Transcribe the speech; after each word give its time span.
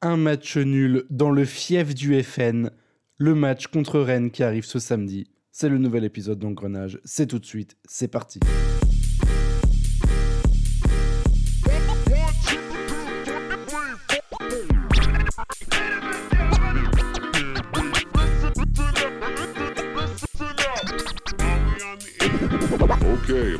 un 0.00 0.16
match 0.16 0.56
nul 0.56 1.04
dans 1.10 1.30
le 1.30 1.44
fief 1.44 1.94
du 1.94 2.22
FN, 2.22 2.70
le 3.16 3.34
match 3.34 3.66
contre 3.66 3.98
Rennes 4.00 4.30
qui 4.30 4.42
arrive 4.42 4.64
ce 4.64 4.78
samedi. 4.78 5.30
C'est 5.50 5.68
le 5.68 5.78
nouvel 5.78 6.04
épisode 6.04 6.38
d'Engrenage, 6.38 7.00
c'est 7.04 7.26
tout 7.26 7.40
de 7.40 7.46
suite, 7.46 7.76
c'est 7.84 8.08
parti. 8.08 8.38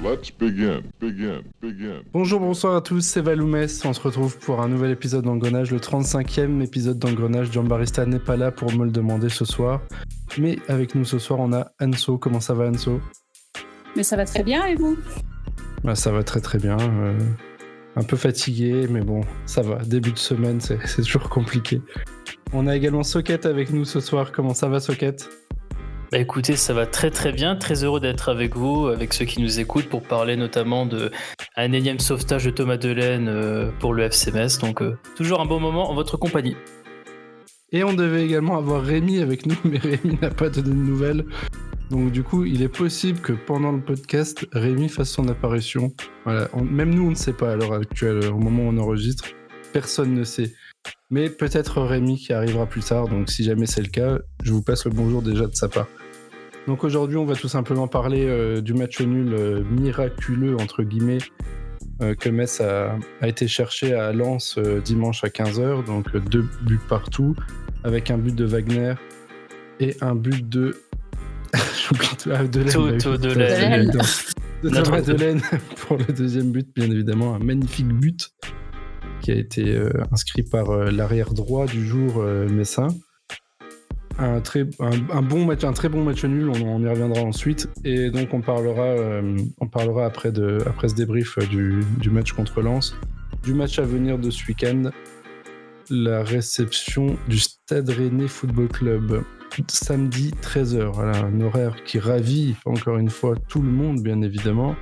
Let's 0.08 0.30
begin, 0.30 0.82
begin, 1.00 1.42
begin. 1.60 2.02
Bonjour, 2.12 2.40
bonsoir 2.40 2.76
à 2.76 2.80
tous, 2.80 3.00
c'est 3.00 3.20
Valoumès. 3.20 3.84
On 3.84 3.92
se 3.92 4.00
retrouve 4.00 4.38
pour 4.38 4.60
un 4.62 4.68
nouvel 4.68 4.90
épisode 4.90 5.24
d'Engrenage, 5.24 5.70
le 5.70 5.78
35e 5.78 6.62
épisode 6.62 6.98
d'Engrenage. 6.98 7.50
John 7.52 7.68
Barista 7.68 8.06
n'est 8.06 8.18
pas 8.18 8.36
là 8.36 8.50
pour 8.50 8.72
me 8.72 8.84
le 8.84 8.90
demander 8.90 9.28
ce 9.28 9.44
soir. 9.44 9.82
Mais 10.38 10.58
avec 10.68 10.94
nous 10.94 11.04
ce 11.04 11.18
soir, 11.18 11.40
on 11.40 11.52
a 11.52 11.72
Anso. 11.80 12.16
Comment 12.16 12.40
ça 12.40 12.54
va, 12.54 12.68
Anso? 12.68 13.00
Mais 13.96 14.02
ça 14.02 14.16
va 14.16 14.24
très 14.24 14.42
bien, 14.42 14.64
et 14.66 14.76
vous? 14.76 14.96
Bah, 15.84 15.94
Ça 15.94 16.10
va 16.10 16.22
très 16.22 16.40
très 16.40 16.58
bien. 16.58 16.78
Euh, 16.80 17.18
un 17.96 18.02
peu 18.02 18.16
fatigué, 18.16 18.86
mais 18.88 19.02
bon, 19.02 19.20
ça 19.44 19.60
va. 19.60 19.76
Début 19.84 20.12
de 20.12 20.18
semaine, 20.18 20.60
c'est 20.60 20.78
toujours 21.02 21.28
compliqué. 21.28 21.82
On 22.54 22.66
a 22.66 22.74
également 22.74 23.02
Socket 23.02 23.44
avec 23.44 23.70
nous 23.70 23.84
ce 23.84 24.00
soir. 24.00 24.32
Comment 24.32 24.54
ça 24.54 24.68
va, 24.68 24.80
Socket? 24.80 25.28
Bah 26.10 26.18
écoutez, 26.18 26.56
ça 26.56 26.72
va 26.72 26.86
très 26.86 27.10
très 27.10 27.32
bien, 27.32 27.54
très 27.54 27.84
heureux 27.84 28.00
d'être 28.00 28.30
avec 28.30 28.56
vous, 28.56 28.86
avec 28.86 29.12
ceux 29.12 29.26
qui 29.26 29.42
nous 29.42 29.60
écoutent 29.60 29.90
pour 29.90 30.02
parler 30.02 30.36
notamment 30.36 30.86
de 30.86 31.10
un 31.54 31.72
énième 31.72 31.98
sauvetage 31.98 32.46
de 32.46 32.50
Thomas 32.50 32.78
Delaine 32.78 33.28
euh, 33.28 33.70
pour 33.78 33.92
le 33.92 34.04
FCMS. 34.04 34.58
Donc 34.60 34.80
euh, 34.80 34.96
toujours 35.16 35.42
un 35.42 35.44
bon 35.44 35.60
moment 35.60 35.90
en 35.90 35.94
votre 35.94 36.16
compagnie. 36.16 36.56
Et 37.72 37.84
on 37.84 37.92
devait 37.92 38.24
également 38.24 38.56
avoir 38.56 38.82
Rémi 38.82 39.18
avec 39.18 39.44
nous, 39.44 39.56
mais 39.64 39.76
Rémi 39.76 40.18
n'a 40.22 40.30
pas 40.30 40.48
donné 40.48 40.70
de 40.70 40.74
nouvelles. 40.74 41.26
Donc 41.90 42.10
du 42.10 42.22
coup, 42.22 42.46
il 42.46 42.62
est 42.62 42.68
possible 42.68 43.20
que 43.20 43.34
pendant 43.34 43.72
le 43.72 43.80
podcast, 43.82 44.46
Rémi 44.52 44.88
fasse 44.88 45.10
son 45.10 45.28
apparition. 45.28 45.92
Voilà, 46.24 46.48
même 46.54 46.94
nous, 46.94 47.06
on 47.06 47.10
ne 47.10 47.16
sait 47.16 47.34
pas 47.34 47.52
à 47.52 47.56
l'heure 47.56 47.74
actuelle, 47.74 48.24
au 48.28 48.38
moment 48.38 48.62
où 48.62 48.68
on 48.68 48.78
enregistre. 48.78 49.26
Personne 49.74 50.14
ne 50.14 50.24
sait. 50.24 50.54
Mais 51.10 51.28
peut-être 51.28 51.82
Rémi 51.82 52.16
qui 52.16 52.32
arrivera 52.32 52.64
plus 52.64 52.82
tard. 52.82 53.08
Donc 53.08 53.30
si 53.30 53.44
jamais 53.44 53.66
c'est 53.66 53.82
le 53.82 53.88
cas, 53.88 54.18
je 54.42 54.52
vous 54.52 54.62
passe 54.62 54.86
le 54.86 54.90
bonjour 54.90 55.20
déjà 55.20 55.46
de 55.46 55.54
sa 55.54 55.68
part. 55.68 55.86
Donc 56.68 56.84
aujourd'hui, 56.84 57.16
on 57.16 57.24
va 57.24 57.34
tout 57.34 57.48
simplement 57.48 57.88
parler 57.88 58.26
euh, 58.26 58.60
du 58.60 58.74
match 58.74 59.00
nul 59.00 59.32
euh, 59.32 59.64
miraculeux, 59.70 60.54
entre 60.60 60.82
guillemets, 60.82 61.16
euh, 62.02 62.14
que 62.14 62.28
Metz 62.28 62.60
a, 62.60 62.98
été 63.22 63.48
cherché 63.48 63.94
à 63.94 64.12
Lens 64.12 64.58
dimanche 64.84 65.24
à 65.24 65.28
15h. 65.28 65.86
Donc 65.86 66.14
deux 66.28 66.44
buts 66.66 66.78
partout, 66.86 67.34
avec 67.84 68.10
un 68.10 68.18
but 68.18 68.34
de 68.34 68.44
Wagner 68.44 68.92
et 69.80 69.96
un 70.02 70.14
but 70.14 70.46
de. 70.46 70.78
de 72.26 73.16
Delaine. 73.16 73.90
De 74.62 75.00
Delaine 75.00 75.40
pour 75.86 75.96
le 75.96 76.12
deuxième 76.12 76.52
but, 76.52 76.68
bien 76.76 76.90
évidemment. 76.90 77.34
Un 77.34 77.38
magnifique 77.38 77.88
but 77.88 78.28
qui 79.22 79.32
a 79.32 79.36
été 79.36 79.74
inscrit 80.12 80.42
par 80.42 80.70
l'arrière 80.92 81.32
droit 81.32 81.64
du 81.64 81.86
jour 81.86 82.22
Messin 82.22 82.88
un, 84.18 84.40
très, 84.40 84.66
un, 84.80 85.22
bon 85.22 85.44
match, 85.44 85.64
un 85.64 85.72
très 85.72 85.88
bon 85.88 86.02
match 86.02 86.24
nul, 86.24 86.48
on, 86.48 86.82
y 86.82 86.88
reviendra 86.88 87.22
ensuite. 87.22 87.68
Et 87.84 88.10
donc 88.10 88.34
on 88.34 88.40
parlera, 88.40 88.82
euh, 88.82 89.36
on 89.60 89.66
parlera 89.66 90.06
après, 90.06 90.32
de, 90.32 90.58
après 90.66 90.88
ce 90.88 90.94
débrief 90.94 91.38
du, 91.48 91.80
du, 91.98 92.10
match 92.10 92.32
contre 92.32 92.60
Lens, 92.60 92.96
du 93.44 93.54
match 93.54 93.78
à 93.78 93.82
venir 93.82 94.18
de 94.18 94.30
ce 94.30 94.46
week-end, 94.46 94.90
la 95.90 96.22
réception 96.22 97.16
du 97.28 97.38
Stade 97.38 97.88
Rennais 97.88 98.28
Football 98.28 98.68
Club. 98.68 99.22
Samedi 99.68 100.30
13h, 100.40 100.84
voilà, 100.92 101.18
un 101.18 101.40
horaire 101.40 101.82
qui 101.84 101.98
ravit 101.98 102.54
encore 102.64 102.98
une 102.98 103.10
fois 103.10 103.34
tout 103.48 103.60
le 103.60 103.70
monde, 103.70 104.02
bien 104.02 104.22
évidemment. 104.22 104.76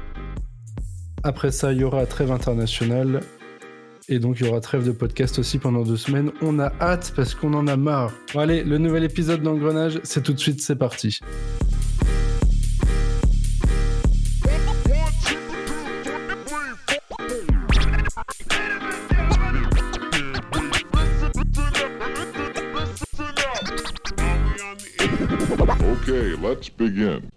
Après 1.23 1.51
ça, 1.51 1.73
il 1.73 1.81
y 1.81 1.85
aura 1.85 2.05
trêve 2.05 2.31
internationale 2.31 3.21
et 4.09 4.19
donc, 4.19 4.39
il 4.41 4.47
y 4.47 4.49
aura 4.49 4.61
trêve 4.61 4.87
de 4.87 4.93
podcast 4.93 5.39
aussi 5.39 5.59
pendant 5.59 5.83
deux 5.83 5.97
semaines. 5.97 6.31
On 6.41 6.59
a 6.59 6.73
hâte 6.81 7.13
parce 7.17 7.35
qu'on 7.35 7.55
en 7.55 7.67
a 7.67 7.77
marre. 7.77 8.13
Bon, 8.33 8.41
allez, 8.41 8.63
le 8.63 8.79
nouvel 8.79 9.05
épisode 9.05 9.43
d'Engrenage, 9.43 10.01
c'est 10.05 10.23
tout 10.23 10.33
de 10.33 10.39
suite, 10.39 10.61
c'est 10.61 10.77
parti. 10.77 11.21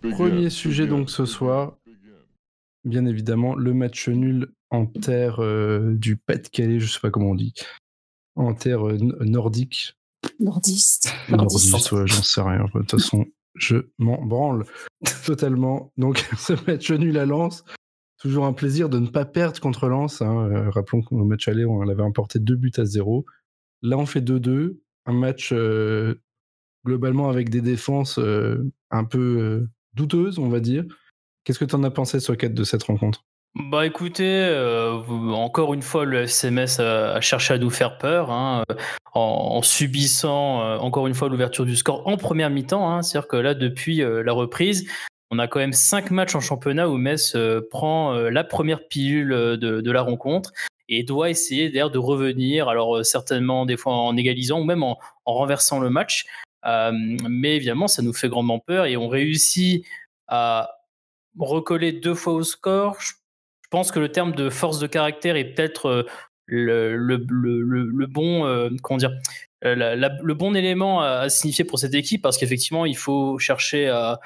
Premier 0.01 0.49
sujet 0.49 0.85
donc 0.85 1.09
ce 1.09 1.25
soir, 1.25 1.73
bien 2.83 3.05
évidemment, 3.05 3.55
le 3.55 3.73
match 3.73 4.07
nul 4.09 4.53
en 4.69 4.85
terre 4.85 5.39
euh, 5.39 5.93
du 5.95 6.17
Pas-de-Calais, 6.17 6.79
je 6.79 6.91
sais 6.91 6.99
pas 6.99 7.09
comment 7.09 7.31
on 7.31 7.35
dit, 7.35 7.53
en 8.35 8.53
terre 8.53 8.83
nordique. 9.21 9.95
Nordiste. 10.39 11.13
Nordiste, 11.29 11.91
ouais, 11.91 12.07
j'en 12.07 12.21
sais 12.21 12.41
rien. 12.41 12.65
De 12.73 12.79
toute 12.79 12.91
façon, 12.91 13.25
je 13.55 13.77
m'en 13.97 14.21
branle 14.23 14.65
totalement. 15.25 15.91
Donc, 15.97 16.17
ce 16.37 16.53
match 16.69 16.91
nul 16.91 17.17
à 17.17 17.25
Lens, 17.25 17.63
toujours 18.19 18.45
un 18.45 18.53
plaisir 18.53 18.89
de 18.89 18.99
ne 18.99 19.07
pas 19.07 19.25
perdre 19.25 19.59
contre 19.59 19.87
Lens. 19.87 20.21
Hein. 20.21 20.69
Rappelons 20.71 21.01
qu'au 21.01 21.23
match 21.23 21.47
aller, 21.47 21.65
on 21.65 21.87
avait 21.87 22.03
emporté 22.03 22.39
deux 22.39 22.55
buts 22.55 22.71
à 22.77 22.85
zéro. 22.85 23.25
Là, 23.81 23.97
on 23.97 24.05
fait 24.05 24.21
2-2. 24.21 24.79
Un 25.05 25.13
match 25.13 25.53
globalement 26.85 27.29
avec 27.29 27.49
des 27.49 27.61
défenses 27.61 28.19
un 28.91 29.03
peu 29.05 29.67
douteuses, 29.93 30.37
on 30.37 30.49
va 30.49 30.59
dire. 30.59 30.85
Qu'est-ce 31.43 31.59
que 31.59 31.65
tu 31.65 31.75
en 31.75 31.83
as 31.83 31.91
pensé, 31.91 32.19
Socket, 32.19 32.53
de 32.53 32.63
cette 32.63 32.83
rencontre? 32.83 33.23
Bah 33.55 33.85
écoutez, 33.85 34.45
euh, 34.45 35.01
encore 35.31 35.73
une 35.73 35.81
fois, 35.81 36.05
le 36.05 36.27
FCMS 36.27 36.79
a, 36.79 37.19
cherché 37.19 37.55
à 37.55 37.57
nous 37.57 37.71
faire 37.71 37.97
peur 37.97 38.29
hein, 38.29 38.63
euh, 38.69 38.75
en, 39.13 39.61
subissant 39.63 40.61
euh, 40.61 40.77
encore 40.77 41.07
une 41.07 41.15
fois 41.15 41.29
l'ouverture 41.29 41.65
du 41.65 41.75
score 41.75 42.07
en 42.07 42.15
première 42.15 42.51
mi-temps. 42.51 42.89
Hein. 42.89 43.01
C'est-à-dire 43.01 43.27
que 43.27 43.37
là, 43.37 43.55
depuis 43.55 43.97
la 43.97 44.31
reprise, 44.31 44.87
on 45.31 45.39
a 45.39 45.47
quand 45.47 45.59
même 45.59 45.73
cinq 45.73 46.11
matchs 46.11 46.35
en 46.35 46.41
championnat 46.41 46.87
où 46.87 46.97
Metz 46.97 47.35
prend 47.71 48.13
la 48.13 48.43
première 48.43 48.87
pilule 48.87 49.29
de, 49.29 49.91
la 49.91 50.01
rencontre 50.03 50.51
et 50.87 51.03
doit 51.03 51.29
essayer 51.29 51.69
d'ailleurs 51.69 51.91
de 51.91 51.99
revenir. 51.99 52.69
Alors 52.69 53.05
certainement 53.05 53.65
des 53.65 53.77
fois 53.77 53.93
en 53.93 54.15
égalisant 54.15 54.59
ou 54.59 54.63
même 54.63 54.83
en, 54.83 54.97
en 55.25 55.33
renversant 55.33 55.79
le 55.79 55.89
match. 55.89 56.25
mais 56.63 57.55
évidemment, 57.55 57.87
ça 57.87 58.01
nous 58.03 58.13
fait 58.13 58.29
grandement 58.29 58.59
peur 58.59 58.85
et 58.85 58.95
on 58.95 59.07
réussit 59.07 59.85
à 60.27 60.78
recoller 61.37 61.91
deux 61.91 62.15
fois 62.15 62.33
au 62.33 62.43
score. 62.43 62.97
Je 62.99 63.13
pense 63.69 63.91
que 63.91 63.99
le 63.99 64.11
terme 64.11 64.33
de 64.33 64.49
force 64.49 64.79
de 64.79 64.87
caractère 64.87 65.35
est 65.35 65.53
peut-être 65.53 65.87
euh, 65.87 66.03
le, 66.47 67.17
le, 67.17 67.61
le, 67.61 68.07
bon, 68.07 68.45
euh, 68.45 68.69
comment 68.81 68.97
dire, 68.97 69.11
euh, 69.63 69.95
le 70.23 70.33
bon 70.33 70.55
élément 70.55 71.01
à, 71.01 71.29
signifier 71.29 71.63
pour 71.63 71.77
cette 71.77 71.93
équipe 71.93 72.21
parce 72.21 72.37
qu'effectivement, 72.37 72.85
il 72.85 72.97
faut 72.97 73.37
chercher 73.37 73.87
à, 73.87 74.19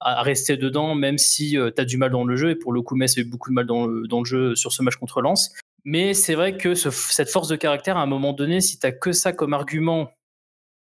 rester 0.00 0.58
dedans, 0.58 0.94
même 0.94 1.16
si 1.16 1.52
tu 1.52 1.80
as 1.80 1.84
du 1.84 1.96
mal 1.96 2.10
dans 2.10 2.24
le 2.24 2.36
jeu. 2.36 2.50
Et 2.50 2.56
pour 2.56 2.72
le 2.72 2.82
coup, 2.82 2.96
Metz 2.96 3.16
a 3.16 3.20
eu 3.20 3.24
beaucoup 3.24 3.50
de 3.50 3.54
mal 3.54 3.66
dans 3.66 3.86
le, 3.86 4.06
dans 4.06 4.18
le 4.18 4.24
jeu 4.26 4.54
sur 4.54 4.72
ce 4.72 4.82
match 4.82 4.96
contre 4.96 5.22
Lens. 5.22 5.54
Mais 5.84 6.12
c'est 6.12 6.34
vrai 6.34 6.56
que 6.56 6.74
cette 6.74 7.30
force 7.30 7.48
de 7.48 7.56
caractère, 7.56 7.96
à 7.96 8.02
un 8.02 8.06
moment 8.06 8.32
donné, 8.32 8.60
si 8.60 8.78
tu 8.78 8.86
que 8.98 9.12
ça 9.12 9.32
comme 9.32 9.54
argument 9.54 10.10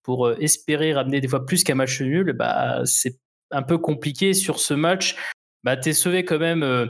pour 0.01 0.31
espérer 0.31 0.93
ramener 0.93 1.21
des 1.21 1.27
fois 1.29 1.45
plus 1.45 1.63
qu'un 1.63 1.75
match 1.75 2.01
nul, 2.01 2.33
bah, 2.33 2.81
c'est 2.85 3.17
un 3.51 3.61
peu 3.61 3.77
compliqué 3.77 4.33
sur 4.33 4.59
ce 4.59 4.73
match. 4.73 5.15
Bah, 5.63 5.77
tu 5.77 5.89
es 5.89 5.93
sauvé 5.93 6.25
quand 6.25 6.39
même 6.39 6.89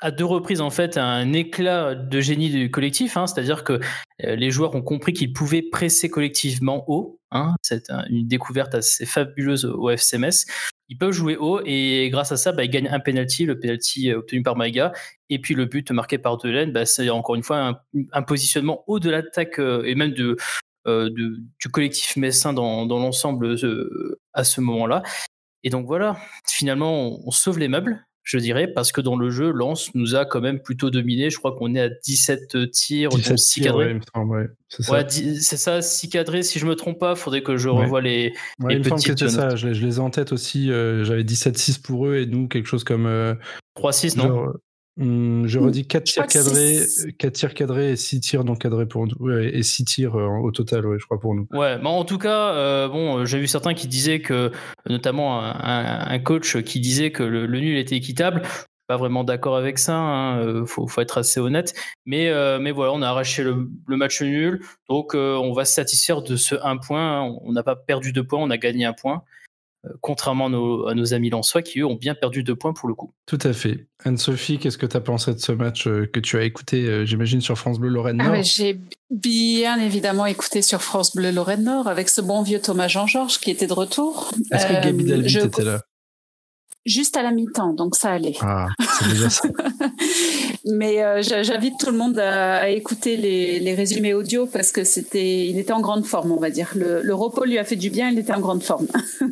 à 0.00 0.10
deux 0.10 0.24
reprises 0.24 0.60
en 0.60 0.70
fait 0.70 0.96
un 0.96 1.32
éclat 1.32 1.94
de 1.94 2.20
génie 2.20 2.50
du 2.50 2.70
collectif, 2.70 3.16
hein, 3.16 3.26
c'est-à-dire 3.26 3.64
que 3.64 3.80
euh, 4.24 4.36
les 4.36 4.50
joueurs 4.50 4.74
ont 4.74 4.82
compris 4.82 5.12
qu'ils 5.12 5.32
pouvaient 5.32 5.62
presser 5.62 6.08
collectivement 6.08 6.84
haut. 6.88 7.20
Hein, 7.30 7.56
c'est 7.62 7.90
une 8.08 8.26
découverte 8.26 8.74
assez 8.74 9.04
fabuleuse 9.04 9.64
au 9.66 9.90
FCMS. 9.90 10.46
Ils 10.88 10.96
peuvent 10.96 11.12
jouer 11.12 11.36
haut 11.36 11.60
et 11.64 12.08
grâce 12.10 12.32
à 12.32 12.36
ça, 12.36 12.52
bah, 12.52 12.64
ils 12.64 12.70
gagnent 12.70 12.88
un 12.88 13.00
penalty, 13.00 13.44
le 13.44 13.58
penalty 13.58 14.10
euh, 14.10 14.18
obtenu 14.18 14.42
par 14.42 14.56
Maïga, 14.56 14.92
et 15.28 15.38
puis 15.40 15.54
le 15.54 15.66
but 15.66 15.90
marqué 15.90 16.16
par 16.16 16.38
Delaine, 16.38 16.72
bah, 16.72 16.86
c'est 16.86 17.10
encore 17.10 17.34
une 17.34 17.42
fois 17.42 17.80
un, 18.12 18.22
positionnement 18.22 18.84
haut 18.86 19.00
de 19.00 19.10
l'attaque 19.10 19.58
euh, 19.58 19.82
et 19.84 19.94
même 19.94 20.12
de, 20.12 20.36
du 20.86 21.68
collectif 21.70 22.16
messin 22.16 22.54
dans, 22.54 22.86
dans 22.86 22.98
l'ensemble 22.98 23.56
à 24.32 24.44
ce 24.44 24.60
moment-là. 24.62 25.02
Et 25.64 25.70
donc 25.70 25.86
voilà, 25.86 26.16
finalement, 26.46 27.20
on 27.26 27.30
sauve 27.30 27.58
les 27.58 27.68
meubles 27.68 28.04
je 28.28 28.36
dirais, 28.36 28.68
parce 28.68 28.92
que 28.92 29.00
dans 29.00 29.16
le 29.16 29.30
jeu, 29.30 29.50
Lance 29.50 29.94
nous 29.94 30.14
a 30.14 30.26
quand 30.26 30.42
même 30.42 30.60
plutôt 30.60 30.90
dominé. 30.90 31.30
Je 31.30 31.38
crois 31.38 31.56
qu'on 31.56 31.74
est 31.74 31.80
à 31.80 31.88
17 31.88 32.70
tirs, 32.70 33.08
17 33.08 33.38
6 33.38 33.60
cadrés. 33.62 33.98
Ouais, 34.16 34.48
c'est 34.68 34.82
ça. 34.82 35.08
c'est 35.08 35.56
ça, 35.56 35.80
6 35.80 36.10
cadrés. 36.10 36.42
Si 36.42 36.58
je 36.58 36.66
me 36.66 36.74
trompe 36.74 36.98
pas, 36.98 37.12
il 37.12 37.18
faudrait 37.18 37.42
que 37.42 37.56
je 37.56 37.70
revoie 37.70 38.02
les, 38.02 38.34
les 38.68 38.74
il 38.76 38.82
petites. 38.82 39.28
ça. 39.28 39.56
Je, 39.56 39.68
les 39.68 39.96
ai 39.96 39.98
en 39.98 40.10
tête 40.10 40.32
aussi. 40.32 40.70
Euh, 40.70 41.04
j'avais 41.04 41.22
17-6 41.22 41.80
pour 41.80 42.06
eux 42.06 42.16
et 42.16 42.26
nous, 42.26 42.48
quelque 42.48 42.66
chose 42.66 42.84
comme. 42.84 43.06
3-6, 43.78 44.20
euh, 44.20 44.22
non? 44.22 44.52
Hum, 45.00 45.46
je 45.46 45.58
Hmm, 45.60 45.64
redis 45.66 45.86
4 45.86 46.06
je 46.08 46.12
tirs 46.14 46.26
cadrés, 46.26 46.74
c'est- 46.80 47.12
4 47.12 47.32
tirs 47.34 47.54
cadrés 47.54 47.92
et 47.92 47.96
6 47.96 48.18
tirs 48.20 48.42
non 48.44 48.56
cadrés 48.56 48.86
pour 48.86 49.06
nous. 49.06 49.14
Ouais, 49.20 49.48
et 49.54 49.62
6 49.62 49.84
tirs 49.84 50.16
euh, 50.16 50.26
au 50.42 50.50
total, 50.50 50.86
ouais, 50.86 50.98
je 50.98 51.04
crois, 51.04 51.20
pour 51.20 51.34
nous. 51.36 51.46
Ouais, 51.52 51.78
mais 51.78 51.86
en 51.88 52.04
tout 52.04 52.18
cas, 52.18 52.52
euh, 52.54 52.88
bon, 52.88 53.18
euh, 53.18 53.24
j'ai 53.24 53.38
vu 53.38 53.46
certains 53.46 53.74
qui 53.74 53.86
disaient 53.86 54.20
que, 54.20 54.50
notamment 54.88 55.40
un, 55.40 56.18
coach 56.18 56.60
qui 56.62 56.80
disait 56.80 57.12
que 57.12 57.22
le, 57.22 57.46
le 57.46 57.60
nul 57.60 57.76
était 57.78 57.94
équitable. 57.96 58.42
Je 58.44 58.48
suis 58.50 58.64
pas 58.88 58.96
vraiment 58.96 59.22
d'accord 59.22 59.56
avec 59.56 59.78
ça. 59.78 59.94
Hein, 59.94 60.38
euh, 60.40 60.66
faut, 60.66 60.88
faut 60.88 61.00
être 61.00 61.18
assez 61.18 61.38
honnête. 61.38 61.74
Mais, 62.04 62.28
euh, 62.30 62.58
mais 62.58 62.72
voilà, 62.72 62.92
on 62.92 63.02
a 63.02 63.06
arraché 63.08 63.44
le, 63.44 63.68
le 63.86 63.96
match 63.96 64.20
nul, 64.22 64.60
donc 64.88 65.14
euh, 65.14 65.36
on 65.36 65.52
va 65.52 65.64
se 65.64 65.74
satisfaire 65.74 66.22
de 66.22 66.34
ce 66.36 66.56
un 66.64 66.76
point. 66.76 67.20
hein. 67.22 67.36
On 67.42 67.52
n'a 67.52 67.62
pas 67.62 67.76
perdu 67.76 68.12
deux 68.12 68.24
points, 68.24 68.40
on 68.42 68.50
a 68.50 68.56
gagné 68.58 68.84
un 68.84 68.94
point. 68.94 69.22
Euh, 69.88 69.92
contrairement 70.00 70.46
à 70.46 70.48
nos, 70.50 70.86
à 70.88 70.94
nos 70.94 71.14
amis 71.14 71.30
lensois 71.30 71.62
qui 71.62 71.80
eux 71.80 71.86
ont 71.86 71.94
bien 71.94 72.14
perdu 72.14 72.42
deux 72.42 72.56
points 72.56 72.72
pour 72.72 72.88
le 72.88 72.94
coup. 72.94 73.12
Tout 73.26 73.38
à 73.42 73.52
fait. 73.52 73.86
Anne-Sophie, 74.04 74.58
qu'est-ce 74.58 74.78
que 74.78 74.86
tu 74.86 74.96
as 74.96 75.00
pensé 75.00 75.32
de 75.34 75.38
ce 75.38 75.52
match 75.52 75.86
euh, 75.86 76.06
que 76.12 76.20
tu 76.20 76.36
as 76.38 76.42
écouté, 76.44 76.86
euh, 76.86 77.04
j'imagine, 77.04 77.40
sur 77.40 77.58
France 77.58 77.78
Bleu 77.78 77.88
Lorraine 77.90 78.18
Ah 78.20 78.24
Nord 78.24 78.32
ouais, 78.34 78.42
J'ai 78.44 78.78
bien 79.10 79.80
évidemment 79.80 80.26
écouté 80.26 80.62
sur 80.62 80.82
France 80.82 81.14
Bleu 81.16 81.30
Lorraine 81.32 81.64
Nord 81.64 81.88
avec 81.88 82.08
ce 82.08 82.20
bon 82.20 82.42
vieux 82.42 82.60
Thomas 82.60 82.88
Jean-Georges 82.88 83.38
qui 83.38 83.50
était 83.50 83.66
de 83.66 83.72
retour. 83.72 84.32
Est-ce 84.52 84.66
que 84.66 84.72
Gabi 84.84 85.04
Dalvit 85.04 85.28
je- 85.28 85.40
était 85.40 85.64
là? 85.64 85.80
Juste 86.86 87.16
à 87.16 87.22
la 87.22 87.32
mi-temps, 87.32 87.74
donc 87.74 87.96
ça 87.96 88.12
allait. 88.12 88.36
Ah, 88.40 88.68
c'est 88.78 89.08
déjà 89.10 89.30
ça. 89.30 89.48
Mais 90.64 91.02
euh, 91.02 91.22
j'invite 91.22 91.74
tout 91.78 91.90
le 91.90 91.96
monde 91.98 92.18
à, 92.18 92.56
à 92.60 92.68
écouter 92.68 93.16
les, 93.16 93.60
les 93.60 93.74
résumés 93.74 94.14
audio 94.14 94.46
parce 94.46 94.72
que 94.72 94.84
c'était, 94.84 95.46
il 95.46 95.58
était 95.58 95.72
en 95.72 95.80
grande 95.80 96.06
forme, 96.06 96.32
on 96.32 96.40
va 96.40 96.50
dire. 96.50 96.70
Le, 96.74 97.02
le 97.02 97.14
repos 97.14 97.44
lui 97.44 97.58
a 97.58 97.64
fait 97.64 97.76
du 97.76 97.90
bien, 97.90 98.10
il 98.10 98.18
était 98.18 98.32
en 98.32 98.40
grande 98.40 98.62
forme. 98.62 98.86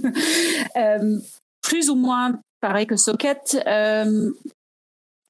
Euh, 0.76 1.18
plus 1.62 1.88
ou 1.88 1.94
moins 1.94 2.38
pareil 2.60 2.86
que 2.86 2.96
Socket. 2.96 3.62
Euh, 3.66 4.30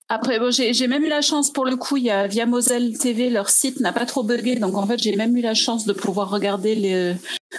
après, 0.09 0.39
bon, 0.39 0.51
j'ai 0.53 0.87
même 0.87 1.05
eu 1.05 1.09
la 1.09 1.21
chance 1.21 1.53
pour 1.53 1.65
le 1.65 1.77
coup, 1.77 1.97
il 1.97 2.05
y 2.05 2.11
a 2.11 2.29
via 2.29 2.47
Moselle 2.47 2.97
TV, 2.97 3.29
leur 3.29 3.51
site 3.51 3.81
n'a 3.81 3.93
pas 3.93 4.07
trop 4.07 4.23
bugué, 4.23 4.55
donc 4.55 4.77
en 4.77 4.87
fait 4.87 4.99
j'ai 4.99 5.17
même 5.17 5.37
eu 5.37 5.41
la 5.41 5.55
chance 5.55 5.85
de 5.85 5.93
pouvoir 5.93 6.31
regarder 6.31 6.77
le, 6.77 7.15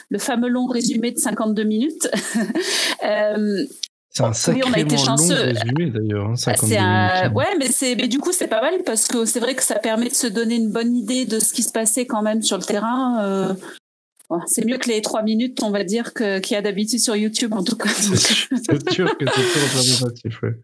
le 0.09 0.19
fameux 0.19 0.47
long 0.47 0.65
résumé 0.65 1.11
de 1.11 1.19
52 1.19 1.63
minutes. 1.63 2.09
Euh, 3.03 3.63
C'est 4.33 4.51
un 4.51 4.53
Oui, 4.55 4.61
on 4.65 4.73
a 4.73 4.79
été 4.79 4.97
chanceux. 4.97 5.33
résumé, 5.35 5.91
d'ailleurs. 5.91 6.29
hein, 6.29 6.35
52 6.35 6.67
c'est 6.73 6.77
un... 6.79 7.31
Ouais, 7.33 7.55
mais 7.59 7.67
c'est, 7.67 7.95
mais 7.95 8.07
du 8.07 8.19
coup, 8.19 8.31
c'est 8.31 8.47
pas 8.47 8.61
mal 8.61 8.75
parce 8.85 9.07
que 9.07 9.25
c'est 9.25 9.39
vrai 9.39 9.55
que 9.55 9.63
ça 9.63 9.75
permet 9.75 10.09
de 10.09 10.15
se 10.15 10.27
donner 10.27 10.55
une 10.55 10.71
bonne 10.71 10.95
idée 10.95 11.25
de 11.25 11.39
ce 11.39 11.53
qui 11.53 11.63
se 11.63 11.71
passait 11.71 12.05
quand 12.05 12.21
même 12.21 12.41
sur 12.41 12.57
le 12.57 12.63
terrain. 12.63 13.23
Euh, 13.23 13.53
c'est 14.47 14.65
mieux 14.65 14.77
que 14.77 14.89
les 14.89 15.01
trois 15.01 15.21
minutes, 15.23 15.61
on 15.63 15.69
va 15.71 15.83
dire, 15.83 16.13
qu'il 16.13 16.41
y 16.51 16.55
a 16.55 16.61
d'habitude 16.61 16.99
sur 16.99 17.15
YouTube, 17.15 17.53
en 17.53 17.63
tout 17.63 17.77
cas. 17.77 17.89
C'est 17.89 18.17
sûr- 18.91 19.17
que 19.17 19.25
c'est 19.25 19.31
plus 19.31 19.61
représentatif. 19.61 20.41
ouais. 20.43 20.55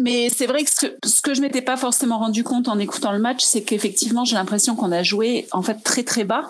Mais 0.00 0.28
c'est 0.28 0.46
vrai 0.46 0.62
que 0.62 0.70
ce, 0.70 0.86
que 0.86 1.08
ce 1.08 1.20
que 1.22 1.34
je 1.34 1.40
m'étais 1.40 1.62
pas 1.62 1.76
forcément 1.76 2.18
rendu 2.18 2.44
compte 2.44 2.68
en 2.68 2.78
écoutant 2.78 3.10
le 3.12 3.18
match, 3.18 3.42
c'est 3.42 3.62
qu'effectivement, 3.62 4.24
j'ai 4.24 4.34
l'impression 4.36 4.76
qu'on 4.76 4.92
a 4.92 5.02
joué 5.02 5.48
en 5.52 5.62
fait 5.62 5.82
très 5.82 6.04
très 6.04 6.22
bas. 6.24 6.44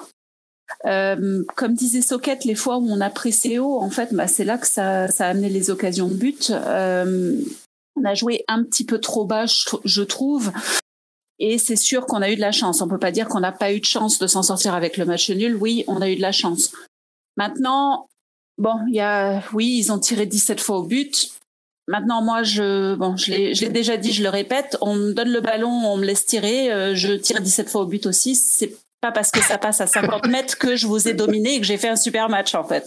Euh, 0.86 1.42
comme 1.56 1.74
disait 1.74 2.02
Socket, 2.02 2.44
les 2.44 2.54
fois 2.54 2.78
où 2.78 2.88
on 2.88 3.00
a 3.00 3.10
pressé 3.10 3.58
haut, 3.58 3.78
en 3.78 3.90
fait, 3.90 4.12
bah, 4.14 4.28
c'est 4.28 4.44
là 4.44 4.58
que 4.58 4.66
ça, 4.66 5.04
a 5.04 5.26
amené 5.26 5.48
les 5.48 5.70
occasions 5.70 6.08
de 6.08 6.14
but. 6.14 6.50
Euh, 6.50 7.36
on 7.96 8.04
a 8.04 8.14
joué 8.14 8.44
un 8.48 8.62
petit 8.62 8.84
peu 8.84 8.98
trop 9.00 9.24
bas, 9.24 9.46
je, 9.46 9.64
tr- 9.64 9.80
je 9.84 10.02
trouve. 10.02 10.52
Et 11.40 11.58
c'est 11.58 11.76
sûr 11.76 12.06
qu'on 12.06 12.22
a 12.22 12.30
eu 12.30 12.36
de 12.36 12.40
la 12.40 12.52
chance. 12.52 12.80
On 12.80 12.88
peut 12.88 12.98
pas 12.98 13.12
dire 13.12 13.28
qu'on 13.28 13.40
n'a 13.40 13.52
pas 13.52 13.72
eu 13.72 13.80
de 13.80 13.84
chance 13.84 14.18
de 14.18 14.26
s'en 14.26 14.42
sortir 14.42 14.74
avec 14.74 14.96
le 14.96 15.04
match 15.04 15.30
nul. 15.30 15.56
Oui, 15.56 15.84
on 15.86 16.00
a 16.00 16.08
eu 16.08 16.16
de 16.16 16.22
la 16.22 16.32
chance. 16.32 16.72
Maintenant, 17.36 18.08
bon, 18.56 18.74
il 18.88 18.96
y 18.96 19.00
a, 19.00 19.42
oui, 19.52 19.78
ils 19.78 19.92
ont 19.92 19.98
tiré 19.98 20.26
17 20.26 20.60
fois 20.60 20.78
au 20.78 20.82
but. 20.82 21.32
Maintenant, 21.86 22.22
moi, 22.22 22.42
je, 22.42 22.94
bon, 22.96 23.16
je 23.16 23.32
l'ai 23.32 23.68
déjà 23.70 23.96
dit, 23.96 24.12
je 24.12 24.22
le 24.22 24.28
répète, 24.28 24.76
on 24.82 24.94
me 24.94 25.12
donne 25.14 25.30
le 25.30 25.40
ballon, 25.40 25.70
on 25.70 25.96
me 25.96 26.04
laisse 26.04 26.26
tirer, 26.26 26.70
euh, 26.70 26.94
je 26.94 27.14
tire 27.14 27.40
17 27.40 27.70
fois 27.70 27.82
au 27.82 27.86
but 27.86 28.04
aussi. 28.04 28.36
C'est 28.36 28.76
pas 29.00 29.12
parce 29.12 29.30
que 29.30 29.40
ça 29.40 29.58
passe 29.58 29.80
à 29.80 29.86
50 29.86 30.26
mètres 30.28 30.58
que 30.58 30.76
je 30.76 30.86
vous 30.86 31.08
ai 31.08 31.14
dominé 31.14 31.54
et 31.54 31.60
que 31.60 31.66
j'ai 31.66 31.76
fait 31.78 31.88
un 31.88 31.96
super 31.96 32.28
match, 32.28 32.54
en 32.54 32.64
fait. 32.64 32.84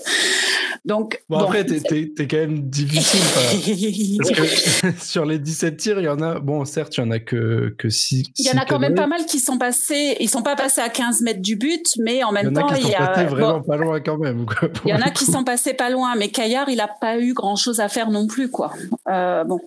Donc, 0.86 1.22
Bon, 1.30 1.38
bon. 1.38 1.44
après, 1.46 1.66
t'es- 1.66 1.80
t'es 1.80 2.12
t'es 2.16 2.28
quand 2.28 2.38
même 2.38 2.60
difficile. 2.70 3.20
Parce 4.18 4.32
que 4.32 4.92
sur 5.04 5.26
les 5.26 5.40
17 5.40 5.78
tirs, 5.78 6.00
il 6.00 6.06
y 6.06 6.10
en 6.10 6.22
a. 6.22 6.40
Bon, 6.40 6.66
certes, 6.66 6.98
il 6.98 7.02
y 7.02 7.04
en 7.04 7.12
a 7.12 7.20
que, 7.20 7.74
que 7.78 7.90
6. 7.90 8.24
Il 8.40 8.46
y 8.46 8.50
en 8.52 8.58
a 8.62 8.66
quand 8.66 8.80
même 8.80 8.96
pas 8.96 9.08
mal 9.08 9.26
qui 9.26 9.40
sont 9.40 9.58
passés, 9.58 10.18
ils 10.20 10.30
sont 10.30 10.42
pas 10.44 10.56
passés 10.56 10.82
à 10.82 10.90
15 10.90 11.22
mètres 11.22 11.42
du 11.42 11.56
but, 11.56 11.86
mais 12.00 12.24
en 12.24 12.32
Il 12.36 12.40
y 12.42 12.44
même 12.44 12.54
en 12.54 12.56
a 12.56 12.62
temps, 12.62 12.68
qui 12.74 12.82
il 12.82 12.84
sont 12.86 12.90
y 12.92 12.96
a, 12.96 13.08
passés 13.08 13.24
bon, 13.26 13.30
vraiment 13.36 13.62
pas 13.62 13.78
loin 13.78 14.00
quand 14.02 14.18
même. 14.18 14.46
quoi, 14.46 14.70
il 14.86 14.90
y 14.90 14.94
en 14.94 15.02
a 15.02 15.12
qui 15.12 15.26
sont 15.26 15.44
passés 15.44 15.74
pas 15.74 15.90
loin, 15.90 16.16
mais 16.16 16.30
Caillard, 16.30 16.70
il 16.70 16.82
a 16.82 16.88
pas 16.88 17.20
eu 17.20 17.34
grand 17.34 17.56
chose 17.56 17.80
à 17.80 17.88
faire 17.90 18.10
non 18.10 18.28
plus, 18.28 18.50
quoi. 18.50 18.74
Euh, 19.10 19.44
bon. 19.44 19.60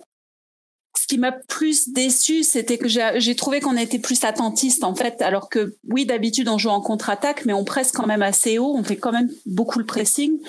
Ce 0.97 1.07
qui 1.07 1.17
m'a 1.17 1.31
plus 1.31 1.89
déçu, 1.89 2.43
c'était 2.43 2.77
que 2.77 2.87
j'ai 2.87 3.35
trouvé 3.35 3.59
qu'on 3.59 3.77
était 3.77 3.99
plus 3.99 4.23
attentiste, 4.23 4.83
en 4.83 4.95
fait, 4.95 5.21
alors 5.21 5.49
que, 5.49 5.75
oui, 5.89 6.05
d'habitude, 6.05 6.47
on 6.47 6.57
joue 6.57 6.69
en 6.69 6.81
contre-attaque, 6.81 7.45
mais 7.45 7.53
on 7.53 7.63
presse 7.63 7.91
quand 7.91 8.07
même 8.07 8.21
assez 8.21 8.57
haut, 8.57 8.73
on 8.75 8.83
fait 8.83 8.95
quand 8.95 9.11
même 9.11 9.29
beaucoup 9.45 9.77
le 9.77 9.85
pressing. 9.85 10.39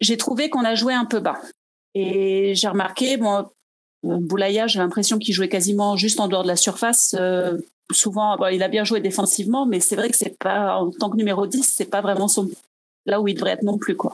J'ai 0.00 0.16
trouvé 0.16 0.50
qu'on 0.50 0.64
a 0.64 0.74
joué 0.74 0.92
un 0.92 1.04
peu 1.04 1.20
bas. 1.20 1.40
Et 1.94 2.54
j'ai 2.54 2.68
remarqué, 2.68 3.16
bon, 3.16 3.46
Boulaya, 4.02 4.66
j'ai 4.66 4.80
l'impression 4.80 5.18
qu'il 5.18 5.34
jouait 5.34 5.48
quasiment 5.48 5.96
juste 5.96 6.18
en 6.20 6.28
dehors 6.28 6.42
de 6.42 6.48
la 6.48 6.56
surface. 6.56 7.14
Euh, 7.18 7.58
souvent, 7.92 8.36
bon, 8.36 8.46
il 8.46 8.62
a 8.62 8.68
bien 8.68 8.84
joué 8.84 9.00
défensivement, 9.00 9.66
mais 9.66 9.80
c'est 9.80 9.96
vrai 9.96 10.10
que 10.10 10.16
c'est 10.16 10.36
pas, 10.38 10.76
en 10.76 10.90
tant 10.90 11.10
que 11.10 11.16
numéro 11.16 11.46
10, 11.46 11.62
c'est 11.62 11.90
pas 11.90 12.00
vraiment 12.00 12.28
son, 12.28 12.50
là 13.06 13.20
où 13.20 13.28
il 13.28 13.34
devrait 13.34 13.52
être 13.52 13.62
non 13.62 13.78
plus, 13.78 13.96
quoi. 13.96 14.12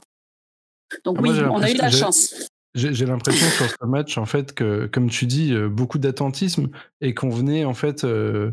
Donc 1.03 1.17
Ah, 1.19 1.21
oui, 1.23 1.29
on 1.51 1.61
a 1.61 1.69
eu 1.69 1.73
de 1.73 1.81
la 1.81 1.91
chance. 1.91 2.47
J'ai 2.75 3.05
l'impression 3.05 3.47
sur 3.47 3.67
ce 3.67 3.85
match, 3.85 4.17
en 4.17 4.25
fait, 4.25 4.53
que, 4.53 4.85
comme 4.87 5.09
tu 5.09 5.25
dis, 5.25 5.53
euh, 5.53 5.69
beaucoup 5.69 5.97
d'attentisme 5.97 6.69
et 7.01 7.15
qu'on 7.15 7.29
venait, 7.29 7.65
en 7.65 7.73
fait, 7.73 8.03
euh, 8.03 8.51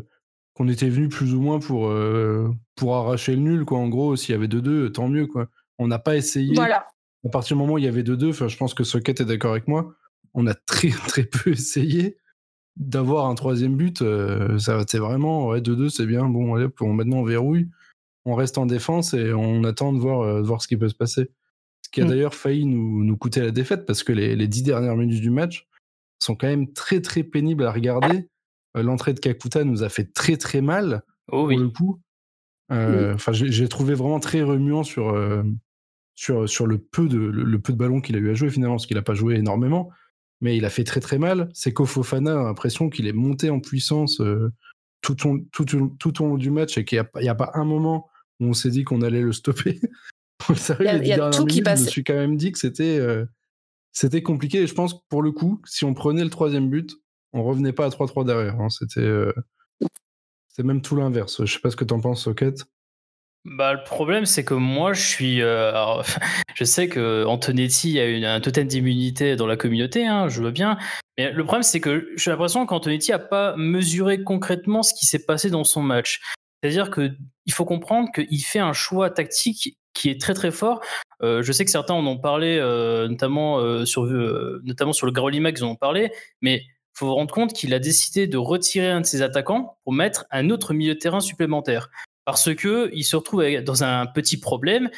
qu'on 0.55 0.67
était 0.67 0.89
venu 0.89 1.07
plus 1.07 1.35
ou 1.35 1.41
moins 1.41 1.59
pour, 1.59 1.87
euh, 1.87 2.49
pour 2.75 2.95
arracher 2.95 3.35
le 3.35 3.41
nul, 3.41 3.63
quoi. 3.63 3.77
En 3.77 3.89
gros, 3.89 4.15
s'il 4.15 4.33
y 4.33 4.35
avait 4.35 4.47
2-2, 4.47 4.91
tant 4.91 5.07
mieux, 5.07 5.27
quoi. 5.27 5.47
On 5.77 5.87
n'a 5.87 5.99
pas 5.99 6.15
essayé. 6.15 6.55
Voilà. 6.55 6.87
À 7.25 7.29
partir 7.29 7.55
du 7.55 7.61
moment 7.61 7.73
où 7.73 7.77
il 7.77 7.83
y 7.83 7.87
avait 7.87 8.01
2-2, 8.03 8.29
enfin, 8.29 8.47
je 8.47 8.57
pense 8.57 8.73
que 8.73 8.83
Socket 8.83 9.21
est 9.21 9.25
d'accord 9.25 9.51
avec 9.51 9.67
moi, 9.67 9.93
on 10.33 10.47
a 10.47 10.55
très, 10.55 10.89
très 11.07 11.23
peu 11.23 11.51
essayé 11.51 12.17
d'avoir 12.75 13.27
un 13.27 13.35
troisième 13.35 13.75
but. 13.75 14.01
euh, 14.01 14.57
ça 14.57 14.83
c'est 14.87 14.99
vraiment, 14.99 15.47
ouais, 15.47 15.61
2-2, 15.61 15.89
c'est 15.89 16.07
bien. 16.07 16.25
Bon, 16.27 16.55
allez, 16.55 16.67
on, 16.81 16.93
maintenant, 16.93 17.17
on 17.17 17.23
verrouille. 17.23 17.69
On 18.25 18.33
reste 18.35 18.57
en 18.57 18.65
défense 18.65 19.13
et 19.13 19.31
on 19.31 19.63
attend 19.63 19.93
de 19.93 19.99
voir, 19.99 20.41
de 20.41 20.45
voir 20.45 20.61
ce 20.61 20.67
qui 20.67 20.75
peut 20.75 20.89
se 20.89 20.95
passer. 20.95 21.29
Ce 21.87 21.91
qui 21.91 22.01
a 22.01 22.05
Mm. 22.05 22.09
d'ailleurs 22.09 22.35
failli 22.35 22.65
nous, 22.65 23.05
nous 23.05 23.15
coûter 23.15 23.39
la 23.39 23.51
défaite 23.51 23.85
parce 23.85 24.03
que 24.03 24.11
les, 24.11 24.35
les 24.35 24.47
dix 24.49 24.61
dernières 24.61 24.97
minutes 24.97 25.21
du 25.21 25.29
match 25.29 25.65
sont 26.19 26.35
quand 26.35 26.47
même 26.47 26.73
très 26.73 26.99
très 26.99 27.23
pénibles 27.23 27.63
à 27.63 27.71
regarder. 27.71 28.27
Euh, 28.75 28.83
L'entrée 28.83 29.13
de 29.13 29.21
Kakuta 29.21 29.63
nous 29.63 29.83
a 29.83 29.89
fait 29.89 30.11
très 30.13 30.35
très 30.35 30.59
mal 30.59 31.01
Oh 31.31 31.37
pour 31.37 31.43
oui. 31.45 31.55
le 31.55 31.69
coup. 31.69 32.01
Euh, 32.73 33.13
Enfin, 33.13 33.31
j'ai 33.31 33.69
trouvé 33.69 33.93
vraiment 33.93 34.19
très 34.19 34.41
remuant 34.43 34.83
sur, 34.83 35.11
euh, 35.11 35.43
sur, 36.15 36.49
sur 36.49 36.67
le, 36.67 36.77
peu 36.77 37.07
de, 37.07 37.17
le, 37.17 37.43
le 37.45 37.59
peu 37.59 37.71
de 37.71 37.77
ballons 37.77 38.01
qu'il 38.01 38.17
a 38.17 38.19
eu 38.19 38.31
à 38.31 38.33
jouer 38.33 38.49
finalement, 38.49 38.75
parce 38.75 38.85
qu'il 38.85 38.97
n'a 38.97 39.01
pas 39.01 39.13
joué 39.13 39.35
énormément. 39.35 39.89
Mais 40.41 40.57
il 40.57 40.65
a 40.65 40.69
fait 40.69 40.83
très 40.83 40.99
très 40.99 41.17
mal. 41.17 41.49
Seko 41.53 41.85
Fofana 41.85 42.37
a 42.37 42.43
l'impression 42.43 42.89
qu'il 42.89 43.07
est 43.07 43.13
monté 43.13 43.49
en 43.49 43.61
puissance 43.61 44.21
tout, 45.01 45.27
au, 45.29 45.39
tout, 45.53 45.65
tout 45.97 46.13
long 46.23 46.35
du 46.37 46.51
match 46.51 46.77
et 46.77 46.83
qu'il 46.83 47.01
n'y 47.21 47.29
a, 47.29 47.31
a 47.31 47.35
pas 47.35 47.51
un 47.53 47.63
moment 47.63 48.09
où 48.41 48.47
on 48.47 48.53
s'est 48.53 48.71
dit 48.71 48.83
qu'on 48.83 49.01
allait 49.03 49.21
le 49.21 49.31
stopper. 49.31 49.79
Il 50.79 50.85
y 50.85 50.87
a- 50.87 50.93
les 50.93 50.97
il 50.99 51.01
dix 51.03 51.09
y 51.09 51.13
a 51.13 51.15
dernières 51.17 51.31
tout 51.39 51.45
qui 51.45 51.61
minutes, 51.61 51.65
je 51.67 51.71
me 51.71 51.75
passe. 51.77 51.89
suis 51.89 52.03
quand 52.03 52.13
même 52.15 52.37
dit 52.37 52.51
que 52.51 52.59
c'était 52.59 52.97
euh, 52.99 53.25
c'était 53.91 54.21
compliqué. 54.21 54.59
Et 54.61 54.67
je 54.67 54.73
pense 54.73 54.93
que 54.93 54.99
pour 55.09 55.21
le 55.21 55.31
coup, 55.31 55.61
si 55.65 55.85
on 55.85 55.93
prenait 55.93 56.23
le 56.23 56.29
troisième 56.29 56.69
but, 56.69 56.95
on 57.33 57.43
revenait 57.43 57.73
pas 57.73 57.85
à 57.85 57.89
3-3 57.89 58.25
derrière. 58.25 58.59
hein. 58.59 58.69
C'était 58.69 59.01
euh, 59.01 59.33
c'est 60.47 60.63
même 60.63 60.81
tout 60.81 60.95
l'inverse. 60.95 61.43
Je 61.45 61.53
sais 61.53 61.59
pas 61.59 61.69
ce 61.71 61.75
que 61.75 61.83
t'en 61.83 61.99
penses, 61.99 62.23
Socket. 62.23 62.65
Bah, 63.45 63.73
le 63.73 63.83
problème, 63.85 64.25
c'est 64.25 64.43
que 64.43 64.53
moi, 64.55 64.91
je 64.93 65.01
suis. 65.01 65.41
euh, 65.41 65.69
alors, 65.69 66.03
je 66.55 66.63
sais 66.65 66.89
que 66.89 67.23
Antonetti 67.25 67.97
a 67.99 68.05
une, 68.05 68.25
un 68.25 68.41
totem 68.41 68.67
d'immunité 68.67 69.35
dans 69.35 69.47
la 69.47 69.55
communauté, 69.55 70.05
hein, 70.05 70.27
je 70.27 70.41
veux 70.41 70.51
bien. 70.51 70.77
Mais 71.17 71.31
le 71.31 71.43
problème, 71.43 71.63
c'est 71.63 71.79
que 71.79 72.09
j'ai 72.17 72.29
l'impression 72.31 72.65
qu'Antonetti 72.65 73.11
n'a 73.11 73.19
pas 73.19 73.55
mesuré 73.55 74.23
concrètement 74.23 74.83
ce 74.83 74.93
qui 74.93 75.05
s'est 75.05 75.25
passé 75.25 75.49
dans 75.49 75.63
son 75.63 75.81
match. 75.81 76.19
C'est-à-dire 76.61 76.91
qu'il 76.91 77.53
faut 77.53 77.65
comprendre 77.65 78.09
qu'il 78.13 78.43
fait 78.43 78.59
un 78.59 78.73
choix 78.73 79.09
tactique 79.11 79.77
qui 79.97 80.09
est 80.09 80.21
très 80.21 80.33
très 80.33 80.51
fort. 80.51 80.81
Euh, 81.23 81.41
je 81.41 81.51
sais 81.51 81.65
que 81.65 81.71
certains 81.71 81.95
en 81.95 82.05
ont 82.05 82.17
parlé, 82.17 82.57
euh, 82.59 83.07
notamment, 83.07 83.59
euh, 83.59 83.85
sur, 83.85 84.03
notamment 84.63 84.93
sur 84.93 85.07
le 85.07 85.11
Graulimax, 85.11 85.59
ils 85.59 85.63
en 85.63 85.69
ont 85.69 85.75
parlé, 85.75 86.11
mais 86.41 86.63
il 86.65 86.99
faut 86.99 87.07
vous 87.07 87.15
rendre 87.15 87.33
compte 87.33 87.53
qu'il 87.53 87.73
a 87.73 87.79
décidé 87.79 88.27
de 88.27 88.37
retirer 88.37 88.89
un 88.89 89.01
de 89.01 89.05
ses 89.05 89.21
attaquants 89.23 89.77
pour 89.83 89.93
mettre 89.93 90.25
un 90.31 90.49
autre 90.51 90.73
milieu 90.73 90.93
de 90.93 90.99
terrain 90.99 91.19
supplémentaire 91.19 91.89
parce 92.25 92.53
que 92.55 92.89
il 92.91 93.03
se 93.03 93.15
retrouve 93.15 93.45
dans 93.61 93.85
un 93.85 94.05
petit 94.05 94.37
problème 94.37 94.89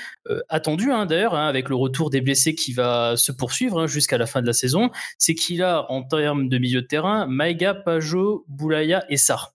attendu 0.47 0.91
hein, 0.91 1.05
d'ailleurs 1.05 1.35
hein, 1.35 1.47
avec 1.47 1.69
le 1.69 1.75
retour 1.75 2.09
des 2.09 2.21
blessés 2.21 2.55
qui 2.55 2.73
va 2.73 3.17
se 3.17 3.31
poursuivre 3.31 3.81
hein, 3.81 3.87
jusqu'à 3.87 4.17
la 4.17 4.25
fin 4.25 4.41
de 4.41 4.47
la 4.47 4.53
saison, 4.53 4.89
c'est 5.19 5.35
qu'il 5.35 5.61
a 5.61 5.91
en 5.91 6.01
termes 6.01 6.49
de 6.49 6.57
milieu 6.57 6.81
de 6.81 6.87
terrain 6.87 7.27
Maïga, 7.27 7.75
Pajot, 7.75 8.45
Boulaya 8.47 9.05
et 9.09 9.17
Sarr. 9.17 9.53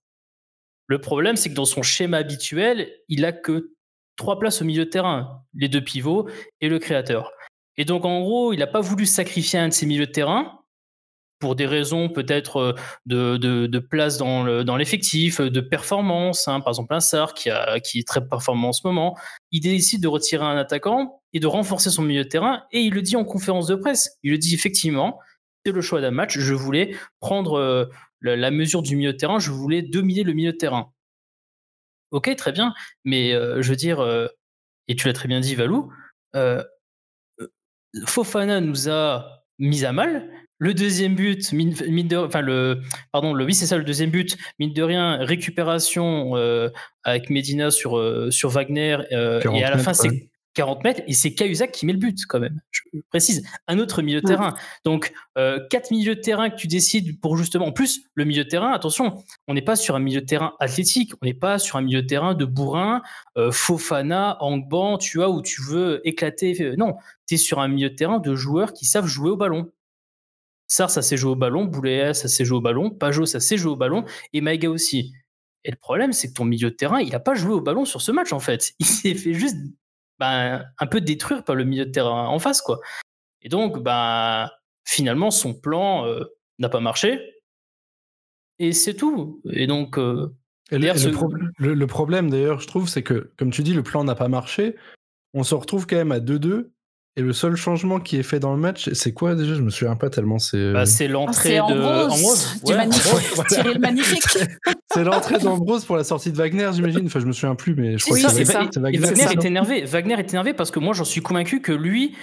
Le 0.86 1.00
problème 1.00 1.36
c'est 1.36 1.48
que 1.48 1.54
dans 1.54 1.64
son 1.64 1.82
schéma 1.82 2.18
habituel, 2.18 2.92
il 3.08 3.24
a 3.24 3.32
que 3.32 3.73
trois 4.16 4.38
places 4.38 4.62
au 4.62 4.64
milieu 4.64 4.84
de 4.84 4.90
terrain, 4.90 5.42
les 5.54 5.68
deux 5.68 5.82
pivots 5.82 6.28
et 6.60 6.68
le 6.68 6.78
créateur. 6.78 7.32
Et 7.76 7.84
donc 7.84 8.04
en 8.04 8.20
gros, 8.20 8.52
il 8.52 8.58
n'a 8.58 8.66
pas 8.66 8.80
voulu 8.80 9.06
sacrifier 9.06 9.58
un 9.58 9.68
de 9.68 9.72
ses 9.72 9.86
milieux 9.86 10.06
de 10.06 10.12
terrain 10.12 10.60
pour 11.40 11.56
des 11.56 11.66
raisons 11.66 12.08
peut-être 12.08 12.74
de, 13.04 13.78
place 13.78 14.16
dans 14.16 14.76
l'effectif, 14.76 15.40
de 15.40 15.60
performance. 15.60 16.48
Hein. 16.48 16.60
Par 16.60 16.70
exemple, 16.70 16.94
un 16.94 17.00
Sar 17.00 17.34
qui, 17.34 17.50
qui 17.84 17.98
est 17.98 18.08
très 18.08 18.26
performant 18.26 18.68
en 18.68 18.72
ce 18.72 18.86
moment, 18.86 19.14
il 19.50 19.60
décide 19.60 20.02
de 20.02 20.08
retirer 20.08 20.44
un 20.44 20.56
attaquant 20.56 21.20
et 21.34 21.40
de 21.40 21.46
renforcer 21.46 21.90
son 21.90 22.02
milieu 22.02 22.24
de 22.24 22.28
terrain. 22.28 22.62
Et 22.72 22.80
il 22.80 22.94
le 22.94 23.02
dit 23.02 23.16
en 23.16 23.24
conférence 23.24 23.66
de 23.66 23.74
presse. 23.74 24.18
Il 24.22 24.30
le 24.30 24.38
dit 24.38 24.54
effectivement, 24.54 25.18
c'est 25.66 25.72
le 25.72 25.82
choix 25.82 26.00
d'un 26.00 26.12
match. 26.12 26.38
Je 26.38 26.54
voulais 26.54 26.96
prendre 27.20 27.90
la, 28.22 28.50
mesure 28.50 28.80
du 28.80 28.96
milieu 28.96 29.12
de 29.12 29.18
terrain. 29.18 29.38
Je 29.38 29.50
voulais 29.50 29.82
dominer 29.82 30.22
le 30.22 30.32
milieu 30.32 30.52
de 30.52 30.56
terrain. 30.56 30.93
Ok, 32.14 32.34
très 32.36 32.52
bien. 32.52 32.72
Mais 33.04 33.32
je 33.32 33.68
veux 33.68 33.76
dire, 33.76 34.00
et 34.88 34.96
tu 34.96 35.06
l'as 35.06 35.12
très 35.12 35.28
bien 35.28 35.40
dit, 35.40 35.54
Valou, 35.54 35.92
Fofana 38.06 38.60
nous 38.60 38.88
a 38.88 39.44
mis 39.58 39.84
à 39.84 39.92
mal. 39.92 40.30
Le 40.58 40.72
deuxième 40.72 41.16
but, 41.16 41.52
mine, 41.52 41.74
enfin 42.14 42.40
le, 42.40 42.80
pardon, 43.12 43.34
le 43.34 43.44
oui 43.44 43.54
c'est 43.54 43.66
ça 43.66 43.76
le 43.76 43.84
deuxième 43.84 44.10
but, 44.10 44.36
mine 44.60 44.72
de 44.72 44.82
rien, 44.82 45.16
récupération 45.24 46.34
avec 47.02 47.28
Medina 47.30 47.70
sur 47.70 48.00
sur 48.32 48.50
Wagner 48.50 48.98
et 49.10 49.64
à 49.64 49.70
la 49.70 49.78
fin 49.78 49.92
c'est 49.92 50.30
40 50.54 50.84
mètres 50.84 51.02
et 51.06 51.12
c'est 51.12 51.34
Cahuzac 51.34 51.72
qui 51.72 51.86
met 51.86 51.92
le 51.92 51.98
but 51.98 52.26
quand 52.26 52.40
même. 52.40 52.60
Je 52.70 52.82
précise, 53.10 53.46
un 53.66 53.78
autre 53.78 54.02
milieu 54.02 54.20
de 54.20 54.26
terrain. 54.26 54.54
Donc 54.84 55.12
quatre 55.70 55.90
milieux 55.90 56.14
de 56.14 56.20
terrain 56.20 56.50
que 56.50 56.56
tu 56.56 56.68
décides 56.68 57.20
pour 57.20 57.36
justement. 57.36 57.66
En 57.66 57.72
plus, 57.72 58.02
le 58.14 58.24
milieu 58.24 58.44
de 58.44 58.48
terrain, 58.48 58.72
attention, 58.72 59.24
on 59.48 59.54
n'est 59.54 59.62
pas 59.62 59.76
sur 59.76 59.96
un 59.96 59.98
milieu 59.98 60.20
de 60.20 60.26
terrain 60.26 60.54
athlétique, 60.60 61.12
on 61.20 61.26
n'est 61.26 61.34
pas 61.34 61.58
sur 61.58 61.76
un 61.76 61.82
milieu 61.82 62.02
de 62.02 62.06
terrain 62.06 62.34
de 62.34 62.44
bourrin, 62.44 63.02
Fofana, 63.50 64.36
Angban, 64.40 64.98
tu 64.98 65.18
vois, 65.18 65.30
où 65.30 65.42
tu 65.42 65.62
veux 65.62 66.00
éclater. 66.06 66.74
Non, 66.76 66.94
tu 67.26 67.34
es 67.34 67.38
sur 67.38 67.58
un 67.58 67.68
milieu 67.68 67.90
de 67.90 67.94
terrain 67.94 68.18
de 68.18 68.34
joueurs 68.34 68.72
qui 68.72 68.84
savent 68.84 69.06
jouer 69.06 69.30
au 69.30 69.36
ballon. 69.36 69.70
Sar, 70.66 70.90
ça 70.90 71.02
s'est 71.02 71.16
joué 71.16 71.32
au 71.32 71.36
ballon. 71.36 71.64
Bouléa, 71.64 72.14
ça 72.14 72.28
s'est 72.28 72.44
joué 72.44 72.58
au 72.58 72.60
ballon. 72.60 72.90
Pajot, 72.90 73.26
ça 73.26 73.40
s'est 73.40 73.56
joué 73.56 73.72
au 73.72 73.76
ballon. 73.76 74.04
Et 74.32 74.40
Maïga 74.40 74.70
aussi. 74.70 75.12
Et 75.64 75.70
le 75.70 75.76
problème, 75.76 76.12
c'est 76.12 76.28
que 76.28 76.34
ton 76.34 76.44
milieu 76.44 76.70
de 76.70 76.74
terrain, 76.74 77.00
il 77.00 77.10
n'a 77.10 77.20
pas 77.20 77.34
joué 77.34 77.52
au 77.52 77.60
ballon 77.60 77.84
sur 77.84 78.02
ce 78.02 78.12
match, 78.12 78.32
en 78.32 78.40
fait. 78.40 78.72
Il 78.78 78.86
s'est 78.86 79.14
fait 79.14 79.34
juste 79.34 79.56
ben, 80.18 80.64
un 80.78 80.86
peu 80.86 81.00
détruire 81.00 81.44
par 81.44 81.56
le 81.56 81.64
milieu 81.64 81.86
de 81.86 81.90
terrain 81.90 82.26
en 82.28 82.38
face, 82.38 82.62
quoi. 82.62 82.80
Et 83.42 83.48
donc, 83.48 83.82
ben, 83.82 84.50
finalement, 84.84 85.30
son 85.30 85.54
plan 85.54 86.06
euh, 86.06 86.24
n'a 86.58 86.68
pas 86.68 86.80
marché. 86.80 87.20
Et 88.58 88.72
c'est 88.72 88.94
tout. 88.94 89.40
Et 89.50 89.66
donc. 89.66 89.98
Euh, 89.98 90.34
le, 90.70 91.86
problème, 91.86 92.30
d'ailleurs, 92.30 92.60
je 92.60 92.66
trouve, 92.66 92.88
c'est 92.88 93.02
que, 93.02 93.32
comme 93.36 93.50
tu 93.50 93.62
dis, 93.62 93.74
le 93.74 93.82
plan 93.82 94.02
n'a 94.02 94.14
pas 94.14 94.28
marché. 94.28 94.76
On 95.34 95.42
se 95.42 95.54
retrouve 95.54 95.86
quand 95.86 95.96
même 95.96 96.12
à 96.12 96.20
2-2 96.20 96.70
et 97.16 97.22
le 97.22 97.32
seul 97.32 97.54
changement 97.54 98.00
qui 98.00 98.16
est 98.16 98.24
fait 98.24 98.40
dans 98.40 98.52
le 98.52 98.60
match, 98.60 98.90
c'est 98.92 99.12
quoi 99.12 99.36
déjà? 99.36 99.54
Je 99.54 99.62
me 99.62 99.70
souviens 99.70 99.94
pas 99.94 100.10
tellement. 100.10 100.40
C'est 100.40 100.72
bah, 100.72 100.84
c'est 100.84 101.06
l'entrée 101.06 101.58
ah, 101.58 101.66
de 101.68 102.66
du 102.66 102.74
magnifique. 102.74 103.78
magnifique. 103.78 104.22
c'est 104.92 105.04
l'entrée 105.04 105.38
d'Ambrose 105.38 105.84
pour 105.84 105.96
la 105.96 106.02
sortie 106.02 106.32
de 106.32 106.36
Wagner, 106.36 106.70
j'imagine. 106.74 107.06
Enfin, 107.06 107.20
je 107.20 107.26
me 107.26 107.32
souviens 107.32 107.54
plus, 107.54 107.76
mais 107.76 107.98
je 107.98 108.04
crois 108.04 108.18
que 108.18 108.28
c'est 108.30 108.44
ça. 108.44 108.68
Wagner, 108.76 108.98
Wagner 108.98 109.26
est 109.32 109.44
énervé. 109.44 109.84
Wagner 109.84 110.18
est 110.18 110.30
énervé 110.30 110.54
parce 110.54 110.72
que 110.72 110.80
moi, 110.80 110.92
j'en 110.92 111.04
suis 111.04 111.20
convaincu 111.20 111.60
que 111.60 111.70
lui, 111.70 112.16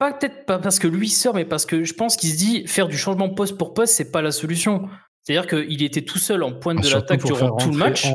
pas 0.00 0.12
peut-être 0.12 0.46
pas 0.46 0.58
parce 0.58 0.80
que 0.80 0.88
lui 0.88 1.08
sort, 1.08 1.36
mais 1.36 1.44
parce 1.44 1.64
que 1.64 1.84
je 1.84 1.94
pense 1.94 2.16
qu'il 2.16 2.30
se 2.30 2.36
dit 2.36 2.66
faire 2.66 2.88
du 2.88 2.98
changement 2.98 3.28
poste 3.28 3.56
pour 3.56 3.72
poste, 3.72 3.94
c'est 3.94 4.10
pas 4.10 4.22
la 4.22 4.32
solution. 4.32 4.88
C'est-à-dire 5.22 5.46
qu'il 5.46 5.82
était 5.84 6.02
tout 6.02 6.18
seul 6.18 6.42
en 6.42 6.52
pointe 6.52 6.82
de 6.82 6.88
l'attaque 6.88 7.24
durant 7.24 7.56
tout 7.56 7.70
le 7.70 7.76
match. 7.76 8.08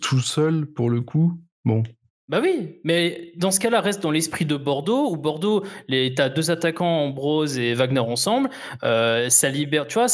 Tout 0.00 0.20
seul 0.20 0.66
pour 0.66 0.90
le 0.90 1.00
coup. 1.00 1.38
Bon. 1.64 1.84
Bah 2.28 2.40
oui, 2.42 2.80
mais 2.84 3.32
dans 3.36 3.50
ce 3.50 3.60
cas-là, 3.60 3.82
reste 3.82 4.02
dans 4.02 4.10
l'esprit 4.10 4.46
de 4.46 4.56
Bordeaux, 4.56 5.10
où 5.10 5.16
Bordeaux, 5.18 5.62
tu 5.88 6.14
as 6.16 6.28
deux 6.30 6.50
attaquants, 6.50 7.04
Ambrose 7.04 7.58
et 7.58 7.74
Wagner 7.74 8.00
ensemble, 8.00 8.48
euh, 8.82 9.28
ça 9.28 9.50
libère, 9.50 9.86
tu 9.86 9.94
vois. 9.98 10.06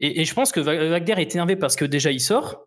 Et, 0.00 0.24
je 0.24 0.34
pense 0.34 0.50
que 0.50 0.58
Wagner 0.58 1.14
est 1.20 1.34
énervé 1.34 1.54
parce 1.54 1.76
que 1.76 1.84
déjà 1.84 2.10
il 2.10 2.20
sort, 2.20 2.66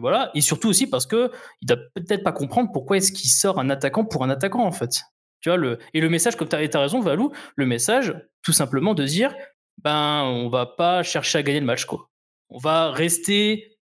voilà, 0.00 0.30
et 0.34 0.40
surtout 0.40 0.68
aussi 0.68 0.86
parce 0.86 1.06
que 1.06 1.30
il 1.60 1.66
doit 1.66 1.78
peut-être 1.94 2.22
pas 2.22 2.32
comprendre 2.32 2.70
pourquoi 2.72 2.96
est-ce 2.96 3.12
qu'il 3.12 3.30
sort 3.30 3.58
un 3.58 3.70
attaquant 3.70 4.04
pour 4.04 4.24
un 4.24 4.30
attaquant, 4.30 4.64
en 4.64 4.72
fait. 4.72 5.00
Tu 5.40 5.50
vois. 5.50 5.76
Et 5.92 6.00
le 6.00 6.08
message, 6.08 6.36
comme 6.36 6.48
tu 6.48 6.56
as, 6.56 6.80
raison, 6.80 7.00
Valou, 7.00 7.32
le 7.56 7.66
message, 7.66 8.14
tout 8.42 8.52
simplement 8.52 8.94
de 8.94 9.04
dire, 9.04 9.34
ben, 9.82 10.22
on 10.24 10.48
va 10.48 10.66
pas 10.66 11.02
chercher 11.02 11.38
à 11.38 11.42
gagner 11.42 11.60
le 11.60 11.66
match, 11.66 11.84
quoi. 11.84 12.08
On 12.48 12.58
va 12.58 12.90
rester 12.90 13.76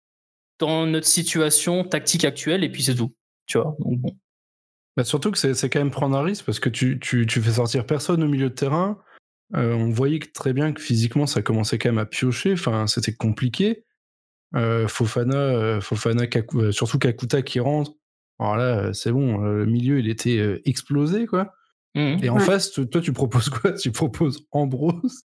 dans 0.60 0.86
notre 0.86 1.08
situation 1.08 1.84
tactique 1.84 2.24
actuelle, 2.24 2.64
et 2.64 2.70
puis 2.70 2.84
c'est 2.84 2.96
tout. 2.96 3.12
Tu 3.52 3.58
vois, 3.58 3.76
bon. 3.80 4.16
Bah, 4.96 5.04
surtout 5.04 5.30
que 5.30 5.38
c'est 5.38 5.70
quand 5.70 5.80
même 5.80 5.92
prendre 5.92 6.18
un 6.18 6.24
risque 6.24 6.46
parce 6.46 6.62
que 6.62 6.70
tu, 6.70 7.00
tu, 7.00 7.26
tu 7.26 7.42
fais 7.42 7.52
sortir 7.52 7.86
personne 7.86 8.24
au 8.24 8.28
milieu 8.30 8.50
de 8.50 8.56
terrain. 8.56 8.98
Euh, 9.56 9.74
on 9.74 9.90
voyait 9.90 10.20
très 10.20 10.54
bien 10.54 10.72
que 10.72 10.80
physiquement 10.80 11.28
ça 11.28 11.42
commençait 11.42 11.78
quand 11.78 11.90
même 11.90 11.98
à 11.98 12.06
piocher. 12.06 12.54
Enfin, 12.54 12.88
c'était 12.88 13.14
compliqué. 13.14 13.84
Euh, 14.56 14.88
Fofana, 14.88 15.36
euh, 15.36 15.82
Fofana 15.82 16.24
surtout 16.72 16.98
Kakuta 16.98 17.42
qui 17.42 17.60
rentre. 17.60 17.92
Alors 18.40 18.56
là, 18.56 18.94
c'est 18.94 19.12
bon, 19.12 19.38
le 19.40 19.66
milieu 19.66 20.00
il 20.00 20.10
était 20.10 20.62
explosé 20.64 21.26
quoi. 21.26 21.54
Mmh. 21.94 22.24
Et 22.24 22.30
en 22.30 22.40
face, 22.40 22.72
toi 22.72 23.02
tu 23.02 23.12
proposes 23.12 23.50
quoi? 23.50 23.74
Tu 23.82 23.92
proposes 23.92 24.48
Ambrose? 24.52 25.24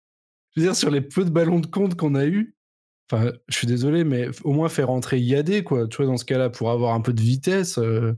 Je 0.55 0.59
veux 0.59 0.67
dire, 0.67 0.75
sur 0.75 0.91
les 0.91 1.01
peu 1.01 1.23
de 1.23 1.29
ballons 1.29 1.59
de 1.59 1.67
compte 1.67 1.95
qu'on 1.95 2.15
a 2.15 2.25
eu, 2.25 2.57
Enfin, 3.11 3.31
je 3.47 3.57
suis 3.57 3.67
désolé, 3.67 4.03
mais 4.03 4.27
au 4.43 4.53
moins 4.53 4.69
faire 4.69 4.87
rentrer 4.87 5.19
Yadé, 5.19 5.63
quoi. 5.63 5.87
Tu 5.87 5.97
vois, 5.97 6.05
dans 6.05 6.17
ce 6.17 6.25
cas-là, 6.25 6.49
pour 6.49 6.69
avoir 6.69 6.93
un 6.93 7.01
peu 7.01 7.13
de 7.13 7.21
vitesse. 7.21 7.77
Euh, 7.79 8.13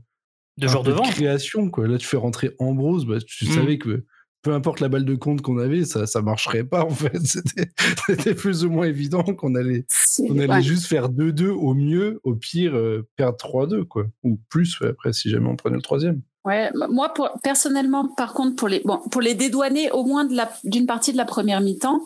de 0.58 0.68
genre 0.68 0.82
de 0.82 0.92
création, 0.92 1.70
quoi. 1.70 1.88
Là, 1.88 1.96
tu 1.96 2.06
fais 2.06 2.18
rentrer 2.18 2.54
Ambrose, 2.58 3.06
bah, 3.06 3.18
tu 3.26 3.46
mmh. 3.46 3.52
savais 3.52 3.78
que 3.78 4.04
peu 4.42 4.52
importe 4.52 4.80
la 4.80 4.88
balle 4.88 5.04
de 5.04 5.14
compte 5.14 5.40
qu'on 5.40 5.58
avait, 5.58 5.84
ça, 5.84 6.06
ça 6.06 6.20
marcherait 6.20 6.64
pas, 6.64 6.84
en 6.84 6.90
fait. 6.90 7.16
C'était 8.06 8.34
plus 8.34 8.64
ou 8.64 8.70
moins 8.70 8.86
évident 8.86 9.22
qu'on 9.22 9.54
allait, 9.54 9.86
on 10.28 10.38
allait 10.38 10.62
juste 10.62 10.86
faire 10.86 11.08
2-2 11.08 11.48
au 11.48 11.74
mieux, 11.74 12.20
au 12.24 12.34
pire, 12.34 12.74
euh, 12.74 13.08
perdre 13.16 13.38
3-2, 13.38 13.84
quoi. 13.84 14.06
Ou 14.24 14.38
plus, 14.50 14.76
après, 14.82 15.12
si 15.12 15.30
jamais 15.30 15.48
on 15.48 15.56
prenait 15.56 15.76
le 15.76 15.82
troisième. 15.82 16.20
Ouais, 16.44 16.70
moi, 16.90 17.14
pour, 17.14 17.30
personnellement, 17.42 18.08
par 18.08 18.34
contre, 18.34 18.56
pour 18.56 18.68
les, 18.68 18.82
bon, 18.84 18.98
pour 19.10 19.20
les 19.20 19.34
dédouaner 19.34 19.90
au 19.92 20.04
moins 20.04 20.28
d'une 20.64 20.86
partie 20.86 21.12
de 21.12 21.16
la 21.16 21.24
première 21.24 21.60
mi-temps, 21.60 22.02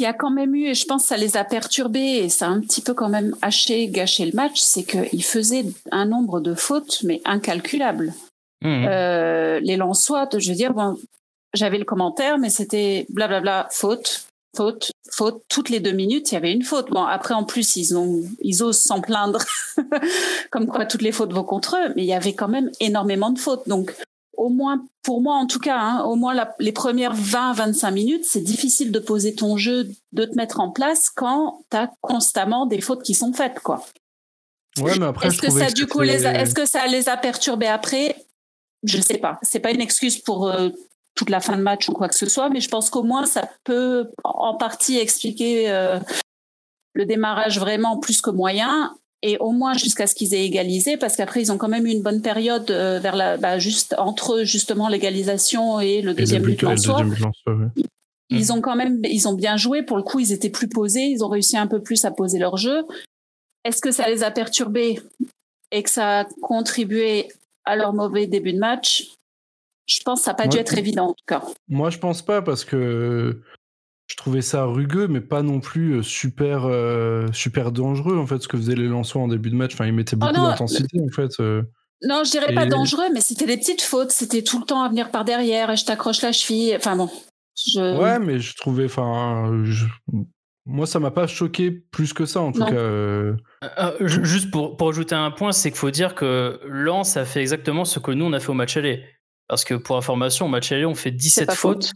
qui 0.00 0.06
a 0.06 0.14
quand 0.14 0.30
même 0.30 0.54
eu, 0.54 0.64
et 0.64 0.74
je 0.74 0.86
pense 0.86 1.02
que 1.02 1.08
ça 1.08 1.18
les 1.18 1.36
a 1.36 1.44
perturbés 1.44 2.22
et 2.22 2.30
ça 2.30 2.46
a 2.46 2.48
un 2.48 2.60
petit 2.60 2.80
peu 2.80 2.94
quand 2.94 3.10
même 3.10 3.36
haché, 3.42 3.86
gâché 3.88 4.24
le 4.24 4.32
match, 4.32 4.58
c'est 4.58 4.82
qu'ils 4.82 5.22
faisaient 5.22 5.66
un 5.92 6.06
nombre 6.06 6.40
de 6.40 6.54
fautes, 6.54 7.02
mais 7.04 7.20
incalculables. 7.26 8.14
Mmh. 8.62 8.86
Euh, 8.88 9.60
les 9.60 9.76
Lensois, 9.76 10.26
je 10.38 10.48
veux 10.48 10.56
dire, 10.56 10.72
bon, 10.72 10.96
j'avais 11.52 11.76
le 11.76 11.84
commentaire, 11.84 12.38
mais 12.38 12.48
c'était 12.48 13.04
blablabla, 13.10 13.68
faute, 13.72 14.24
faute, 14.56 14.90
faute. 15.12 15.42
Toutes 15.50 15.68
les 15.68 15.80
deux 15.80 15.92
minutes, 15.92 16.32
il 16.32 16.34
y 16.36 16.38
avait 16.38 16.54
une 16.54 16.62
faute. 16.62 16.88
Bon, 16.88 17.02
après, 17.02 17.34
en 17.34 17.44
plus, 17.44 17.76
ils 17.76 17.94
ont, 17.94 18.22
ils 18.40 18.62
osent 18.62 18.78
s'en 18.78 19.02
plaindre, 19.02 19.44
comme 20.50 20.66
quoi 20.66 20.86
toutes 20.86 21.02
les 21.02 21.12
fautes 21.12 21.34
vont 21.34 21.44
contre 21.44 21.76
eux, 21.76 21.92
mais 21.94 22.04
il 22.04 22.08
y 22.08 22.14
avait 22.14 22.32
quand 22.32 22.48
même 22.48 22.70
énormément 22.80 23.32
de 23.32 23.38
fautes. 23.38 23.68
Donc, 23.68 23.94
au 24.40 24.48
moins, 24.48 24.82
pour 25.02 25.20
moi 25.20 25.34
en 25.34 25.46
tout 25.46 25.58
cas, 25.58 25.78
hein, 25.78 26.04
au 26.04 26.16
moins 26.16 26.34
les 26.58 26.72
premières 26.72 27.14
20-25 27.14 27.92
minutes, 27.92 28.24
c'est 28.24 28.40
difficile 28.40 28.90
de 28.90 28.98
poser 28.98 29.34
ton 29.34 29.58
jeu, 29.58 29.88
de 30.12 30.24
te 30.24 30.34
mettre 30.34 30.60
en 30.60 30.70
place 30.70 31.10
quand 31.10 31.62
tu 31.70 31.76
as 31.76 31.90
constamment 32.00 32.64
des 32.64 32.80
fautes 32.80 33.02
qui 33.02 33.12
sont 33.12 33.34
faites. 33.34 33.60
quoi. 33.60 33.84
Ouais, 34.80 34.98
mais 34.98 35.06
après, 35.06 35.28
est-ce 35.28 35.42
que 35.42 35.50
ça, 35.50 35.70
du 35.70 35.86
coup, 35.86 36.00
les 36.00 36.24
est-ce 36.24 36.54
que 36.54 36.64
ça 36.64 36.86
les 36.86 37.10
a 37.10 37.18
perturbés 37.18 37.66
après? 37.66 38.16
Je 38.82 38.96
ne 38.96 39.02
sais 39.02 39.18
pas. 39.18 39.38
C'est 39.42 39.60
pas 39.60 39.72
une 39.72 39.82
excuse 39.82 40.16
pour 40.16 40.48
euh, 40.48 40.70
toute 41.14 41.28
la 41.28 41.40
fin 41.40 41.56
de 41.58 41.62
match 41.62 41.90
ou 41.90 41.92
quoi 41.92 42.08
que 42.08 42.14
ce 42.14 42.26
soit, 42.26 42.48
mais 42.48 42.60
je 42.60 42.70
pense 42.70 42.88
qu'au 42.88 43.02
moins 43.02 43.26
ça 43.26 43.46
peut 43.64 44.08
en 44.24 44.56
partie 44.56 44.98
expliquer 44.98 45.70
euh, 45.70 45.98
le 46.94 47.04
démarrage 47.04 47.58
vraiment 47.58 47.98
plus 47.98 48.22
que 48.22 48.30
moyen 48.30 48.96
et 49.22 49.36
au 49.38 49.50
moins 49.52 49.74
jusqu'à 49.74 50.06
ce 50.06 50.14
qu'ils 50.14 50.34
aient 50.34 50.44
égalisé, 50.44 50.96
parce 50.96 51.16
qu'après 51.16 51.42
ils 51.42 51.52
ont 51.52 51.58
quand 51.58 51.68
même 51.68 51.86
eu 51.86 51.90
une 51.90 52.02
bonne 52.02 52.22
période 52.22 52.70
euh, 52.70 52.98
vers 53.00 53.16
la, 53.16 53.36
bah, 53.36 53.58
juste 53.58 53.94
entre 53.98 54.44
justement 54.44 54.88
l'égalisation 54.88 55.80
et 55.80 56.00
le 56.00 56.14
deuxième 56.14 56.42
but 56.42 56.64
en 56.64 56.76
soi. 56.76 57.04
Ils 58.30 58.46
mmh. 58.46 58.50
ont 58.52 58.60
quand 58.60 58.76
même, 58.76 59.00
ils 59.04 59.26
ont 59.26 59.32
bien 59.34 59.56
joué. 59.56 59.82
Pour 59.82 59.96
le 59.96 60.04
coup, 60.04 60.20
ils 60.20 60.32
étaient 60.32 60.50
plus 60.50 60.68
posés. 60.68 61.06
Ils 61.06 61.24
ont 61.24 61.28
réussi 61.28 61.56
un 61.56 61.66
peu 61.66 61.82
plus 61.82 62.04
à 62.04 62.12
poser 62.12 62.38
leur 62.38 62.56
jeu. 62.56 62.84
Est-ce 63.64 63.80
que 63.80 63.90
ça 63.90 64.08
les 64.08 64.22
a 64.22 64.30
perturbés 64.30 65.00
et 65.72 65.82
que 65.82 65.90
ça 65.90 66.20
a 66.20 66.24
contribué 66.40 67.28
à 67.64 67.74
leur 67.74 67.92
mauvais 67.92 68.26
début 68.28 68.52
de 68.52 68.58
match? 68.58 69.08
Je 69.86 70.00
pense 70.04 70.20
que 70.20 70.24
ça 70.26 70.30
n'a 70.30 70.36
pas 70.36 70.46
dû 70.46 70.58
être 70.58 70.78
évident 70.78 71.08
en 71.08 71.14
tout 71.14 71.24
cas. 71.26 71.42
Moi, 71.68 71.90
je 71.90 71.98
pense 71.98 72.22
pas 72.22 72.40
parce 72.40 72.64
que 72.64 73.40
je 74.10 74.16
trouvais 74.16 74.42
ça 74.42 74.64
rugueux, 74.64 75.06
mais 75.06 75.20
pas 75.20 75.42
non 75.42 75.60
plus 75.60 75.98
euh, 75.98 76.02
super, 76.02 76.64
euh, 76.64 77.28
super 77.32 77.70
dangereux, 77.70 78.18
en 78.18 78.26
fait, 78.26 78.42
ce 78.42 78.48
que 78.48 78.56
faisaient 78.56 78.74
les 78.74 78.88
lanceurs 78.88 79.22
en 79.22 79.28
début 79.28 79.50
de 79.50 79.54
match. 79.54 79.74
Enfin, 79.74 79.86
ils 79.86 79.92
mettaient 79.92 80.16
oh 80.16 80.26
beaucoup 80.26 80.34
d'intensité, 80.34 80.98
en 81.00 81.12
fait. 81.14 81.30
Euh. 81.38 81.62
Non, 82.02 82.24
je 82.24 82.32
dirais 82.32 82.52
pas 82.52 82.66
dangereux, 82.66 83.04
mais 83.14 83.20
c'était 83.20 83.46
des 83.46 83.56
petites 83.56 83.82
fautes. 83.82 84.10
C'était 84.10 84.42
tout 84.42 84.58
le 84.58 84.64
temps 84.64 84.82
à 84.82 84.88
venir 84.88 85.12
par 85.12 85.24
derrière 85.24 85.70
et 85.70 85.76
je 85.76 85.84
t'accroche 85.84 86.22
la 86.22 86.32
cheville. 86.32 86.74
Enfin 86.74 86.96
bon. 86.96 87.08
Ouais, 87.76 88.18
mais 88.18 88.40
je 88.40 88.56
trouvais. 88.56 88.86
Enfin, 88.86 89.52
moi, 90.64 90.86
ça 90.86 90.98
m'a 90.98 91.10
pas 91.10 91.28
choqué 91.28 91.70
plus 91.70 92.12
que 92.12 92.24
ça, 92.24 92.40
en 92.40 92.52
tout 92.52 92.64
cas. 92.64 93.36
juste 94.00 94.50
pour, 94.50 94.76
pour 94.76 94.88
ajouter 94.88 95.14
un 95.14 95.30
point, 95.30 95.52
c'est 95.52 95.70
qu'il 95.70 95.78
faut 95.78 95.90
dire 95.90 96.16
que 96.16 96.58
Lens 96.64 97.16
a 97.16 97.24
fait 97.24 97.42
exactement 97.42 97.84
ce 97.84 98.00
que 98.00 98.10
nous, 98.10 98.24
on 98.24 98.32
a 98.32 98.40
fait 98.40 98.50
au 98.50 98.54
match 98.54 98.76
aller. 98.76 99.04
Parce 99.46 99.64
que 99.64 99.74
pour 99.74 99.96
information, 99.96 100.46
au 100.46 100.48
match 100.48 100.72
aller, 100.72 100.86
on 100.86 100.94
fait 100.94 101.10
17 101.10 101.52
fautes 101.52 101.92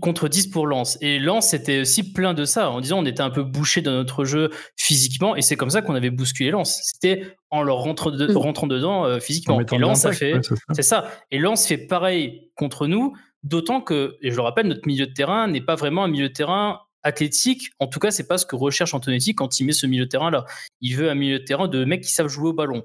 contre 0.00 0.28
10 0.28 0.48
pour 0.48 0.66
Lens. 0.66 0.96
Et 1.00 1.18
Lens 1.18 1.52
était 1.54 1.80
aussi 1.80 2.12
plein 2.12 2.34
de 2.34 2.44
ça, 2.44 2.70
en 2.70 2.80
disant 2.80 2.98
on 3.00 3.04
était 3.04 3.20
un 3.22 3.30
peu 3.30 3.42
bouché 3.42 3.82
dans 3.82 3.92
notre 3.92 4.24
jeu 4.24 4.50
physiquement, 4.76 5.36
et 5.36 5.42
c'est 5.42 5.56
comme 5.56 5.70
ça 5.70 5.82
qu'on 5.82 5.94
avait 5.94 6.10
bousculé 6.10 6.50
Lens. 6.50 6.80
C'était 6.84 7.36
en 7.50 7.62
leur 7.62 7.78
rentrant, 7.78 8.10
Mm. 8.10 8.36
rentrant 8.36 8.66
dedans 8.66 9.04
euh, 9.04 9.18
physiquement. 9.20 9.60
Et 9.60 9.78
Lens, 9.78 10.00
ça 10.00 10.12
fait, 10.12 10.34
ouais, 10.34 10.40
c'est 10.42 10.54
ça. 10.54 10.62
c'est 10.74 10.82
ça. 10.82 11.10
Et 11.30 11.38
Lens 11.38 11.66
fait 11.66 11.78
pareil 11.78 12.50
contre 12.54 12.86
nous, 12.86 13.16
d'autant 13.42 13.80
que, 13.80 14.16
et 14.22 14.30
je 14.30 14.36
le 14.36 14.42
rappelle, 14.42 14.66
notre 14.68 14.86
milieu 14.86 15.06
de 15.06 15.12
terrain 15.12 15.46
n'est 15.48 15.60
pas 15.60 15.74
vraiment 15.74 16.04
un 16.04 16.08
milieu 16.08 16.28
de 16.28 16.32
terrain 16.34 16.80
athlétique. 17.02 17.70
En 17.78 17.86
tout 17.86 18.00
cas, 18.00 18.10
c'est 18.10 18.26
pas 18.26 18.38
ce 18.38 18.46
que 18.46 18.56
recherche 18.56 18.92
Antonetti 18.94 19.34
quand 19.34 19.60
il 19.60 19.64
met 19.66 19.72
ce 19.72 19.86
milieu 19.86 20.04
de 20.04 20.10
terrain 20.10 20.30
là. 20.30 20.44
Il 20.80 20.96
veut 20.96 21.10
un 21.10 21.14
milieu 21.14 21.38
de 21.38 21.44
terrain 21.44 21.68
de 21.68 21.84
mecs 21.84 22.02
qui 22.02 22.12
savent 22.12 22.28
jouer 22.28 22.48
au 22.48 22.52
ballon, 22.52 22.84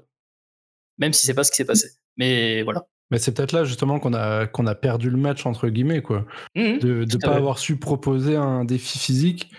même 0.98 1.12
si 1.12 1.26
c'est 1.26 1.34
pas 1.34 1.44
ce 1.44 1.50
qui 1.50 1.56
s'est 1.56 1.64
passé. 1.64 1.90
Mais 2.16 2.62
voilà. 2.62 2.86
Mais 3.12 3.18
c'est 3.18 3.32
peut-être 3.32 3.52
là 3.52 3.62
justement 3.62 4.00
qu'on 4.00 4.14
a, 4.14 4.46
qu'on 4.46 4.66
a 4.66 4.74
perdu 4.74 5.10
le 5.10 5.18
match, 5.18 5.44
entre 5.46 5.68
guillemets, 5.68 6.00
quoi. 6.02 6.26
Mhm. 6.56 6.78
De 6.80 7.04
ne 7.04 7.18
pas 7.20 7.34
avoir 7.36 7.58
su 7.58 7.78
proposer 7.78 8.34
un 8.36 8.64
défi 8.64 8.98
physique. 8.98 9.52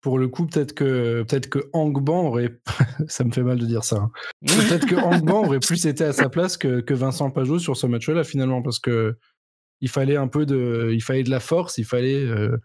Pour 0.00 0.18
le 0.18 0.26
coup, 0.28 0.46
peut-être 0.46 0.72
que, 0.72 1.22
peut 1.24 1.40
que 1.40 1.58
Angban 1.72 2.26
aurait. 2.26 2.60
ça 3.08 3.24
me 3.24 3.30
fait 3.32 3.42
mal 3.42 3.58
de 3.58 3.66
dire 3.66 3.84
ça. 3.84 3.96
hein. 3.96 4.10
Peut-être 4.46 4.86
que 4.86 4.94
Angban 4.96 5.44
aurait 5.44 5.58
plus 5.66 5.84
été 5.86 6.04
à 6.04 6.12
sa 6.12 6.28
place 6.28 6.56
que, 6.56 6.80
que 6.80 6.94
Vincent 6.94 7.30
Pajot 7.30 7.58
sur 7.58 7.76
ce 7.76 7.86
match-là, 7.86 8.24
finalement, 8.24 8.62
parce 8.62 8.78
que 8.78 9.16
il 9.80 9.88
fallait 9.88 10.16
un 10.16 10.28
peu 10.28 10.46
de, 10.46 10.90
il 10.92 11.02
fallait 11.02 11.24
de 11.24 11.30
la 11.30 11.40
force, 11.40 11.76
il 11.78 11.84
fallait, 11.84 12.24
euh, 12.24 12.56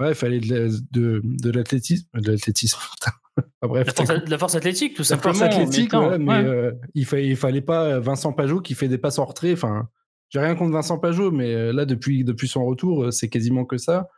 ouais, 0.00 0.10
il 0.10 0.14
fallait 0.14 0.40
de, 0.40 0.54
la- 0.54 0.78
de, 0.90 1.20
de 1.22 1.50
l'athlétisme, 1.50 2.08
de 2.14 2.32
l'athlétisme. 2.32 2.78
bref, 3.62 3.86
La 4.28 4.38
force, 4.38 4.54
la 4.54 4.58
athlétique, 4.58 4.94
tout 4.94 5.02
la 5.02 5.06
simplement. 5.06 5.34
force 5.34 5.54
athlétique, 5.54 5.92
mais, 5.92 5.98
ouais, 5.98 6.18
mais 6.18 6.32
ouais. 6.32 6.44
euh, 6.44 6.72
il, 6.94 7.06
il 7.18 7.36
fallait 7.36 7.60
pas 7.60 7.98
Vincent 8.00 8.32
Pajot 8.32 8.60
qui 8.60 8.74
fait 8.74 8.88
des 8.88 8.98
passes 8.98 9.18
en 9.18 9.24
retrait. 9.24 9.52
Enfin, 9.52 9.88
j'ai 10.30 10.40
rien 10.40 10.54
contre 10.54 10.72
Vincent 10.72 10.98
Pajot, 10.98 11.30
mais 11.30 11.54
euh, 11.54 11.72
là, 11.72 11.84
depuis, 11.84 12.24
depuis 12.24 12.48
son 12.48 12.64
retour, 12.64 13.04
euh, 13.04 13.10
c'est 13.10 13.28
quasiment 13.28 13.64
que 13.64 13.78
ça. 13.78 14.08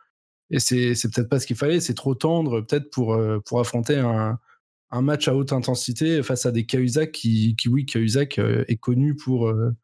Et 0.51 0.59
c'est 0.59 0.93
peut-être 1.13 1.29
pas 1.29 1.39
ce 1.39 1.45
qu'il 1.45 1.55
fallait. 1.55 1.79
C'est 1.79 1.93
trop 1.93 2.15
tendre, 2.15 2.61
peut-être, 2.61 2.89
pour, 2.89 3.13
euh, 3.13 3.39
pour 3.45 3.59
affronter 3.59 3.97
un, 3.97 4.39
un 4.91 5.01
match 5.01 5.27
à 5.27 5.35
haute 5.35 5.53
intensité 5.53 6.23
face 6.23 6.45
à 6.47 6.51
des 6.51 6.65
Cahuzac 6.65 7.11
qui, 7.11 7.55
qui 7.55 7.69
oui, 7.69 7.85
Cahuzac 7.85 8.39
euh, 8.39 8.65
est 8.67 8.77
connu 8.77 9.15
pour, 9.15 9.47
euh, 9.47 9.75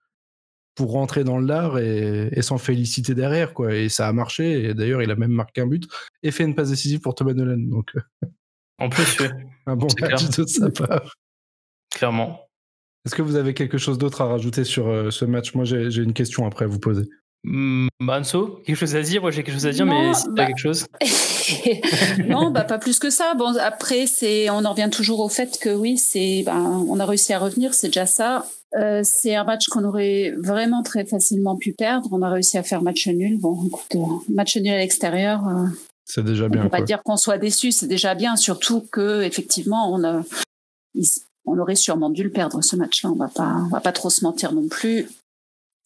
pour 0.74 0.92
rentrer 0.92 1.24
dans 1.24 1.38
l'art 1.38 1.78
et, 1.78 2.30
et 2.32 2.42
s'en 2.42 2.58
féliciter 2.58 3.14
derrière. 3.14 3.54
Quoi. 3.54 3.76
Et 3.76 3.90
ça 3.90 4.08
a 4.08 4.14
marché. 4.14 4.70
Et 4.70 4.74
d'ailleurs, 4.74 5.04
il 5.04 5.12
a 5.12 5.16
même 5.16 5.32
marqué 5.32 5.62
un 5.62 5.68
but 5.68 5.88
et 6.24 6.32
fait 6.32 6.44
une 6.44 6.56
passe 6.56 6.72
décisive 6.72 7.00
pour 7.02 7.14
Thomas 7.14 7.34
Nolan. 7.34 7.60
Donc, 7.60 7.92
euh, 7.96 8.28
En 8.80 8.90
plus, 8.90 9.20
oui, 9.20 9.28
un 9.68 9.76
bon 9.76 9.88
C'est 9.90 10.02
match 10.02 10.26
clair. 10.30 10.46
de 10.46 10.50
sa 10.50 10.70
part. 10.70 11.16
clairement. 11.94 12.42
Est-ce 13.06 13.16
que 13.16 13.22
vous 13.22 13.36
avez 13.36 13.54
quelque 13.54 13.78
chose 13.78 13.98
d'autre 13.98 14.22
à 14.22 14.26
rajouter 14.26 14.64
sur 14.64 14.88
euh, 14.88 15.12
ce 15.12 15.26
match? 15.26 15.54
Moi, 15.54 15.64
j'ai 15.66 15.92
j'ai 15.92 16.02
une 16.02 16.14
question 16.14 16.46
après 16.48 16.66
à 16.66 16.68
vous 16.68 16.80
poser. 16.80 17.04
Anso, 18.08 18.62
quelque 18.66 18.76
chose 18.76 18.96
à 18.96 19.02
dire? 19.04 19.22
Moi, 19.22 19.30
j'ai 19.30 19.44
quelque 19.44 19.54
chose 19.54 19.68
à 19.68 19.72
dire, 19.72 19.86
Non, 19.86 19.94
mais 20.10 20.14
si 20.16 20.24
t'as 20.26 20.32
bah- 20.32 20.46
quelque 20.48 20.58
chose. 20.58 20.88
non, 22.28 22.50
bah 22.50 22.64
pas 22.64 22.80
plus 22.80 22.98
que 23.00 23.10
ça. 23.12 23.36
Bon, 23.36 23.56
après, 23.60 24.08
c'est, 24.08 24.50
on 24.50 24.66
en 24.66 24.72
revient 24.72 24.90
toujours 24.92 25.20
au 25.20 25.30
fait 25.30 25.60
que 25.62 25.70
oui, 25.70 25.98
c'est, 26.00 26.42
ben, 26.44 26.84
on 26.90 27.00
a 27.00 27.06
réussi 27.06 27.34
à 27.34 27.40
revenir, 27.40 27.74
c'est 27.76 27.88
déjà 27.88 28.06
ça. 28.08 28.48
Euh, 28.80 29.02
c'est 29.04 29.36
un 29.36 29.44
match 29.44 29.68
qu'on 29.68 29.84
aurait 29.86 30.34
vraiment 30.38 30.82
très 30.82 31.06
facilement 31.06 31.56
pu 31.56 31.72
perdre. 31.74 32.10
On 32.12 32.24
a 32.24 32.30
réussi 32.30 32.58
à 32.58 32.64
faire 32.64 32.82
match 32.82 33.08
nul. 33.08 33.40
Bon, 33.40 33.64
écoute, 33.68 33.96
euh, 33.96 34.00
match 34.34 34.58
nul 34.58 34.74
à 34.74 34.78
l'extérieur. 34.80 35.48
euh, 35.48 35.68
C'est 36.06 36.24
déjà 36.24 36.46
on 36.46 36.50
bien. 36.50 36.64
peut 36.64 36.70
pas 36.70 36.82
dire 36.82 37.02
qu'on 37.04 37.18
soit 37.18 37.38
déçu, 37.40 37.72
c'est 37.72 37.88
déjà 37.88 38.14
bien. 38.16 38.36
Surtout 38.36 38.82
que 38.92 39.24
effectivement, 39.24 39.92
on 39.92 40.04
a, 40.04 40.24
il- 40.94 41.06
on 41.46 41.58
aurait 41.60 41.76
sûrement 41.76 42.10
dû 42.10 42.24
le 42.24 42.30
perdre 42.32 42.62
ce 42.64 42.76
match-là. 42.76 43.10
On 43.12 43.16
va 43.16 43.28
pas, 43.28 43.56
on 43.66 43.70
va 43.70 43.82
pas 43.82 43.92
trop 43.92 44.10
se 44.10 44.24
mentir 44.24 44.52
non 44.54 44.68
plus. 44.68 45.08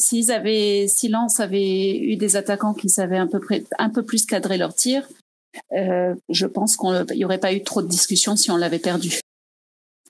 S'ils 0.01 0.31
avaient, 0.31 0.88
si 0.88 1.09
Lens 1.09 1.39
avait 1.39 1.97
eu 1.97 2.15
des 2.15 2.35
attaquants 2.38 2.73
qui 2.73 2.89
savaient 2.89 3.17
un 3.17 3.27
peu 3.27 3.39
près, 3.39 3.65
un 3.77 3.89
peu 3.89 4.03
plus 4.03 4.25
cadrer 4.25 4.57
leurs 4.57 4.73
tirs, 4.75 5.05
euh, 5.73 6.15
je 6.29 6.45
pense 6.45 6.77
qu'il 6.77 7.05
n'y 7.17 7.25
aurait 7.25 7.39
pas 7.39 7.53
eu 7.53 7.63
trop 7.63 7.81
de 7.81 7.88
discussions 7.88 8.35
si 8.38 8.51
on 8.51 8.57
l'avait 8.57 8.79
perdu. 8.79 9.19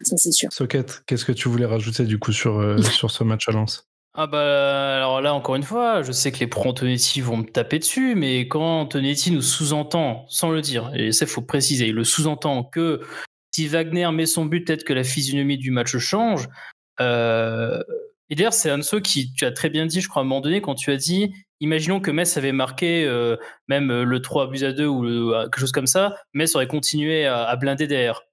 Ça, 0.01 0.15
c'est 0.17 0.31
sûr. 0.31 0.49
Socket, 0.53 1.01
qu'est-ce 1.07 1.25
que 1.25 1.31
tu 1.31 1.49
voulais 1.49 1.65
rajouter 1.65 2.05
du 2.05 2.19
coup 2.19 2.31
sur, 2.31 2.59
euh, 2.59 2.77
sur 2.81 3.09
ce 3.11 3.23
match 3.23 3.47
à 3.49 3.51
Lens? 3.51 3.83
Ah 4.21 4.27
bah 4.27 4.97
alors 4.97 5.21
là 5.21 5.33
encore 5.33 5.55
une 5.55 5.63
fois, 5.63 6.03
je 6.03 6.11
sais 6.11 6.33
que 6.33 6.39
les 6.39 6.47
pro 6.47 6.67
Antonetti 6.67 7.21
vont 7.21 7.37
me 7.37 7.45
taper 7.45 7.79
dessus, 7.79 8.15
mais 8.15 8.49
quand 8.49 8.81
Antonetti 8.81 9.31
nous 9.31 9.41
sous-entend, 9.41 10.25
sans 10.27 10.51
le 10.51 10.59
dire, 10.59 10.91
et 10.93 11.13
ça 11.13 11.25
faut 11.25 11.41
préciser, 11.41 11.87
il 11.87 11.95
le 11.95 12.03
sous-entend 12.03 12.65
que 12.65 12.99
si 13.55 13.65
Wagner 13.69 14.11
met 14.11 14.25
son 14.25 14.43
but, 14.45 14.65
peut-être 14.67 14.83
que 14.83 14.91
la 14.91 15.05
physionomie 15.05 15.57
du 15.57 15.71
match 15.71 15.95
change. 15.99 16.49
Euh, 16.99 17.81
et 18.29 18.35
d'ailleurs, 18.35 18.51
c'est 18.51 18.69
Anso 18.69 18.99
qui, 18.99 19.31
tu 19.31 19.45
as 19.45 19.53
très 19.53 19.69
bien 19.69 19.85
dit, 19.85 20.01
je 20.01 20.09
crois, 20.09 20.21
à 20.21 20.25
un 20.25 20.27
moment 20.27 20.41
donné, 20.41 20.59
quand 20.59 20.75
tu 20.75 20.91
as 20.91 20.97
dit, 20.97 21.31
imaginons 21.61 22.01
que 22.01 22.11
Metz 22.11 22.35
avait 22.35 22.51
marqué 22.51 23.05
euh, 23.05 23.37
même 23.69 23.89
euh, 23.89 24.03
le 24.03 24.21
3 24.21 24.49
buts 24.49 24.65
à 24.65 24.73
2 24.73 24.85
ou 24.85 25.01
le- 25.01 25.43
quelque 25.43 25.59
chose 25.61 25.71
comme 25.71 25.87
ça, 25.87 26.17
Metz 26.33 26.53
aurait 26.55 26.67
continué 26.67 27.25
à, 27.25 27.45
à 27.45 27.55
blinder 27.55 27.87
derrière. 27.87 28.23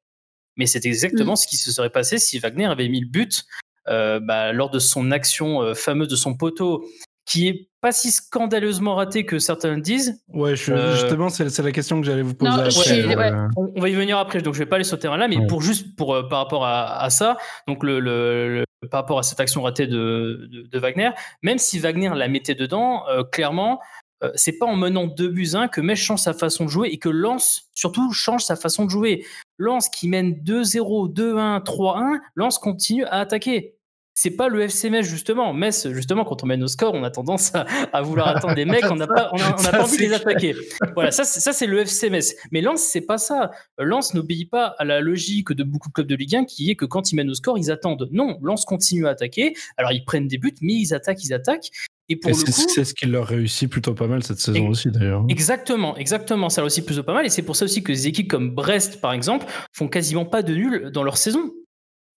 Mais 0.57 0.67
c'est 0.67 0.85
exactement 0.85 1.37
ce 1.37 1.47
qui 1.47 1.57
se 1.57 1.71
serait 1.71 1.91
passé 1.91 2.19
si 2.19 2.41
Wagner 2.41 2.67
avait 2.67 2.89
mis 2.89 3.01
le 3.01 3.07
but 3.07 3.45
bah, 3.89 4.53
lors 4.53 4.71
de 4.71 4.79
son 4.79 5.11
action 5.11 5.63
euh, 5.63 5.75
fameuse 5.75 6.09
de 6.09 6.17
son 6.17 6.35
poteau, 6.35 6.85
qui 7.25 7.49
est 7.49 7.69
pas 7.81 7.91
si 7.91 8.11
scandaleusement 8.13 8.95
ratée 8.95 9.25
que 9.27 9.39
certains 9.41 9.75
le 9.75 9.81
disent. 9.81 10.23
Ouais, 10.33 10.55
je- 10.55 10.73
Euh, 10.73 10.93
justement, 10.95 11.29
c'est 11.29 11.59
la 11.63 11.73
question 11.73 12.01
que 12.01 12.07
j'allais 12.07 12.23
vous 12.23 12.35
poser 12.35 12.51
Non, 12.53 12.57
après. 12.59 12.71
je 12.71 12.79
suis- 12.81 13.01
euh, 13.01 13.17
ouais. 13.17 13.33
On, 13.57 13.73
on 13.75 13.81
va 13.81 13.89
y 13.89 13.95
venir 13.95 14.17
après, 14.19 14.41
donc 14.43 14.55
je 14.55 14.61
vais 14.61 14.67
pas 14.67 14.77
aller 14.77 14.85
sur 14.85 14.97
ce 14.97 15.03
terrain-là, 15.03 15.27
mais 15.29 15.39
Ouais. 15.39 15.47
pour 15.49 15.61
juste 15.61 15.97
pour 15.97 16.15
euh, 16.15 16.23
par 16.29 16.39
rapport 16.39 16.65
à, 16.65 17.01
à 17.03 17.11
ça, 17.11 17.37
donc 17.67 17.83
le, 17.83 17.99
le- 18.01 18.65
le- 18.83 18.89
par 18.89 19.01
rapport 19.01 19.19
à 19.19 19.23
cette 19.25 19.41
action 19.41 19.63
ratée 19.63 19.87
de, 19.89 20.49
de, 20.53 20.63
de 20.71 20.79
Wagner, 20.79 21.11
même 21.43 21.59
si 21.59 21.79
Wagner 21.81 22.11
la 22.15 22.29
mettait 22.29 22.55
dedans, 22.55 23.03
euh, 23.09 23.25
clairement, 23.25 23.81
euh, 24.23 24.31
c'est 24.37 24.57
pas 24.59 24.67
en 24.67 24.77
menant 24.77 25.07
2 25.07 25.29
buts 25.29 25.51
1 25.55 25.67
que 25.69 25.81
Metz 25.81 25.99
change 25.99 26.21
sa 26.21 26.33
façon 26.33 26.65
de 26.67 26.71
jouer 26.71 26.89
et 26.91 26.99
que 26.99 27.09
Lens 27.09 27.69
surtout 27.75 28.13
change 28.13 28.45
sa 28.45 28.55
façon 28.57 28.85
de 28.85 28.91
jouer. 28.91 29.25
Lens 29.59 29.89
qui 29.89 30.09
mène 30.09 30.33
2-0, 30.45 31.09
2-1, 31.13 31.61
3-1, 31.63 32.21
Lens 32.37 32.59
continue 32.59 33.05
à 33.07 33.21
attaquer. 33.21 33.75
C'est 34.19 34.31
pas 34.31 34.49
le 34.49 34.63
FC 34.63 34.89
Metz 34.89 35.05
justement. 35.07 35.53
Metz 35.53 35.89
justement 35.93 36.25
quand 36.25 36.43
on 36.43 36.47
mène 36.47 36.63
au 36.63 36.69
score, 36.69 36.95
on 36.95 37.05
a 37.05 37.11
tendance 37.11 37.55
à, 37.55 37.67
à 37.93 38.01
vouloir 38.01 38.29
attendre 38.29 38.55
des 38.55 38.65
mecs, 38.65 38.91
on 38.91 38.97
n'a 38.97 39.07
pas, 39.07 39.29
on 39.33 39.37
a, 39.37 39.51
on 39.51 39.55
a 39.55 39.59
Ça, 39.59 39.71
pas 39.73 39.83
envie 39.85 39.99
de 39.99 40.03
les 40.05 40.13
attaquer. 40.15 40.55
Voilà, 40.95 41.11
ça 41.11 41.25
c'est 41.25 41.41
ça 41.41 41.53
c'est 41.53 41.67
le 41.67 41.81
FC 41.81 42.09
Metz. 42.09 42.35
Mais 42.51 42.63
Lens 42.63 42.81
c'est 42.83 43.03
pas 43.03 43.19
ça. 43.19 43.51
Lens 43.79 44.15
n'obéit 44.15 44.51
pas 44.51 44.75
à 44.79 44.85
la 44.87 45.01
logique 45.01 45.53
de 45.53 45.63
beaucoup 45.63 45.89
de 45.91 45.93
clubs 45.93 46.07
de 46.07 46.15
Ligue 46.17 46.35
1 46.35 46.45
qui 46.47 46.71
est 46.71 46.77
que 46.77 46.87
quand 46.87 47.13
ils 47.13 47.17
mènent 47.17 47.29
au 47.31 47.35
score, 47.35 47.59
ils 47.59 47.71
attendent. 47.71 48.09
Non, 48.11 48.39
Lens 48.43 48.65
continue 48.65 49.07
à 49.07 49.11
attaquer. 49.11 49.55
Alors 49.77 49.93
ils 49.93 50.05
prennent 50.05 50.29
des 50.29 50.39
buts, 50.39 50.55
mais 50.63 50.73
ils 50.73 50.95
attaquent, 50.95 51.23
ils 51.23 51.35
attaquent. 51.35 51.71
Et 52.09 52.17
pour 52.17 52.31
Et 52.31 52.35
le 52.35 52.39
c'est 52.39 52.53
coup, 52.53 52.71
c'est 52.73 52.85
ce 52.85 52.95
qui 52.95 53.07
leur 53.07 53.27
réussit 53.27 53.69
plutôt 53.69 53.93
pas 53.93 54.07
mal 54.07 54.23
cette 54.23 54.39
saison 54.39 54.65
Et- 54.65 54.69
aussi 54.69 54.91
d'ailleurs. 54.91 55.23
hein. 55.23 55.27
Exactement, 55.29 55.97
exactement. 55.97 56.49
Ça 56.49 56.65
aussi 56.65 56.83
plus 56.85 56.97
de 56.97 57.03
pas 57.03 57.13
mal. 57.13 57.27
Et 57.27 57.31
c'est 57.31 57.43
pour 57.43 57.57
ça 57.57 57.65
aussi 57.65 57.83
que 57.83 57.91
des 57.93 58.07
équipes 58.07 58.29
comme 58.31 58.55
Brest, 58.55 59.01
par 59.01 59.13
exemple, 59.13 59.45
font 59.73 59.89
quasiment 59.89 60.25
pas 60.25 60.43
de 60.43 60.55
nul 60.55 60.91
dans 60.93 61.03
leur 61.03 61.17
saison. 61.19 61.51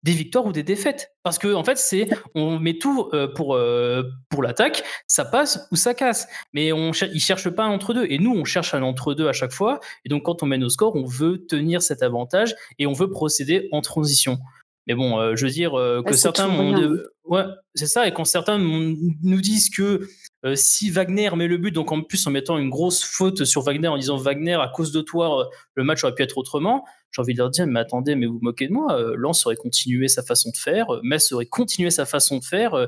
Des 0.07 0.13
victoires 0.13 0.45
ou 0.45 0.53
des 0.53 0.63
défaites. 0.63 1.11
Parce 1.23 1.37
que, 1.37 1.53
en 1.53 1.65
fait, 1.65 1.77
c'est, 1.77 2.07
on 2.35 2.59
met 2.59 2.77
tout 2.77 3.09
euh, 3.13 3.27
pour, 3.27 3.55
euh, 3.55 4.03
pour 4.29 4.41
l'attaque, 4.41 4.83
ça 5.05 5.25
passe 5.25 5.67
ou 5.71 5.75
ça 5.75 5.93
casse. 5.93 6.27
Mais 6.53 6.71
on 6.71 6.93
cher- 6.93 7.09
ils 7.13 7.19
cherchent 7.19 7.49
pas 7.49 7.65
un 7.65 7.71
entre-deux. 7.71 8.05
Et 8.09 8.17
nous, 8.17 8.33
on 8.33 8.45
cherche 8.45 8.73
un 8.73 8.83
entre-deux 8.83 9.27
à 9.27 9.33
chaque 9.33 9.51
fois. 9.51 9.81
Et 10.05 10.09
donc, 10.09 10.23
quand 10.23 10.43
on 10.43 10.45
mène 10.45 10.63
au 10.63 10.69
score, 10.69 10.95
on 10.95 11.05
veut 11.05 11.45
tenir 11.45 11.81
cet 11.81 12.01
avantage 12.03 12.55
et 12.79 12.87
on 12.87 12.93
veut 12.93 13.09
procéder 13.09 13.67
en 13.73 13.81
transition. 13.81 14.39
Mais 14.87 14.95
bon, 14.95 15.19
euh, 15.19 15.35
je 15.35 15.45
veux 15.45 15.51
dire 15.51 15.77
euh, 15.77 16.01
que 16.01 16.13
Ah, 16.13 16.17
certains 16.17 16.49
ouais, 17.25 17.43
c'est 17.75 17.87
ça. 17.87 18.07
Et 18.07 18.13
quand 18.13 18.23
certains 18.23 18.57
nous 18.57 19.41
disent 19.41 19.69
que 19.69 20.07
euh, 20.45 20.55
si 20.55 20.89
Wagner 20.89 21.29
met 21.35 21.47
le 21.47 21.57
but, 21.57 21.71
donc 21.71 21.91
en 21.91 22.01
plus 22.01 22.25
en 22.25 22.31
mettant 22.31 22.57
une 22.57 22.69
grosse 22.69 23.03
faute 23.03 23.43
sur 23.43 23.61
Wagner 23.63 23.89
en 23.89 23.97
disant 23.97 24.15
Wagner, 24.15 24.53
à 24.53 24.71
cause 24.73 24.93
de 24.93 25.01
toi, 25.01 25.49
le 25.75 25.83
match 25.83 26.03
aurait 26.05 26.15
pu 26.15 26.23
être 26.23 26.37
autrement, 26.37 26.85
j'ai 27.11 27.21
envie 27.21 27.33
de 27.33 27.39
leur 27.39 27.49
dire, 27.49 27.67
mais 27.67 27.81
attendez, 27.81 28.15
mais 28.15 28.27
vous 28.27 28.35
vous 28.35 28.39
moquez 28.41 28.67
de 28.67 28.73
moi, 28.73 28.97
Lens 29.15 29.45
aurait 29.45 29.57
continué 29.57 30.07
sa 30.07 30.23
façon 30.23 30.51
de 30.51 30.57
faire, 30.57 30.87
Metz 31.03 31.31
aurait 31.33 31.47
continué 31.47 31.89
sa 31.89 32.05
façon 32.05 32.37
de 32.37 32.45
faire. 32.45 32.87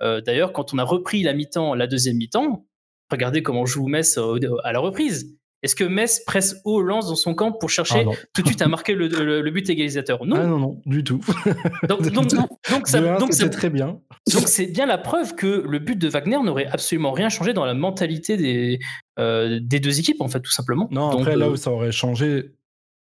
D'ailleurs, 0.00 0.52
quand 0.52 0.72
on 0.72 0.78
a 0.78 0.84
repris 0.84 1.22
la 1.22 1.32
mi-temps, 1.32 1.74
la 1.74 1.86
deuxième 1.86 2.16
mi-temps, 2.16 2.66
regardez 3.10 3.42
comment 3.42 3.66
joue 3.66 3.88
Metz 3.88 4.18
à 4.62 4.72
la 4.72 4.78
reprise. 4.78 5.39
Est-ce 5.62 5.76
que 5.76 5.84
Metz 5.84 6.22
presse 6.24 6.56
haut 6.64 6.80
Lens 6.80 7.08
dans 7.08 7.14
son 7.16 7.34
camp 7.34 7.52
pour 7.52 7.68
chercher 7.68 8.04
Ah 8.06 8.12
tout 8.32 8.40
de 8.42 8.46
suite 8.46 8.62
à 8.62 8.68
marquer 8.68 8.94
le, 8.94 9.08
le- 9.08 9.42
le 9.42 9.50
but 9.50 9.68
égalisateur? 9.68 10.24
Non. 10.24 10.36
Ah 10.38 10.46
non, 10.46 10.58
non, 10.58 10.80
du 10.86 11.04
tout. 11.04 11.20
donc, 11.88 12.02
donc, 12.10 12.32
Non. 12.32 12.48
donc 12.70 12.88
ça, 12.88 13.00
De 13.00 13.06
un, 13.06 13.18
donc 13.18 13.32
ça- 13.34 13.40
c'était 13.44 13.50
très 13.50 13.70
bien. 13.70 14.00
donc 14.32 14.48
c'est 14.48 14.66
bien 14.66 14.86
la 14.86 14.96
preuve 14.98 15.34
que 15.34 15.46
le 15.68 15.78
but 15.78 15.96
de 15.98 16.08
Wagner 16.08 16.38
n'aurait 16.42 16.66
absolument 16.66 17.12
rien 17.12 17.28
changé 17.28 17.52
dans 17.52 17.64
la 17.66 17.74
mentalité 17.74 18.36
des, 18.38 18.78
euh, 19.18 19.60
des 19.62 19.80
deux 19.80 19.98
équipes, 20.00 20.20
en 20.22 20.28
fait, 20.28 20.40
tout 20.40 20.50
simplement. 20.52 20.88
Non, 20.90 21.10
après, 21.10 21.36
là 21.36 21.46
euh, 21.46 21.50
où 21.50 21.56
ça 21.56 21.70
aurait 21.70 21.92
changé, 21.92 22.54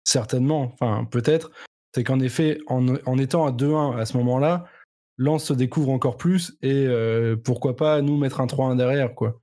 certainement, 0.05 0.73
enfin, 0.75 1.05
peut-être, 1.11 1.51
c'est 1.95 2.05
qu'en 2.05 2.21
effet, 2.21 2.59
en, 2.69 2.87
en 3.07 3.19
étant 3.19 3.47
à 3.47 3.51
2-1 3.53 3.97
à 3.99 4.05
ce 4.05 4.17
moment-là, 4.19 4.65
Lens 5.17 5.45
se 5.45 5.53
découvre 5.53 5.91
encore 5.91 6.17
plus 6.17 6.57
et 6.63 6.87
euh, 6.87 7.37
pourquoi 7.37 7.77
pas 7.77 8.03
nous 8.03 8.17
mettre 8.17 8.41
un 8.41 8.47
3-1 8.47 8.77
derrière, 8.77 9.15
quoi. 9.15 9.41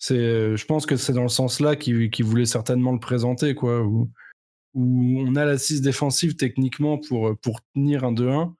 C'est, 0.00 0.16
euh, 0.16 0.56
je 0.56 0.64
pense 0.64 0.86
que 0.86 0.96
c'est 0.96 1.12
dans 1.12 1.22
le 1.22 1.28
sens-là 1.28 1.76
qu'il 1.76 2.10
qu'il 2.10 2.24
voulait 2.24 2.46
certainement 2.46 2.92
le 2.92 2.98
présenter, 2.98 3.54
quoi, 3.54 3.82
où, 3.82 4.10
où 4.74 5.20
on 5.20 5.36
a 5.36 5.44
l'assise 5.44 5.82
défensive 5.82 6.36
techniquement 6.36 6.98
pour, 6.98 7.38
pour 7.40 7.60
tenir 7.74 8.04
un 8.04 8.12
2-1. 8.12 8.54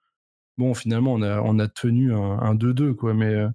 Bon, 0.57 0.73
finalement, 0.75 1.13
on 1.13 1.23
a, 1.23 1.41
on 1.41 1.57
a 1.59 1.67
tenu 1.67 2.13
un, 2.13 2.39
un 2.39 2.55
2-2, 2.55 2.93
quoi, 2.93 3.15
mais, 3.15 3.33
euh, 3.33 3.49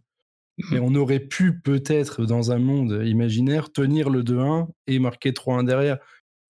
Mais 0.73 0.81
on 0.81 0.95
aurait 0.97 1.21
pu 1.21 1.61
peut-être, 1.61 2.27
dans 2.27 2.51
un 2.51 2.59
monde 2.59 3.03
imaginaire, 3.05 3.73
tenir 3.73 4.11
le 4.11 4.25
2-1 4.25 4.69
et 4.89 4.99
marquer 4.99 5.33
3-1 5.33 5.65
derrière. 5.65 5.99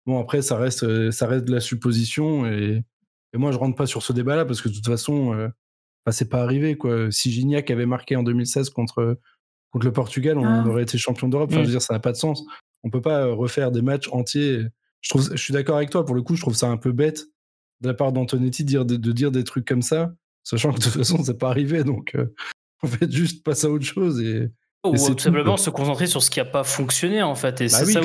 Bon, 0.06 0.20
après, 0.20 0.40
ça 0.42 0.56
reste, 0.56 1.10
ça 1.10 1.26
reste 1.26 1.44
de 1.44 1.52
la 1.52 1.60
supposition. 1.60 2.46
Et, 2.46 2.82
moi, 3.34 3.52
je 3.52 3.58
rentre 3.58 3.76
pas 3.76 3.86
sur 3.86 4.02
ce 4.02 4.14
débat-là 4.14 4.46
parce 4.46 4.62
que 4.62 4.70
de 4.70 4.74
toute 4.74 4.86
façon, 4.86 5.34
euh, 5.34 5.48
bah, 6.06 6.12
c'est 6.12 6.30
pas 6.30 6.42
arrivé. 6.42 6.78
Quoi. 6.78 7.10
Si 7.10 7.30
Gignac 7.32 7.70
avait 7.70 7.86
marqué 7.86 8.16
en 8.16 8.22
2016 8.22 8.70
contre, 8.70 9.18
contre 9.70 9.86
le 9.86 9.92
Portugal, 9.92 10.38
on 10.38 10.44
ah. 10.44 10.66
aurait 10.66 10.82
été 10.82 10.98
champion 10.98 11.28
d'Europe. 11.28 11.50
Enfin, 11.50 11.60
je 11.60 11.66
veux 11.66 11.72
dire, 11.72 11.82
ça 11.82 11.94
n'a 11.94 12.00
pas 12.00 12.12
de 12.12 12.16
sens. 12.16 12.44
On 12.84 12.90
peut 12.90 13.00
pas 13.00 13.26
refaire 13.26 13.70
des 13.70 13.82
matchs 13.82 14.08
entiers. 14.12 14.64
Je, 15.00 15.10
trouve, 15.10 15.28
je 15.30 15.42
suis 15.42 15.52
d'accord 15.52 15.76
avec 15.76 15.90
toi. 15.90 16.04
Pour 16.04 16.14
le 16.14 16.22
coup, 16.22 16.36
je 16.36 16.40
trouve 16.40 16.54
ça 16.54 16.68
un 16.68 16.76
peu 16.76 16.92
bête 16.92 17.24
de 17.80 17.88
la 17.88 17.94
part 17.94 18.12
d'Antonetti 18.12 18.64
de, 18.64 18.82
de, 18.82 19.12
dire 19.12 19.30
des 19.30 19.44
trucs 19.44 19.66
comme 19.66 19.82
ça, 19.82 20.12
sachant 20.44 20.72
que 20.72 20.78
de 20.78 20.84
toute 20.84 20.92
façon, 20.92 21.22
c'est 21.22 21.38
pas 21.38 21.50
arrivé. 21.50 21.84
Donc, 21.84 22.14
euh, 22.14 22.26
en 22.82 22.86
fait, 22.86 23.10
juste 23.10 23.44
passer 23.44 23.66
à 23.66 23.70
autre 23.70 23.84
chose 23.84 24.20
et. 24.20 24.48
Ou 24.84 24.92
tout 24.92 25.18
simplement 25.18 25.56
se 25.56 25.68
concentrer 25.68 26.06
sur 26.06 26.22
ce 26.22 26.30
qui 26.30 26.38
n'a 26.38 26.44
pas 26.44 26.62
fonctionné 26.62 27.20
en 27.20 27.34
fait. 27.34 27.60
Et 27.60 27.64
bah 27.64 27.70
c'est 27.70 27.86
ça 27.86 28.00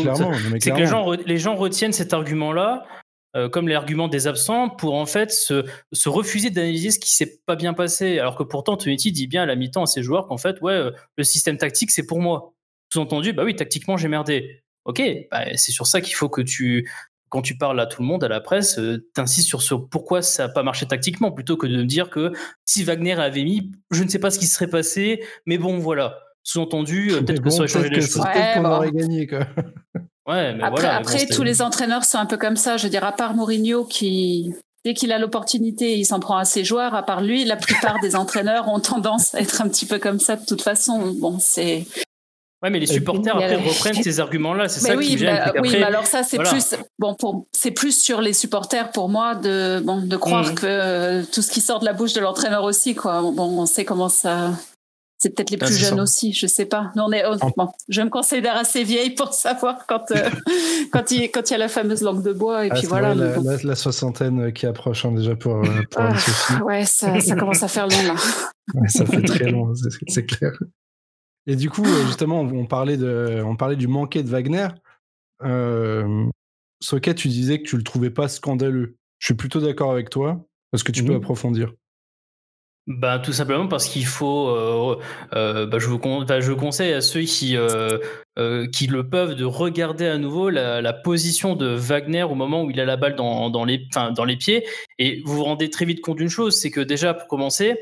c'est 0.59 0.71
que 0.71 0.77
les 0.77 0.87
gens, 0.87 1.11
les 1.11 1.37
gens 1.37 1.55
retiennent 1.55 1.93
cet 1.93 2.11
argument-là 2.11 2.87
euh, 3.35 3.49
comme 3.49 3.67
l'argument 3.67 4.07
des 4.07 4.27
absents 4.27 4.69
pour 4.69 4.95
en 4.95 5.05
fait 5.05 5.31
se, 5.31 5.65
se 5.91 6.09
refuser 6.09 6.49
d'analyser 6.49 6.91
ce 6.91 6.99
qui 6.99 7.11
s'est 7.13 7.39
pas 7.45 7.55
bien 7.55 7.73
passé. 7.73 8.19
Alors 8.19 8.35
que 8.35 8.43
pourtant, 8.43 8.73
Antonetti 8.73 9.11
dit 9.11 9.27
bien 9.27 9.43
à 9.43 9.45
la 9.45 9.55
mi-temps 9.55 9.83
à 9.83 9.87
ses 9.87 10.03
joueurs 10.03 10.27
qu'en 10.27 10.37
fait, 10.37 10.61
ouais, 10.61 10.73
euh, 10.73 10.91
le 11.17 11.23
système 11.23 11.57
tactique 11.57 11.91
c'est 11.91 12.05
pour 12.05 12.19
moi. 12.19 12.53
Sous-entendu, 12.91 13.33
bah 13.33 13.43
oui, 13.43 13.55
tactiquement 13.55 13.97
j'ai 13.97 14.07
merdé. 14.07 14.63
Ok, 14.85 15.01
bah, 15.31 15.45
c'est 15.55 15.71
sur 15.71 15.87
ça 15.87 16.01
qu'il 16.01 16.15
faut 16.15 16.29
que 16.29 16.41
tu 16.41 16.89
quand 17.31 17.41
tu 17.41 17.57
parles 17.57 17.79
à 17.79 17.85
tout 17.85 18.01
le 18.01 18.07
monde, 18.09 18.25
à 18.25 18.27
la 18.27 18.41
presse, 18.41 18.77
euh, 18.77 19.07
tu 19.15 19.21
insistes 19.21 19.47
sur, 19.47 19.61
sur, 19.61 19.87
pourquoi 19.87 20.21
ça 20.21 20.47
n'a 20.47 20.53
pas 20.53 20.63
marché 20.63 20.85
tactiquement, 20.85 21.31
plutôt 21.31 21.55
que 21.55 21.65
de 21.65 21.77
me 21.77 21.85
dire 21.85 22.09
que 22.09 22.33
si 22.65 22.83
Wagner 22.83 23.13
avait 23.13 23.45
mis, 23.45 23.71
je 23.89 24.03
ne 24.03 24.09
sais 24.09 24.19
pas 24.19 24.31
ce 24.31 24.37
qui 24.37 24.47
serait 24.47 24.69
passé, 24.69 25.23
mais 25.45 25.57
bon, 25.57 25.77
voilà. 25.77 26.19
Sous-entendu, 26.43 27.11
euh, 27.11 27.21
peut-être 27.21 27.41
que 27.41 27.49
ça 27.49 27.59
aurait 27.59 27.67
changé 27.69 27.89
les 27.89 28.01
choses. 28.01 28.21
Peut-être 28.21 28.61
qu'on 28.61 28.65
aurait 28.65 28.91
gagné, 28.91 29.27
quoi. 29.27 29.47
Ouais, 30.27 30.53
mais 30.53 30.63
après, 30.63 30.87
après 30.87 31.25
tous 31.25 31.43
les 31.43 31.61
entraîneurs 31.61 32.05
sont 32.05 32.17
un 32.17 32.25
peu 32.25 32.37
comme 32.37 32.55
ça. 32.55 32.77
Je 32.77 32.83
veux 32.83 32.89
dire, 32.89 33.03
à 33.03 33.11
part 33.11 33.33
Mourinho 33.33 33.85
qui, 33.85 34.53
dès 34.85 34.93
qu'il 34.93 35.11
a 35.11 35.17
l'opportunité, 35.17 35.97
il 35.97 36.05
s'en 36.05 36.19
prend 36.19 36.37
à 36.37 36.45
ses 36.45 36.63
joueurs. 36.63 36.93
À 36.93 37.03
part 37.03 37.21
lui, 37.21 37.43
la 37.45 37.55
plupart 37.55 37.99
des 38.01 38.15
entraîneurs 38.15 38.67
ont 38.67 38.79
tendance 38.79 39.33
à 39.33 39.41
être 39.41 39.61
un 39.61 39.67
petit 39.67 39.85
peu 39.85 39.99
comme 39.99 40.19
ça 40.19 40.35
de 40.35 40.45
toute 40.45 40.61
façon. 40.61 41.13
Bon, 41.19 41.37
c'est 41.39 41.85
Ouais, 42.63 42.69
mais 42.69 42.79
les 42.79 42.85
supporters 42.85 43.35
après 43.35 43.55
reprennent 43.55 44.03
ces 44.03 44.19
arguments-là, 44.19 44.69
c'est 44.69 44.81
ça 44.81 44.95
qui 44.95 45.13
me 45.13 45.17
gêne. 45.17 45.35
Bah, 45.35 45.51
oui, 45.61 45.69
mais 45.71 45.81
alors 45.81 46.05
ça 46.05 46.21
c'est 46.21 46.37
plus 46.37 46.75
bon 46.99 47.15
pour 47.15 47.47
c'est 47.51 47.71
plus 47.71 47.99
sur 47.99 48.21
les 48.21 48.33
supporters 48.33 48.91
pour 48.91 49.09
moi 49.09 49.33
de 49.33 49.81
bon 49.83 50.05
de 50.05 50.17
croire 50.17 50.45
mmh. 50.45 50.55
que 50.55 50.67
euh, 50.67 51.23
tout 51.23 51.41
ce 51.41 51.49
qui 51.49 51.59
sort 51.59 51.79
de 51.79 51.85
la 51.85 51.93
bouche 51.93 52.13
de 52.13 52.19
l'entraîneur 52.19 52.63
aussi 52.63 52.93
quoi. 52.93 53.21
Bon, 53.21 53.59
on 53.59 53.65
sait 53.65 53.83
comment 53.83 54.09
ça. 54.09 54.51
C'est 55.21 55.29
peut-être 55.29 55.51
les 55.51 55.57
ah, 55.61 55.65
plus 55.65 55.77
jeunes 55.77 55.99
aussi, 55.99 56.33
je 56.33 56.47
sais 56.47 56.65
pas. 56.65 56.91
Non, 56.95 57.05
on 57.07 57.11
est, 57.11 57.23
bon, 57.55 57.69
je 57.87 58.01
me 58.01 58.09
considère 58.09 58.57
assez 58.57 58.83
vieille 58.83 59.11
pour 59.11 59.33
savoir 59.33 59.85
quand 59.85 60.09
euh, 60.11 60.29
quand 60.91 61.11
il 61.11 61.29
quand 61.29 61.47
il 61.49 61.53
y 61.53 61.55
a 61.55 61.59
la 61.59 61.67
fameuse 61.67 62.01
langue 62.01 62.23
de 62.23 62.33
bois 62.33 62.65
et 62.65 62.69
ah, 62.71 62.75
puis 62.75 62.87
voilà. 62.87 63.13
la, 63.13 63.75
soixantaine 63.75 64.51
qui 64.51 64.65
approche 64.65 65.05
hein, 65.05 65.11
déjà 65.11 65.35
pour, 65.35 65.57
euh, 65.57 65.83
pour 65.91 66.01
ah, 66.01 66.63
Ouais, 66.63 66.85
ça, 66.85 67.19
ça 67.19 67.35
commence 67.35 67.61
à 67.61 67.67
faire 67.67 67.87
long 67.87 68.03
là. 68.07 68.15
ouais, 68.73 68.87
ça 68.87 69.05
fait 69.05 69.21
très 69.21 69.51
long, 69.51 69.71
c'est 70.07 70.25
clair. 70.25 70.53
Et 71.47 71.55
du 71.55 71.69
coup, 71.69 71.85
euh, 71.85 72.05
justement, 72.05 72.41
on 72.41 72.65
parlait, 72.65 72.97
de, 72.97 73.43
on 73.45 73.55
parlait 73.55 73.75
du 73.75 73.87
manqué 73.87 74.23
de 74.23 74.29
Wagner. 74.29 74.67
Euh, 75.43 76.25
Socket, 76.81 77.15
tu 77.15 77.27
disais 77.27 77.59
que 77.59 77.67
tu 77.67 77.77
le 77.77 77.83
trouvais 77.83 78.11
pas 78.11 78.27
scandaleux. 78.27 78.95
Je 79.19 79.27
suis 79.27 79.33
plutôt 79.33 79.59
d'accord 79.59 79.91
avec 79.91 80.09
toi. 80.09 80.43
Est-ce 80.73 80.83
que 80.83 80.91
tu 80.91 81.03
peux 81.03 81.13
mmh 81.13 81.17
approfondir 81.17 81.73
bah, 82.97 83.19
tout 83.19 83.33
simplement 83.33 83.67
parce 83.67 83.87
qu'il 83.87 84.05
faut. 84.05 84.49
Euh, 84.49 84.97
euh, 85.33 85.65
bah, 85.65 85.79
je, 85.79 85.87
vous 85.87 85.99
bah, 85.99 86.39
conseille 86.57 86.93
à 86.93 87.01
ceux 87.01 87.21
qui, 87.21 87.55
qui 88.71 88.87
le 88.87 89.09
peuvent 89.09 89.35
de 89.35 89.45
regarder 89.45 90.07
à 90.07 90.17
nouveau 90.17 90.49
la, 90.49 90.93
position 90.93 91.55
de 91.55 91.67
Wagner 91.67 92.23
au 92.23 92.35
moment 92.35 92.63
où 92.63 92.71
il 92.71 92.79
a 92.79 92.85
la 92.85 92.97
balle 92.97 93.15
dans, 93.15 93.49
dans, 93.49 93.65
les, 93.65 93.87
dans 94.15 94.25
les 94.25 94.37
pieds. 94.37 94.65
Et 94.99 95.21
vous 95.25 95.35
vous 95.35 95.43
rendez 95.43 95.69
très 95.69 95.85
vite 95.85 96.01
compte 96.01 96.17
d'une 96.17 96.29
chose 96.29 96.55
c'est 96.55 96.71
que 96.71 96.81
déjà, 96.81 97.13
pour 97.13 97.27
commencer, 97.27 97.77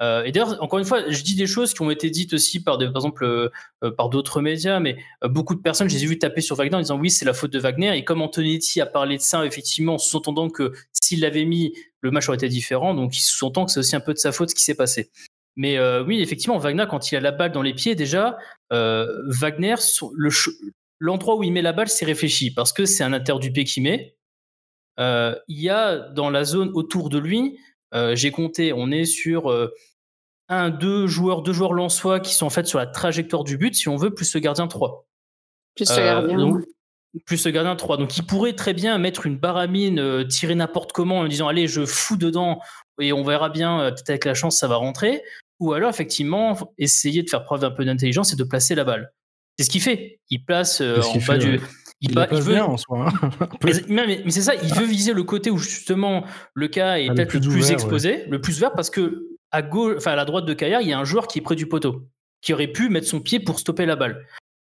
euh, 0.00 0.24
et 0.24 0.32
d'ailleurs, 0.32 0.62
encore 0.62 0.78
une 0.78 0.84
fois, 0.84 1.02
je 1.08 1.22
dis 1.22 1.34
des 1.34 1.46
choses 1.46 1.74
qui 1.74 1.82
ont 1.82 1.90
été 1.90 2.08
dites 2.08 2.32
aussi 2.32 2.62
par, 2.62 2.78
par 2.78 2.88
exemple 2.88 3.24
euh, 3.24 3.50
euh, 3.84 3.90
par 3.90 4.08
d'autres 4.08 4.40
médias, 4.40 4.80
mais 4.80 4.96
beaucoup 5.24 5.54
de 5.54 5.60
personnes, 5.60 5.90
je 5.90 5.94
les 5.94 6.04
ai 6.04 6.06
vues 6.06 6.18
taper 6.18 6.40
sur 6.40 6.56
Wagner 6.56 6.74
en 6.74 6.80
disant 6.80 6.98
oui, 6.98 7.10
c'est 7.10 7.26
la 7.26 7.34
faute 7.34 7.52
de 7.52 7.58
Wagner. 7.58 7.96
Et 7.96 8.04
comme 8.04 8.22
Antonetti 8.22 8.80
a 8.80 8.86
parlé 8.86 9.18
de 9.18 9.22
ça, 9.22 9.44
effectivement, 9.44 9.98
sous-entendant 9.98 10.48
que 10.48 10.72
s'il 10.92 11.20
l'avait 11.20 11.44
mis, 11.44 11.74
le 12.00 12.10
match 12.10 12.28
aurait 12.28 12.36
été 12.36 12.48
différent. 12.48 12.94
Donc, 12.94 13.16
il 13.16 13.20
sous-entend 13.20 13.66
que 13.66 13.72
c'est 13.72 13.80
aussi 13.80 13.94
un 13.94 14.00
peu 14.00 14.14
de 14.14 14.18
sa 14.18 14.32
faute 14.32 14.50
ce 14.50 14.54
qui 14.54 14.62
s'est 14.62 14.74
passé. 14.74 15.10
Mais 15.56 15.78
oui, 16.00 16.22
effectivement, 16.22 16.56
Wagner, 16.56 16.86
quand 16.88 17.12
il 17.12 17.16
a 17.16 17.20
la 17.20 17.32
balle 17.32 17.52
dans 17.52 17.60
les 17.60 17.74
pieds, 17.74 17.94
déjà, 17.94 18.38
Wagner, 18.70 19.74
l'endroit 20.98 21.36
où 21.36 21.42
il 21.42 21.52
met 21.52 21.60
la 21.60 21.72
balle, 21.72 21.88
c'est 21.88 22.06
réfléchi 22.06 22.50
parce 22.50 22.72
que 22.72 22.86
c'est 22.86 23.04
un 23.04 23.12
interdupé 23.12 23.64
qui 23.64 23.82
met. 23.82 24.14
il 24.98 25.60
y 25.60 25.68
a 25.68 25.98
dans 25.98 26.30
la 26.30 26.44
zone 26.44 26.70
autour 26.72 27.10
de 27.10 27.18
lui, 27.18 27.58
j'ai 28.14 28.30
compté, 28.30 28.72
on 28.72 28.90
est 28.90 29.04
sur 29.04 29.52
un, 30.50 30.68
deux 30.68 31.06
joueurs, 31.06 31.42
deux 31.42 31.52
joueurs 31.52 31.72
lensois 31.72 32.20
qui 32.20 32.34
sont 32.34 32.44
en 32.44 32.50
fait 32.50 32.66
sur 32.66 32.78
la 32.78 32.86
trajectoire 32.86 33.44
du 33.44 33.56
but, 33.56 33.74
si 33.74 33.88
on 33.88 33.96
veut, 33.96 34.12
plus 34.12 34.34
le 34.34 34.40
gardien 34.40 34.66
3. 34.66 35.06
Plus 35.76 35.90
le 35.90 36.02
gardien. 36.02 36.38
Euh, 36.38 36.60
plus 37.24 37.46
le 37.46 37.50
gardien 37.52 37.76
3. 37.76 37.96
Donc 37.96 38.18
il 38.18 38.26
pourrait 38.26 38.52
très 38.52 38.74
bien 38.74 38.98
mettre 38.98 39.26
une 39.26 39.38
baramine, 39.38 40.00
euh, 40.00 40.24
tirer 40.24 40.54
n'importe 40.56 40.92
comment 40.92 41.20
en 41.20 41.28
disant 41.28 41.48
allez, 41.48 41.68
je 41.68 41.86
fous 41.86 42.16
dedans 42.16 42.60
et 43.00 43.12
on 43.12 43.22
verra 43.22 43.48
bien, 43.48 43.80
euh, 43.80 43.90
peut-être 43.90 44.10
avec 44.10 44.24
la 44.24 44.34
chance, 44.34 44.58
ça 44.58 44.66
va 44.66 44.76
rentrer. 44.76 45.22
Ou 45.60 45.72
alors, 45.72 45.90
effectivement, 45.90 46.56
essayer 46.78 47.22
de 47.22 47.30
faire 47.30 47.44
preuve 47.44 47.60
d'un 47.60 47.70
peu 47.70 47.84
d'intelligence 47.84 48.32
et 48.32 48.36
de 48.36 48.44
placer 48.44 48.74
la 48.74 48.84
balle. 48.84 49.12
C'est 49.58 49.66
ce 49.66 49.70
qu'il 49.70 49.82
fait. 49.82 50.20
Il 50.30 50.44
place 50.44 50.80
en 50.80 51.18
bas 51.26 51.36
du. 51.36 51.60
Il, 52.02 52.14
veut... 52.14 52.54
bien 52.54 52.64
en 52.64 52.78
soi. 52.78 53.12
Hein. 53.22 53.30
mais, 53.88 54.24
c'est 54.30 54.40
ça, 54.40 54.54
il 54.54 54.72
veut 54.72 54.86
viser 54.86 55.12
le 55.12 55.22
côté 55.22 55.50
où 55.50 55.58
justement 55.58 56.24
le 56.54 56.68
cas 56.68 56.96
est 56.96 57.10
ah, 57.10 57.14
peut-être 57.14 57.34
le 57.34 57.40
plus, 57.40 57.70
exposé, 57.70 58.24
le 58.30 58.40
plus 58.40 58.58
vert, 58.58 58.72
parce 58.72 58.88
que 58.88 59.29
à 59.52 59.62
gauche, 59.62 59.94
enfin 59.96 60.12
à 60.12 60.16
la 60.16 60.24
droite 60.24 60.44
de 60.44 60.54
Caillard, 60.54 60.82
il 60.82 60.88
y 60.88 60.92
a 60.92 60.98
un 60.98 61.04
joueur 61.04 61.26
qui 61.26 61.38
est 61.38 61.42
près 61.42 61.56
du 61.56 61.66
poteau, 61.66 62.08
qui 62.40 62.52
aurait 62.52 62.68
pu 62.68 62.88
mettre 62.88 63.06
son 63.06 63.20
pied 63.20 63.40
pour 63.40 63.58
stopper 63.58 63.86
la 63.86 63.96
balle. 63.96 64.26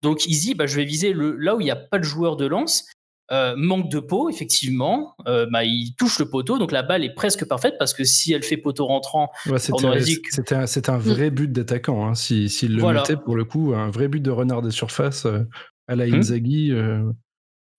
Donc 0.02 0.26
il 0.26 0.38
dit, 0.38 0.54
bah, 0.54 0.66
je 0.66 0.76
vais 0.76 0.84
viser 0.84 1.12
le, 1.12 1.36
là 1.36 1.56
où 1.56 1.60
il 1.60 1.64
n'y 1.64 1.70
a 1.70 1.76
pas 1.76 1.98
de 1.98 2.04
joueur 2.04 2.36
de 2.36 2.46
lance. 2.46 2.86
Euh, 3.32 3.54
manque 3.56 3.90
de 3.90 3.98
peau, 3.98 4.28
effectivement. 4.28 5.16
Euh, 5.26 5.46
bah, 5.50 5.64
il 5.64 5.96
touche 5.98 6.20
le 6.20 6.30
poteau, 6.30 6.58
donc 6.58 6.70
la 6.70 6.84
balle 6.84 7.02
est 7.02 7.12
presque 7.12 7.44
parfaite 7.44 7.74
parce 7.76 7.92
que 7.92 8.04
si 8.04 8.32
elle 8.32 8.44
fait 8.44 8.56
poteau 8.56 8.86
rentrant, 8.86 9.32
c'était 9.56 10.54
un, 10.54 10.94
un, 10.94 10.98
vrai 10.98 11.30
but 11.30 11.50
d'attaquant. 11.50 12.06
Hein, 12.06 12.14
S'il 12.14 12.48
si, 12.48 12.68
le 12.68 12.86
mettait 12.92 13.16
pour 13.16 13.34
le 13.34 13.44
coup, 13.44 13.74
un 13.74 13.90
vrai 13.90 14.06
but 14.06 14.20
de 14.20 14.30
renard 14.30 14.62
des 14.62 14.70
surfaces 14.70 15.26
euh, 15.26 15.40
à 15.88 15.96
la 15.96 16.06
hmm. 16.06 16.14
Inzaghi. 16.14 16.72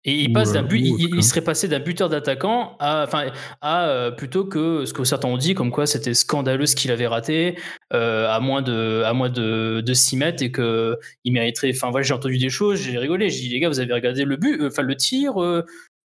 Et 0.05 0.21
il, 0.21 0.31
passe 0.31 0.53
d'un 0.53 0.63
euh, 0.63 0.67
but, 0.67 0.79
il, 0.79 1.23
serait 1.23 1.41
passé 1.41 1.67
d'un 1.67 1.79
buteur 1.79 2.07
d'attaquant 2.07 2.77
à, 2.79 3.03
enfin, 3.03 3.31
à 3.59 3.89
euh, 3.89 4.11
plutôt 4.11 4.45
que 4.45 4.85
ce 4.85 4.93
que 4.93 5.03
certains 5.03 5.27
ont 5.27 5.37
dit, 5.37 5.53
comme 5.53 5.69
quoi 5.69 5.85
c'était 5.85 6.13
scandaleux 6.13 6.65
ce 6.65 6.77
qu'il 6.77 6.91
avait 6.91 7.07
raté, 7.07 7.57
euh, 7.93 8.29
à 8.29 8.39
moins 8.39 8.61
de, 8.61 9.01
à 9.05 9.11
moins 9.13 9.29
de, 9.29 9.81
de 9.81 9.93
6 9.93 10.17
mètres 10.17 10.43
et 10.43 10.51
que 10.51 10.97
il 11.25 11.33
mériterait. 11.33 11.71
Enfin, 11.75 11.91
voilà, 11.91 12.03
j'ai 12.05 12.13
entendu 12.13 12.37
des 12.37 12.49
choses, 12.49 12.79
j'ai 12.79 12.97
rigolé, 12.97 13.29
j'ai 13.29 13.41
dit 13.41 13.49
les 13.49 13.59
gars, 13.59 13.67
vous 13.67 13.81
avez 13.81 13.93
regardé 13.93 14.23
le 14.23 14.37
but, 14.37 14.61
enfin 14.65 14.81
le 14.81 14.95
tir. 14.95 15.33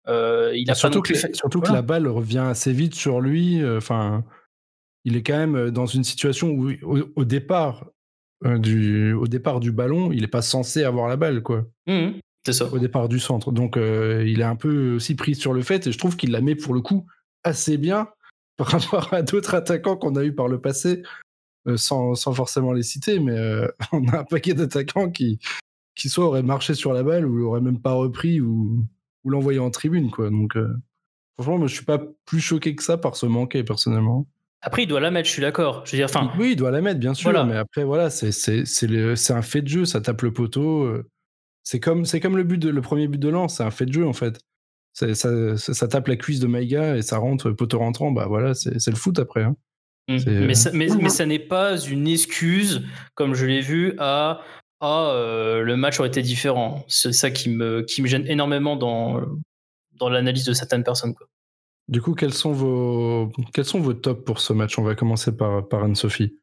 il 0.08 0.70
a 0.70 0.74
surtout 0.74 1.02
que, 1.02 1.14
surtout 1.14 1.60
que 1.60 1.72
la 1.72 1.82
balle 1.82 2.08
revient 2.08 2.38
assez 2.38 2.72
vite 2.72 2.96
sur 2.96 3.20
lui. 3.20 3.62
Enfin, 3.76 4.24
il 5.04 5.16
est 5.16 5.22
quand 5.22 5.38
même 5.38 5.70
dans 5.70 5.86
une 5.86 6.02
situation 6.02 6.48
où 6.48 6.72
au, 7.14 7.24
départ 7.24 7.86
du, 8.44 9.12
au 9.12 9.28
départ 9.28 9.60
du 9.60 9.70
ballon, 9.70 10.10
il 10.10 10.22
n'est 10.22 10.26
pas 10.28 10.42
censé 10.42 10.82
avoir 10.82 11.06
la 11.06 11.16
balle, 11.16 11.42
quoi. 11.42 11.66
Mmh 11.86 12.18
ça. 12.50 12.66
Au 12.72 12.78
départ 12.78 13.08
du 13.08 13.20
centre. 13.20 13.52
Donc, 13.52 13.76
euh, 13.76 14.24
il 14.26 14.40
est 14.40 14.44
un 14.44 14.56
peu 14.56 14.94
aussi 14.96 15.14
pris 15.14 15.34
sur 15.36 15.52
le 15.52 15.62
fait, 15.62 15.86
et 15.86 15.92
je 15.92 15.98
trouve 15.98 16.16
qu'il 16.16 16.32
la 16.32 16.40
met 16.40 16.56
pour 16.56 16.74
le 16.74 16.80
coup 16.80 17.06
assez 17.44 17.76
bien 17.76 18.08
par 18.56 18.68
rapport 18.68 19.14
à 19.14 19.22
d'autres 19.22 19.54
attaquants 19.54 19.96
qu'on 19.96 20.16
a 20.16 20.24
eu 20.24 20.34
par 20.34 20.48
le 20.48 20.60
passé, 20.60 21.02
euh, 21.68 21.76
sans, 21.76 22.14
sans, 22.14 22.32
forcément 22.32 22.72
les 22.72 22.82
citer, 22.82 23.20
mais 23.20 23.38
euh, 23.38 23.68
on 23.92 24.06
a 24.08 24.20
un 24.20 24.24
paquet 24.24 24.54
d'attaquants 24.54 25.10
qui, 25.10 25.38
qui 25.94 26.08
soit 26.08 26.24
auraient 26.24 26.42
marché 26.42 26.74
sur 26.74 26.92
la 26.92 27.02
balle 27.02 27.26
ou 27.26 27.36
l'auraient 27.36 27.60
même 27.60 27.80
pas 27.80 27.92
repris 27.92 28.40
ou, 28.40 28.84
ou 29.24 29.30
l'envoyé 29.30 29.60
en 29.60 29.70
tribune. 29.70 30.10
Quoi. 30.10 30.30
Donc, 30.30 30.56
franchement, 31.36 31.58
moi, 31.58 31.68
je 31.68 31.74
suis 31.74 31.84
pas 31.84 32.02
plus 32.26 32.40
choqué 32.40 32.74
que 32.74 32.82
ça 32.82 32.98
par 32.98 33.14
ce 33.14 33.26
manquer, 33.26 33.62
personnellement. 33.62 34.26
Après, 34.64 34.84
il 34.84 34.86
doit 34.86 35.00
la 35.00 35.10
mettre, 35.10 35.26
je 35.26 35.32
suis 35.32 35.42
d'accord. 35.42 35.82
Je 35.84 35.92
veux 35.92 35.98
dire, 35.98 36.06
enfin. 36.06 36.30
Oui, 36.38 36.52
il 36.52 36.56
doit 36.56 36.70
la 36.70 36.80
mettre, 36.80 37.00
bien 37.00 37.14
sûr. 37.14 37.32
Mais 37.46 37.56
après, 37.56 37.82
voilà, 37.82 38.10
c'est 38.10 38.30
un 39.30 39.42
fait 39.42 39.62
de 39.62 39.68
jeu. 39.68 39.84
Ça 39.84 40.00
tape 40.00 40.22
le 40.22 40.32
poteau. 40.32 41.02
C'est 41.64 41.80
comme, 41.80 42.04
c'est 42.04 42.20
comme 42.20 42.36
le, 42.36 42.44
but 42.44 42.58
de, 42.58 42.70
le 42.70 42.80
premier 42.80 43.08
but 43.08 43.18
de 43.18 43.28
lance, 43.28 43.56
c'est 43.56 43.62
un 43.62 43.70
fait 43.70 43.86
de 43.86 43.92
jeu 43.92 44.06
en 44.06 44.12
fait. 44.12 44.40
Ça, 44.94 45.14
ça, 45.14 45.88
tape 45.88 46.08
la 46.08 46.16
cuisse 46.16 46.38
de 46.40 46.46
Maïga 46.46 46.96
et 46.96 47.02
ça 47.02 47.16
rentre 47.16 47.50
poteau 47.50 47.78
rentrant, 47.78 48.10
bah 48.10 48.26
voilà, 48.28 48.52
c'est 48.52 48.90
le 48.90 48.96
foot 48.96 49.18
après. 49.18 49.42
Hein. 49.42 49.56
Mmh. 50.08 50.16
Mais, 50.26 50.54
ça, 50.54 50.70
mais, 50.74 50.88
mais, 51.00 51.08
ça 51.08 51.24
n'est 51.24 51.38
pas 51.38 51.78
une 51.80 52.08
excuse, 52.08 52.82
comme 53.14 53.34
je 53.34 53.46
l'ai 53.46 53.62
vu, 53.62 53.94
à 53.98 54.42
ah, 54.80 55.14
le 55.62 55.76
match 55.76 56.00
aurait 56.00 56.08
été 56.08 56.22
différent. 56.22 56.84
C'est 56.88 57.12
ça 57.12 57.30
qui 57.30 57.48
me, 57.48 57.82
qui 57.82 58.02
me 58.02 58.08
gêne 58.08 58.26
énormément 58.26 58.76
dans, 58.76 59.22
dans 59.92 60.08
l'analyse 60.08 60.44
de 60.44 60.52
certaines 60.52 60.82
personnes. 60.82 61.14
Quoi. 61.14 61.28
Du 61.88 62.02
coup, 62.02 62.14
quels 62.14 62.34
sont, 62.34 62.52
vos, 62.52 63.30
quels 63.54 63.64
sont 63.64 63.80
vos 63.80 63.94
tops 63.94 64.24
pour 64.24 64.40
ce 64.40 64.52
match? 64.52 64.78
On 64.78 64.82
va 64.82 64.94
commencer 64.94 65.36
par, 65.36 65.68
par 65.68 65.84
Anne-Sophie. 65.84 66.36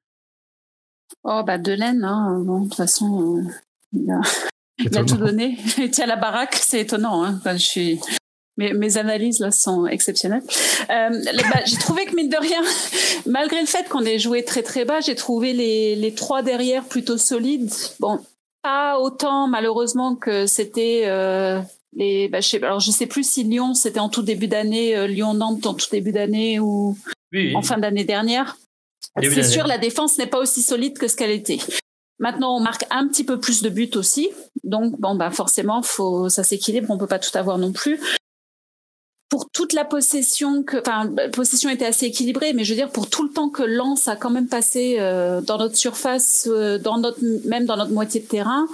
Oh, 1.24 1.44
bah, 1.46 1.58
Delaine, 1.58 2.04
hein, 2.04 2.42
bon, 2.46 2.62
de 2.62 2.70
toute 2.70 2.76
façon, 2.76 3.44
il 3.92 4.10
a, 4.10 4.22
tout 5.06 5.18
donné. 5.18 5.58
Il 5.78 5.92
tient 5.92 6.06
la 6.06 6.16
baraque, 6.16 6.56
c'est 6.56 6.82
étonnant. 6.82 7.24
Hein, 7.24 7.40
je 7.46 7.58
suis... 7.58 8.00
Mes, 8.58 8.74
mes, 8.74 8.98
analyses 8.98 9.40
là 9.40 9.52
sont 9.52 9.86
exceptionnelles. 9.88 10.44
Euh, 10.90 11.10
bah, 11.50 11.62
j'ai 11.66 11.78
trouvé 11.78 12.04
que 12.06 12.14
mine 12.14 12.28
de 12.28 12.36
rien, 12.36 12.62
malgré 13.26 13.62
le 13.62 13.66
fait 13.66 13.88
qu'on 13.88 14.04
ait 14.04 14.20
joué 14.20 14.44
très 14.44 14.64
très 14.64 14.84
bas, 14.84 15.00
j'ai 15.00 15.16
trouvé 15.16 15.54
les, 15.54 15.96
les 15.96 16.14
trois 16.14 16.44
derrière 16.44 16.84
plutôt 16.84 17.18
solides. 17.18 17.72
Bon, 18.02 18.20
pas 18.62 19.00
autant 19.00 19.48
malheureusement 19.48 20.16
que 20.16 20.46
c'était 20.46 21.04
euh, 21.06 21.62
les. 21.94 22.28
Bah, 22.28 22.42
je 22.42 22.50
sais, 22.50 22.64
alors 22.64 22.82
je 22.82 22.92
sais 22.92 23.08
plus 23.08 23.24
si 23.24 23.46
Lyon 23.46 23.74
c'était 23.74 24.02
en 24.02 24.10
tout 24.10 24.24
début 24.24 24.48
d'année, 24.48 24.94
euh, 24.94 25.08
Lyon 25.08 25.36
Nantes 25.36 25.66
en 25.66 25.74
tout 25.74 25.88
début 25.90 26.12
d'année 26.12 26.60
ou 26.60 26.98
en 27.56 27.62
fin 27.62 27.78
d'année 27.78 28.04
dernière. 28.04 28.58
C'est 29.22 29.44
sûr, 29.44 29.68
la 29.68 29.78
défense 29.78 30.18
n'est 30.18 30.28
pas 30.28 30.40
aussi 30.40 30.62
solide 30.62 30.98
que 30.98 31.08
ce 31.08 31.16
qu'elle 31.16 31.32
était. 31.32 31.60
Maintenant, 32.20 32.56
on 32.58 32.60
marque 32.60 32.86
un 32.92 33.08
petit 33.08 33.24
peu 33.24 33.40
plus 33.40 33.62
de 33.62 33.70
buts 33.70 33.92
aussi, 33.96 34.30
donc 34.64 35.00
bon, 35.00 35.16
bah 35.16 35.32
forcément, 35.32 35.82
faut 35.82 36.28
ça 36.28 36.44
s'équilibre. 36.44 36.92
On 36.92 36.98
peut 36.98 37.08
pas 37.08 37.20
tout 37.20 37.36
avoir 37.38 37.58
non 37.58 37.72
plus 37.72 38.00
pour 39.30 39.50
toute 39.52 39.74
la 39.74 39.86
possession 39.86 40.64
que, 40.64 40.78
enfin, 40.78 41.10
la 41.16 41.30
possession 41.30 41.70
était 41.70 41.86
assez 41.86 42.08
équilibrée, 42.08 42.54
mais 42.54 42.64
je 42.64 42.72
veux 42.72 42.76
dire 42.76 42.92
pour 42.92 43.10
tout 43.10 43.24
le 43.24 43.30
temps 43.30 43.50
que 43.50 43.62
Lens 43.62 44.08
a 44.08 44.16
quand 44.16 44.32
même 44.32 44.48
passé 44.48 44.98
euh, 45.00 45.40
dans 45.42 45.60
notre 45.60 45.76
surface, 45.78 46.48
euh, 46.52 46.80
dans 46.80 46.98
notre, 46.98 47.20
même 47.48 47.66
dans 47.66 47.78
notre 47.78 47.92
moitié 47.92 48.22
de 48.22 48.26
terrain, 48.26 48.68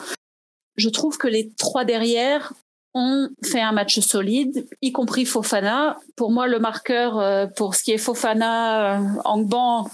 je 0.77 0.89
trouve 0.89 1.17
que 1.17 1.27
les 1.27 1.51
trois 1.57 1.83
derrière 1.83 2.53
ont 2.93 3.27
fait 3.43 3.61
un 3.61 3.73
match 3.73 3.99
solide, 3.99 4.65
y 4.81 4.93
compris 4.93 5.25
Fofana. 5.25 5.97
Pour 6.15 6.31
moi, 6.31 6.47
le 6.47 6.59
marqueur 6.59 7.19
euh, 7.19 7.47
pour 7.47 7.75
ce 7.75 7.83
qui 7.83 7.91
est 7.91 7.97
Fofana, 7.97 9.01
en 9.25 9.39
banc 9.39 9.89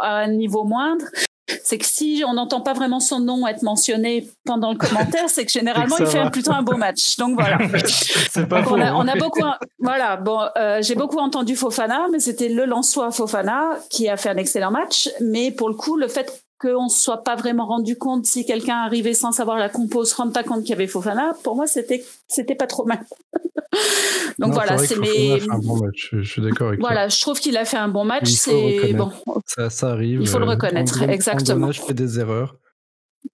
à 0.00 0.18
un 0.18 0.28
niveau 0.28 0.62
moindre, 0.62 1.06
c'est 1.64 1.78
que 1.78 1.86
si 1.86 2.22
on 2.26 2.34
n'entend 2.34 2.60
pas 2.60 2.72
vraiment 2.72 3.00
son 3.00 3.20
nom 3.20 3.46
être 3.46 3.62
mentionné 3.62 4.28
pendant 4.44 4.72
le 4.72 4.78
commentaire, 4.78 5.28
c'est 5.28 5.44
que 5.44 5.52
généralement 5.52 5.96
il 5.98 6.06
fait 6.06 6.30
plutôt 6.30 6.52
un 6.52 6.62
beau 6.62 6.76
match. 6.76 7.16
Donc 7.16 7.34
voilà. 7.34 7.58
c'est 7.86 8.48
pas 8.48 8.62
faux, 8.62 8.74
on, 8.74 8.80
a, 8.80 8.86
hein. 8.86 8.94
on, 8.96 9.08
a, 9.08 9.16
beaucoup, 9.16 9.44
voilà. 9.78 10.16
Bon, 10.16 10.40
euh, 10.56 10.80
j'ai 10.82 10.94
beaucoup 10.94 11.18
entendu 11.18 11.56
Fofana, 11.56 12.06
mais 12.12 12.18
c'était 12.18 12.48
le 12.48 12.64
Lensois 12.64 13.10
Fofana 13.10 13.78
qui 13.90 14.08
a 14.08 14.16
fait 14.16 14.28
un 14.28 14.36
excellent 14.36 14.70
match. 14.70 15.08
Mais 15.20 15.50
pour 15.50 15.68
le 15.68 15.74
coup, 15.74 15.96
le 15.96 16.08
fait 16.08 16.44
qu'on 16.58 16.84
ne 16.84 16.88
soit 16.88 17.22
pas 17.22 17.36
vraiment 17.36 17.66
rendu 17.66 17.96
compte 17.96 18.26
si 18.26 18.44
quelqu'un 18.44 18.78
arrivait 18.78 19.14
sans 19.14 19.32
savoir 19.32 19.58
la 19.58 19.68
compo, 19.68 20.04
se 20.04 20.14
rende 20.14 20.32
pas 20.32 20.42
compte 20.42 20.60
qu'il 20.60 20.70
y 20.70 20.72
avait 20.72 20.86
Fofana, 20.86 21.32
pour 21.44 21.56
moi 21.56 21.66
c'était 21.66 22.04
c'était 22.26 22.54
pas 22.54 22.66
trop 22.66 22.84
mal. 22.84 23.00
Donc 24.38 24.52
voilà, 24.52 24.78
c'est 24.78 24.98
mes. 24.98 25.40
Bon 25.62 25.80
je, 25.94 26.22
suis 26.22 26.42
d'accord 26.42 26.68
avec 26.68 26.80
Voilà, 26.80 27.08
je 27.08 27.20
trouve 27.20 27.38
qu'il 27.38 27.56
a 27.56 27.64
fait 27.64 27.76
un 27.76 27.88
bon 27.88 28.04
match. 28.04 28.28
C'est 28.30 28.92
bon. 28.92 29.12
Ça, 29.46 29.70
ça, 29.70 29.90
arrive. 29.90 30.20
Il 30.20 30.28
faut 30.28 30.38
le 30.38 30.46
euh, 30.46 30.50
reconnaître, 30.50 31.02
exactement. 31.02 31.70
Je 31.70 31.80
fais 31.80 31.94
des 31.94 32.18
erreurs. 32.18 32.56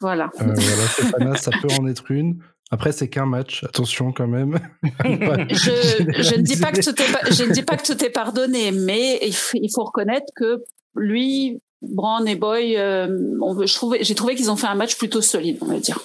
Voilà. 0.00 0.30
Euh, 0.40 0.44
voilà, 0.44 0.54
Fofana, 0.56 1.36
ça 1.36 1.50
peut 1.62 1.68
en 1.78 1.86
être 1.86 2.10
une. 2.10 2.38
Après, 2.70 2.92
c'est 2.92 3.08
qu'un 3.08 3.26
match, 3.26 3.62
attention 3.64 4.12
quand 4.12 4.26
même. 4.26 4.58
je, 4.82 6.12
je, 6.22 6.36
ne 6.36 6.42
dis 6.42 6.56
pas 6.56 6.72
que 6.72 6.82
tout 6.82 7.00
est, 7.00 7.32
je 7.32 7.44
ne 7.44 7.52
dis 7.52 7.62
pas 7.62 7.76
que 7.76 7.84
tout 7.86 8.02
est 8.04 8.10
pardonné, 8.10 8.72
mais 8.72 9.18
il 9.22 9.34
faut, 9.34 9.58
il 9.60 9.70
faut 9.72 9.84
reconnaître 9.84 10.26
que 10.34 10.64
lui, 10.96 11.60
Brown 11.90 12.26
et 12.26 12.36
Boy, 12.36 12.76
euh, 12.76 13.66
j'ai 14.00 14.14
trouvé 14.14 14.34
qu'ils 14.34 14.50
ont 14.50 14.56
fait 14.56 14.66
un 14.66 14.74
match 14.74 14.96
plutôt 14.96 15.20
solide, 15.20 15.58
on 15.60 15.66
va 15.66 15.78
dire. 15.78 16.00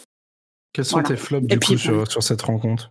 Quels 0.73 0.85
sont 0.85 1.01
tes 1.01 1.15
flops 1.15 1.47
du 1.47 1.59
coup 1.59 1.77
sur, 1.77 2.09
sur, 2.09 2.23
cette 2.23 2.41
rencontre? 2.41 2.89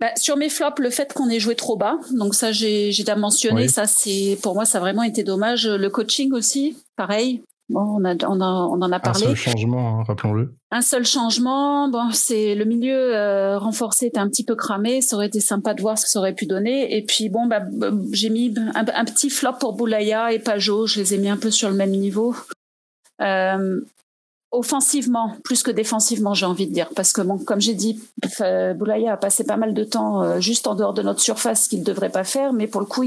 Bah, 0.00 0.10
sur 0.16 0.36
mes 0.36 0.48
flops, 0.48 0.80
le 0.80 0.90
fait 0.90 1.12
qu'on 1.12 1.30
ait 1.30 1.38
joué 1.38 1.54
trop 1.54 1.76
bas, 1.76 1.98
donc 2.10 2.34
ça 2.34 2.50
j'ai 2.50 2.88
déjà 2.88 3.14
mentionné, 3.14 3.68
ça 3.68 3.86
c'est 3.86 4.36
pour 4.42 4.54
moi 4.54 4.64
ça 4.64 4.78
a 4.78 4.80
vraiment 4.80 5.04
été 5.04 5.22
dommage. 5.22 5.66
Le 5.68 5.88
coaching 5.88 6.32
aussi, 6.32 6.76
pareil, 6.96 7.42
Bon, 7.70 8.00
on, 8.00 8.04
a, 8.06 8.14
on, 8.26 8.40
on, 8.40 8.80
en 8.80 8.92
a 8.92 8.98
parlé. 8.98 9.24
Un 9.24 9.26
seul 9.26 9.36
changement, 9.36 10.00
hein, 10.00 10.04
rappelons-le. 10.06 10.54
Un 10.70 10.80
seul 10.80 11.04
changement. 11.04 11.88
Bon, 11.88 12.10
c'est 12.12 12.54
le 12.54 12.64
milieu 12.64 13.14
euh, 13.14 13.58
renforcé 13.58 14.06
était 14.06 14.18
un 14.18 14.28
petit 14.28 14.44
peu 14.44 14.54
cramé. 14.54 15.02
Ça 15.02 15.16
aurait 15.16 15.26
été 15.26 15.40
sympa 15.40 15.74
de 15.74 15.82
voir 15.82 15.98
ce 15.98 16.04
que 16.04 16.10
ça 16.10 16.18
aurait 16.18 16.34
pu 16.34 16.46
donner. 16.46 16.96
Et 16.96 17.04
puis 17.04 17.28
bon, 17.28 17.46
bah, 17.46 17.60
j'ai 18.10 18.30
mis 18.30 18.54
un, 18.74 18.86
un, 18.86 19.04
petit 19.04 19.28
flop 19.28 19.54
pour 19.60 19.74
Boulaya 19.74 20.32
et 20.32 20.38
Pajot. 20.38 20.86
Je 20.86 21.00
les 21.00 21.14
ai 21.14 21.18
mis 21.18 21.28
un 21.28 21.36
peu 21.36 21.50
sur 21.50 21.68
le 21.68 21.74
même 21.74 21.90
niveau. 21.90 22.34
Euh, 23.20 23.80
offensivement, 24.50 25.36
plus 25.44 25.62
que 25.62 25.70
défensivement, 25.70 26.32
j'ai 26.32 26.46
envie 26.46 26.68
de 26.68 26.72
dire, 26.72 26.88
parce 26.96 27.12
que 27.12 27.20
bon, 27.20 27.36
comme 27.36 27.60
j'ai 27.60 27.74
dit, 27.74 28.00
Boulaya 28.76 29.12
a 29.12 29.16
passé 29.18 29.44
pas 29.44 29.58
mal 29.58 29.74
de 29.74 29.84
temps 29.84 30.22
euh, 30.22 30.40
juste 30.40 30.66
en 30.66 30.74
dehors 30.74 30.94
de 30.94 31.02
notre 31.02 31.20
surface, 31.20 31.68
qu'il 31.68 31.80
ne 31.80 31.84
devrait 31.84 32.08
pas 32.08 32.24
faire. 32.24 32.54
Mais 32.54 32.66
pour 32.66 32.80
le 32.80 32.86
coup, 32.86 33.04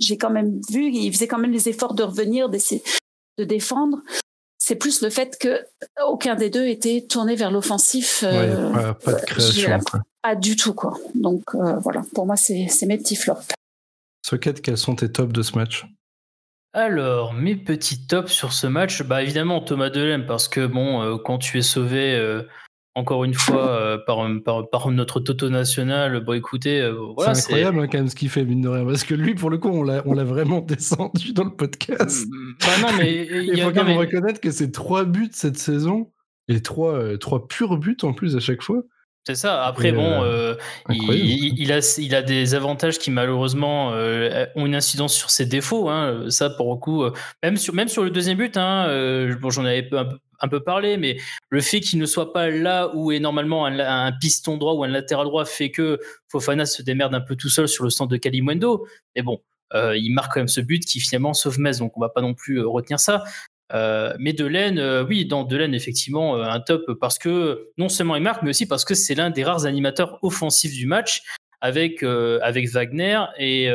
j'ai 0.00 0.18
quand 0.18 0.30
même 0.30 0.60
vu, 0.68 0.90
il 0.92 1.12
faisait 1.12 1.28
quand 1.28 1.38
même 1.38 1.52
les 1.52 1.68
efforts 1.68 1.94
de 1.94 2.02
revenir, 2.02 2.48
d'essayer 2.48 2.82
de 3.38 3.44
défendre. 3.44 3.98
C'est 4.58 4.76
plus 4.76 5.02
le 5.02 5.10
fait 5.10 5.38
que 5.40 5.60
aucun 6.06 6.36
des 6.36 6.48
deux 6.48 6.66
était 6.66 7.04
tourné 7.08 7.34
vers 7.34 7.50
l'offensif. 7.50 8.22
Euh, 8.24 8.92
pas, 8.94 9.14
de 9.14 9.24
création. 9.26 9.80
Pas 10.22 10.36
du 10.36 10.54
tout, 10.54 10.72
quoi. 10.72 10.98
Donc 11.14 11.42
euh, 11.54 11.78
voilà, 11.80 12.02
pour 12.14 12.26
moi, 12.26 12.36
c'est 12.36 12.86
mes 12.86 12.98
petits 12.98 13.16
flops. 13.16 13.48
Socket, 14.24 14.62
quels 14.62 14.78
sont 14.78 14.94
tes 14.94 15.10
tops 15.10 15.32
de 15.32 15.42
ce 15.42 15.58
match? 15.58 15.84
Alors, 16.74 17.34
mes 17.34 17.56
petits 17.56 18.06
tops 18.06 18.32
sur 18.32 18.52
ce 18.52 18.66
match, 18.66 19.02
bah 19.02 19.22
évidemment 19.22 19.60
Thomas 19.60 19.90
Delem, 19.90 20.26
parce 20.26 20.48
que 20.48 20.64
bon, 20.64 21.02
euh, 21.02 21.16
quand 21.18 21.38
tu 21.38 21.58
es 21.58 21.62
sauvé 21.62 22.16
encore 22.94 23.24
une 23.24 23.34
fois, 23.34 23.70
euh, 23.70 23.98
par, 24.06 24.26
par, 24.44 24.68
par, 24.68 24.90
notre 24.90 25.20
Toto 25.20 25.48
national, 25.48 26.20
bon 26.20 26.34
écoutez, 26.34 26.80
euh, 26.80 26.92
voilà. 27.14 27.34
C'est 27.34 27.44
incroyable 27.44 27.80
hein, 27.80 27.88
quand 27.90 27.98
même 27.98 28.08
ce 28.08 28.14
qu'il 28.14 28.28
fait, 28.28 28.44
mine 28.44 28.60
de 28.60 28.68
rien, 28.68 28.84
parce 28.84 29.04
que 29.04 29.14
lui, 29.14 29.34
pour 29.34 29.48
le 29.48 29.58
coup, 29.58 29.68
on 29.68 29.82
l'a, 29.82 30.02
vraiment 30.24 30.60
descendu 30.66 31.32
dans 31.32 31.44
le 31.44 31.56
podcast. 31.56 32.26
Bah 32.60 32.66
non, 32.82 32.88
mais 32.98 33.26
il 33.30 33.60
faut 33.62 33.70
quand 33.70 33.84
même 33.84 33.98
reconnaître 33.98 34.40
que 34.40 34.50
c'est 34.50 34.72
trois 34.72 35.04
buts 35.04 35.30
cette 35.32 35.58
saison, 35.58 36.10
et 36.48 36.60
trois, 36.60 36.94
euh, 36.94 37.16
trois 37.16 37.48
purs 37.48 37.78
buts 37.78 37.96
en 38.02 38.12
plus 38.12 38.36
à 38.36 38.40
chaque 38.40 38.62
fois. 38.62 38.82
C'est 39.24 39.36
ça. 39.36 39.64
Après, 39.64 39.92
bon, 39.92 40.20
il, 40.88 41.54
il, 41.56 41.72
a, 41.72 41.96
il 41.98 42.14
a 42.16 42.22
des 42.22 42.56
avantages 42.56 42.98
qui 42.98 43.12
malheureusement 43.12 43.90
ont 44.56 44.66
une 44.66 44.74
incidence 44.74 45.14
sur 45.14 45.30
ses 45.30 45.46
défauts. 45.46 45.88
Hein. 45.88 46.24
Ça, 46.28 46.50
pour 46.50 46.72
le 46.72 46.80
coup, 46.80 47.04
même 47.40 47.56
sur, 47.56 47.72
même 47.72 47.86
sur 47.86 48.02
le 48.02 48.10
deuxième 48.10 48.36
but, 48.36 48.56
hein, 48.56 48.88
bon, 49.40 49.50
j'en 49.50 49.64
avais 49.64 49.88
un 49.92 50.06
peu, 50.06 50.18
un 50.42 50.48
peu 50.48 50.62
parlé, 50.62 50.96
mais 50.96 51.16
le 51.50 51.60
fait 51.60 51.80
qu'il 51.80 51.98
ne 51.98 52.06
soit 52.06 52.32
pas 52.32 52.50
là 52.50 52.90
où 52.94 53.12
est 53.12 53.20
normalement 53.20 53.66
un, 53.66 54.12
piston 54.12 54.56
droit 54.56 54.74
ou 54.74 54.84
un 54.84 54.88
latéral 54.88 55.26
droit 55.26 55.44
fait 55.44 55.70
que 55.70 55.98
Fofana 56.28 56.66
se 56.66 56.82
démerde 56.82 57.14
un 57.14 57.20
peu 57.20 57.36
tout 57.36 57.48
seul 57.48 57.68
sur 57.68 57.84
le 57.84 57.90
centre 57.90 58.10
de 58.10 58.16
Kalimwendo. 58.16 58.86
Mais 59.16 59.22
bon, 59.22 59.40
euh, 59.74 59.96
il 59.96 60.10
marque 60.10 60.34
quand 60.34 60.40
même 60.40 60.48
ce 60.48 60.60
but 60.60 60.84
qui 60.84 61.00
finalement 61.00 61.32
sauve 61.32 61.58
Metz, 61.58 61.78
donc 61.78 61.96
on 61.96 62.00
va 62.00 62.08
pas 62.08 62.20
non 62.20 62.34
plus 62.34 62.58
euh, 62.58 62.66
retenir 62.66 63.00
ça. 63.00 63.24
Euh, 63.72 64.12
mais 64.18 64.34
Delaine, 64.34 65.06
oui, 65.08 65.24
dans 65.24 65.44
Delaine, 65.44 65.74
effectivement, 65.74 66.36
un 66.42 66.60
top 66.60 66.92
parce 67.00 67.18
que 67.18 67.70
non 67.78 67.88
seulement 67.88 68.16
il 68.16 68.22
marque, 68.22 68.42
mais 68.42 68.50
aussi 68.50 68.66
parce 68.66 68.84
que 68.84 68.94
c'est 68.94 69.14
l'un 69.14 69.30
des 69.30 69.44
rares 69.44 69.64
animateurs 69.64 70.18
offensifs 70.22 70.74
du 70.74 70.86
match 70.86 71.22
avec, 71.62 72.02
avec 72.02 72.68
Wagner 72.68 73.18
et, 73.38 73.70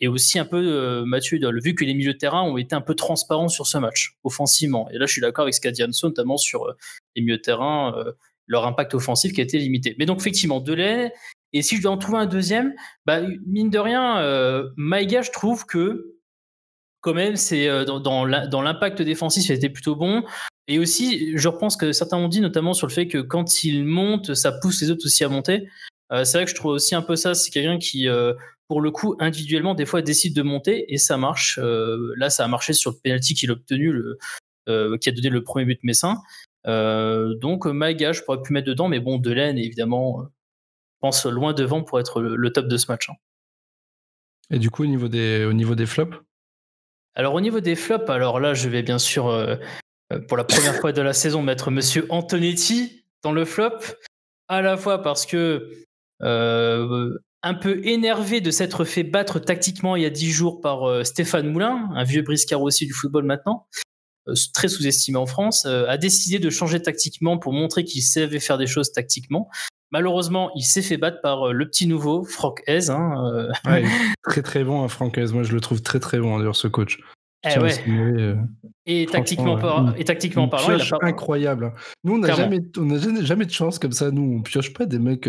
et 0.00 0.08
aussi 0.08 0.38
un 0.38 0.44
peu 0.44 0.56
euh, 0.56 1.04
Mathieu 1.04 1.38
vu 1.62 1.74
que 1.74 1.84
les 1.84 1.94
milieux 1.94 2.12
de 2.12 2.18
terrain 2.18 2.42
ont 2.42 2.56
été 2.56 2.74
un 2.74 2.80
peu 2.80 2.94
transparents 2.94 3.48
sur 3.48 3.66
ce 3.66 3.78
match, 3.78 4.16
offensivement. 4.24 4.88
Et 4.90 4.98
là, 4.98 5.06
je 5.06 5.12
suis 5.12 5.20
d'accord 5.20 5.42
avec 5.42 5.54
ce 5.54 5.60
qu'a 5.60 5.70
dit 5.70 5.82
notamment 6.02 6.36
sur 6.36 6.64
euh, 6.64 6.76
les 7.16 7.22
milieux 7.22 7.38
de 7.38 7.42
terrain, 7.42 7.94
euh, 7.96 8.12
leur 8.46 8.66
impact 8.66 8.94
offensif 8.94 9.32
qui 9.32 9.40
a 9.40 9.44
été 9.44 9.58
limité. 9.58 9.96
Mais 9.98 10.06
donc, 10.06 10.20
effectivement, 10.20 10.60
Delay. 10.60 11.12
Et 11.52 11.62
si 11.62 11.76
je 11.76 11.82
dois 11.82 11.92
en 11.92 11.98
trouver 11.98 12.18
un 12.18 12.26
deuxième, 12.26 12.74
bah, 13.06 13.20
mine 13.46 13.70
de 13.70 13.78
rien, 13.78 14.18
euh, 14.18 14.68
Maïga, 14.76 15.22
je 15.22 15.30
trouve 15.30 15.64
que 15.64 16.14
quand 17.00 17.14
même, 17.14 17.36
c'est 17.36 17.68
dans, 17.86 18.24
l'impact 18.24 19.02
défensif, 19.02 19.48
été 19.50 19.70
plutôt 19.70 19.96
bon. 19.96 20.24
Et 20.66 20.78
aussi, 20.78 21.36
je 21.38 21.48
repense 21.48 21.76
que 21.76 21.92
certains 21.92 22.18
ont 22.18 22.28
dit, 22.28 22.40
notamment 22.40 22.74
sur 22.74 22.86
le 22.86 22.92
fait 22.92 23.06
que 23.06 23.18
quand 23.18 23.64
il 23.64 23.84
monte, 23.84 24.34
ça 24.34 24.52
pousse 24.52 24.82
les 24.82 24.90
autres 24.90 25.06
aussi 25.06 25.24
à 25.24 25.28
monter. 25.28 25.68
C'est 26.10 26.32
vrai 26.38 26.44
que 26.44 26.50
je 26.50 26.56
trouve 26.56 26.72
aussi 26.72 26.94
un 26.94 27.02
peu 27.02 27.16
ça. 27.16 27.34
C'est 27.34 27.50
quelqu'un 27.50 27.78
qui, 27.78 28.08
pour 28.68 28.82
le 28.82 28.90
coup, 28.90 29.16
individuellement, 29.18 29.74
des 29.74 29.86
fois, 29.86 30.02
décide 30.02 30.36
de 30.36 30.42
monter 30.42 30.92
et 30.92 30.98
ça 30.98 31.16
marche. 31.16 31.58
Euh, 31.60 32.12
là, 32.16 32.28
ça 32.28 32.44
a 32.44 32.48
marché 32.48 32.74
sur 32.74 32.90
le 32.90 32.96
penalty 33.02 33.34
qu'il 33.34 33.50
a 33.50 33.54
obtenu, 33.54 33.90
le, 33.92 34.18
euh, 34.68 34.98
qui 34.98 35.08
a 35.08 35.12
donné 35.12 35.30
le 35.30 35.42
premier 35.42 35.64
but 35.64 35.82
messin. 35.82 36.18
Euh, 36.66 37.34
donc, 37.34 37.64
Maïga, 37.64 38.12
je 38.12 38.22
pourrais 38.22 38.42
plus 38.42 38.52
mettre 38.52 38.68
dedans, 38.68 38.88
mais 38.88 39.00
bon, 39.00 39.16
Delaine, 39.16 39.56
évidemment, 39.56 40.26
pense 41.00 41.24
loin 41.24 41.54
devant 41.54 41.82
pour 41.82 41.98
être 41.98 42.20
le, 42.20 42.52
top 42.52 42.68
de 42.68 42.76
ce 42.76 42.92
match. 42.92 43.08
Hein. 43.08 43.14
Et 44.50 44.58
du 44.58 44.70
coup, 44.70 44.82
au 44.82 44.86
niveau 44.86 45.08
des, 45.08 45.46
au 45.46 45.54
niveau 45.54 45.74
des 45.74 45.86
flops? 45.86 46.18
Alors, 47.14 47.34
au 47.34 47.40
niveau 47.40 47.60
des 47.60 47.74
flops, 47.74 48.08
alors 48.10 48.38
là, 48.38 48.52
je 48.52 48.68
vais 48.68 48.82
bien 48.82 48.98
sûr, 48.98 49.24
pour 50.28 50.36
la 50.36 50.44
première 50.44 50.74
fois 50.74 50.92
de 50.92 51.00
la 51.00 51.14
saison, 51.14 51.40
mettre 51.42 51.70
Monsieur 51.70 52.06
Antonetti 52.10 53.04
dans 53.22 53.32
le 53.32 53.46
flop, 53.46 53.78
à 54.48 54.60
la 54.60 54.76
fois 54.76 55.02
parce 55.02 55.26
que 55.26 55.87
un 57.42 57.54
peu 57.54 57.80
énervé 57.86 58.40
de 58.40 58.50
s'être 58.50 58.84
fait 58.84 59.04
battre 59.04 59.38
tactiquement 59.38 59.96
il 59.96 60.02
y 60.02 60.06
a 60.06 60.10
dix 60.10 60.30
jours 60.30 60.60
par 60.60 60.84
euh, 60.84 61.04
Stéphane 61.04 61.48
Moulin, 61.50 61.88
un 61.94 62.04
vieux 62.04 62.22
briscard 62.22 62.62
aussi 62.62 62.86
du 62.86 62.92
football 62.92 63.24
maintenant, 63.24 63.66
euh, 64.28 64.34
très 64.52 64.68
sous-estimé 64.68 65.18
en 65.18 65.26
France, 65.26 65.64
euh, 65.66 65.86
a 65.88 65.96
décidé 65.96 66.38
de 66.38 66.50
changer 66.50 66.82
tactiquement 66.82 67.38
pour 67.38 67.52
montrer 67.52 67.84
qu'il 67.84 68.02
savait 68.02 68.40
faire 68.40 68.58
des 68.58 68.66
choses 68.66 68.92
tactiquement. 68.92 69.48
Malheureusement, 69.90 70.50
il 70.54 70.62
s'est 70.62 70.82
fait 70.82 70.98
battre 70.98 71.20
par 71.22 71.52
le 71.52 71.66
petit 71.66 71.86
nouveau, 71.86 72.22
Franck 72.22 72.62
Hez. 72.66 72.90
Hein, 72.90 73.48
très 74.22 74.42
très 74.42 74.62
bon, 74.62 74.84
hein, 74.84 74.88
Franck 74.88 75.16
Hez. 75.16 75.32
Moi, 75.32 75.44
je 75.44 75.54
le 75.54 75.60
trouve 75.60 75.80
très 75.80 75.98
très 75.98 76.18
bon, 76.18 76.38
d'ailleurs, 76.38 76.56
ce 76.56 76.68
coach. 76.68 76.98
Eh 77.44 77.58
ouais. 77.58 77.72
et, 78.84 79.06
tactiquement 79.06 79.56
par... 79.56 79.94
et 79.96 80.04
tactiquement 80.04 80.48
parlant, 80.48 80.76
il 80.76 80.82
a 80.82 80.98
pas... 80.98 81.06
incroyable. 81.06 81.66
Hein. 81.66 81.72
Nous, 82.02 82.16
on 82.16 82.18
n'a 82.18 82.34
jamais, 82.34 82.58
jamais, 82.76 83.24
jamais, 83.24 83.46
de 83.46 83.52
chance 83.52 83.78
comme 83.78 83.92
ça. 83.92 84.10
Nous, 84.10 84.38
on 84.38 84.42
pioche 84.42 84.74
pas 84.74 84.86
des 84.86 84.98
mecs 84.98 85.28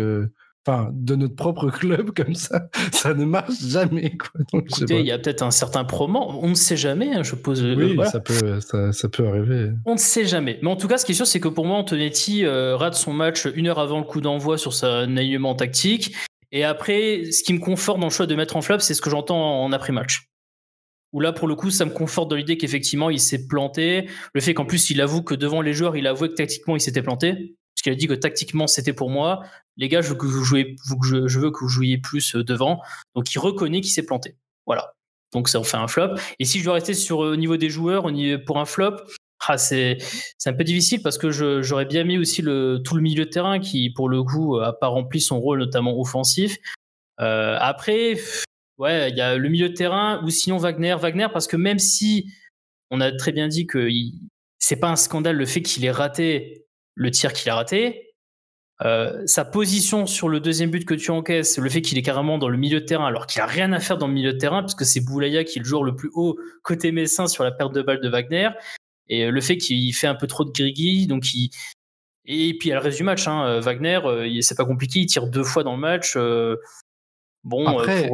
enfin, 0.66 0.90
de 0.92 1.14
notre 1.14 1.34
propre 1.34 1.70
club 1.70 2.10
comme 2.16 2.34
ça, 2.34 2.68
ça 2.92 3.14
ne 3.14 3.24
marche 3.24 3.60
jamais. 3.60 4.16
Quoi. 4.16 4.60
Écoutez, 4.60 5.00
il 5.00 5.06
y 5.06 5.12
a 5.12 5.18
peut-être 5.18 5.42
un 5.42 5.50
certain 5.50 5.84
promo, 5.84 6.38
on 6.42 6.48
ne 6.48 6.54
sait 6.54 6.76
jamais, 6.76 7.14
hein, 7.14 7.22
je 7.22 7.34
pose. 7.34 7.62
Euh, 7.64 7.74
oui, 7.74 7.98
ça, 8.10 8.20
peut, 8.20 8.60
ça, 8.60 9.08
peut 9.08 9.26
arriver. 9.26 9.70
On 9.86 9.94
ne 9.94 9.98
sait 9.98 10.26
jamais. 10.26 10.58
Mais 10.62 10.68
en 10.68 10.76
tout 10.76 10.88
cas, 10.88 10.98
ce 10.98 11.04
qui 11.04 11.12
est 11.12 11.14
sûr, 11.14 11.26
c'est 11.26 11.40
que 11.40 11.48
pour 11.48 11.66
moi, 11.66 11.78
Antonetti 11.78 12.44
euh, 12.44 12.76
rate 12.76 12.94
son 12.94 13.12
match 13.12 13.46
une 13.54 13.68
heure 13.68 13.78
avant 13.78 13.98
le 13.98 14.04
coup 14.04 14.20
d'envoi 14.20 14.58
sur 14.58 14.72
son 14.72 14.86
alignement 14.86 15.54
tactique. 15.54 16.14
Et 16.52 16.64
après, 16.64 17.30
ce 17.30 17.44
qui 17.44 17.52
me 17.52 17.60
conforte 17.60 18.00
dans 18.00 18.08
le 18.08 18.12
choix 18.12 18.26
de 18.26 18.34
mettre 18.34 18.56
en 18.56 18.60
flop, 18.60 18.80
c'est 18.80 18.94
ce 18.94 19.00
que 19.00 19.10
j'entends 19.10 19.62
en 19.62 19.72
après-match. 19.72 20.26
Où 21.12 21.20
là, 21.20 21.32
pour 21.32 21.48
le 21.48 21.56
coup, 21.56 21.70
ça 21.70 21.84
me 21.84 21.90
conforte 21.90 22.30
dans 22.30 22.36
l'idée 22.36 22.56
qu'effectivement, 22.56 23.10
il 23.10 23.20
s'est 23.20 23.46
planté. 23.46 24.08
Le 24.32 24.40
fait 24.40 24.54
qu'en 24.54 24.64
plus, 24.64 24.90
il 24.90 25.00
avoue 25.00 25.22
que 25.22 25.34
devant 25.34 25.60
les 25.60 25.72
joueurs, 25.72 25.96
il 25.96 26.06
avoué 26.06 26.28
que 26.28 26.34
tactiquement, 26.34 26.76
il 26.76 26.80
s'était 26.80 27.02
planté 27.02 27.56
parce 27.80 27.82
qu'il 27.82 27.92
a 27.92 27.96
dit 27.96 28.06
que 28.06 28.14
tactiquement 28.14 28.66
c'était 28.66 28.92
pour 28.92 29.10
moi. 29.10 29.42
Les 29.80 29.88
gars, 29.88 30.02
je 30.02 30.10
veux 30.10 30.14
que 30.14 30.26
vous 30.26 30.44
jouiez, 30.44 30.76
je 31.02 31.38
veux 31.38 31.50
que 31.50 31.60
vous 31.60 31.68
jouiez 31.68 31.98
plus 31.98 32.36
euh, 32.36 32.44
devant. 32.44 32.82
Donc 33.14 33.34
il 33.34 33.38
reconnaît 33.38 33.80
qu'il 33.80 33.90
s'est 33.90 34.04
planté. 34.04 34.36
Voilà. 34.66 34.94
Donc 35.32 35.48
ça 35.48 35.58
en 35.58 35.64
fait 35.64 35.78
un 35.78 35.88
flop. 35.88 36.16
Et 36.38 36.44
si 36.44 36.58
je 36.58 36.64
dois 36.64 36.74
rester 36.74 36.92
sur 36.94 37.24
euh, 37.24 37.32
au 37.32 37.36
niveau 37.36 37.56
des 37.56 37.70
joueurs, 37.70 38.06
pour 38.46 38.58
un 38.58 38.66
flop, 38.66 38.96
ah, 39.48 39.56
c'est 39.56 39.98
un 40.44 40.52
peu 40.52 40.64
difficile 40.64 41.02
parce 41.02 41.16
que 41.16 41.30
j'aurais 41.62 41.86
bien 41.86 42.04
mis 42.04 42.18
aussi 42.18 42.42
tout 42.42 42.94
le 42.94 43.00
milieu 43.00 43.24
de 43.24 43.30
terrain 43.30 43.58
qui, 43.58 43.90
pour 43.90 44.10
le 44.10 44.22
coup, 44.22 44.58
a 44.58 44.78
pas 44.78 44.88
rempli 44.88 45.20
son 45.20 45.40
rôle, 45.40 45.60
notamment 45.60 45.98
offensif. 45.98 46.58
Euh, 47.20 47.56
après, 47.58 48.18
il 48.78 49.14
y 49.16 49.20
a 49.20 49.36
le 49.36 49.48
milieu 49.48 49.70
de 49.70 49.74
terrain 49.74 50.22
ou 50.24 50.30
sinon 50.30 50.58
Wagner. 50.58 50.94
Wagner, 51.00 51.28
parce 51.32 51.46
que 51.46 51.56
même 51.56 51.78
si 51.78 52.30
on 52.90 53.00
a 53.00 53.12
très 53.12 53.32
bien 53.32 53.48
dit 53.48 53.66
que 53.66 53.88
c'est 54.58 54.76
pas 54.76 54.90
un 54.90 54.96
scandale 54.96 55.36
le 55.36 55.46
fait 55.46 55.62
qu'il 55.62 55.86
ait 55.86 55.90
raté 55.90 56.66
le 56.94 57.10
tir 57.10 57.32
qu'il 57.32 57.50
a 57.50 57.54
raté, 57.54 58.09
euh, 58.82 59.22
sa 59.26 59.44
position 59.44 60.06
sur 60.06 60.28
le 60.28 60.40
deuxième 60.40 60.70
but 60.70 60.86
que 60.86 60.94
tu 60.94 61.10
encaisses, 61.10 61.58
le 61.58 61.68
fait 61.68 61.82
qu'il 61.82 61.98
est 61.98 62.02
carrément 62.02 62.38
dans 62.38 62.48
le 62.48 62.56
milieu 62.56 62.80
de 62.80 62.86
terrain, 62.86 63.06
alors 63.06 63.26
qu'il 63.26 63.42
a 63.42 63.46
rien 63.46 63.72
à 63.72 63.80
faire 63.80 63.98
dans 63.98 64.06
le 64.06 64.14
milieu 64.14 64.32
de 64.32 64.38
terrain, 64.38 64.62
puisque 64.62 64.86
c'est 64.86 65.00
Boulaya 65.00 65.44
qui 65.44 65.58
est 65.58 65.62
le 65.62 65.68
joueur 65.68 65.84
le 65.84 65.94
plus 65.94 66.10
haut 66.14 66.38
côté 66.62 66.90
messin 66.90 67.26
sur 67.26 67.44
la 67.44 67.50
perte 67.50 67.74
de 67.74 67.82
balle 67.82 68.00
de 68.00 68.08
Wagner, 68.08 68.48
et 69.08 69.26
euh, 69.26 69.30
le 69.30 69.40
fait 69.42 69.58
qu'il 69.58 69.94
fait 69.94 70.06
un 70.06 70.14
peu 70.14 70.26
trop 70.26 70.44
de 70.44 70.50
grigui, 70.50 71.06
donc 71.06 71.34
il... 71.34 71.50
Et 72.26 72.56
puis, 72.58 72.70
a 72.70 72.76
le 72.76 72.80
reste 72.80 72.98
du 72.98 73.02
match. 73.02 73.26
Hein. 73.26 73.44
Euh, 73.46 73.60
Wagner, 73.60 73.98
c'est 74.40 74.56
pas 74.56 74.64
compliqué, 74.64 75.00
il 75.00 75.06
tire 75.06 75.26
deux 75.26 75.42
fois 75.42 75.64
dans 75.64 75.74
le 75.74 75.80
match. 75.80 76.16
bon, 77.42 77.66
Après... 77.66 78.08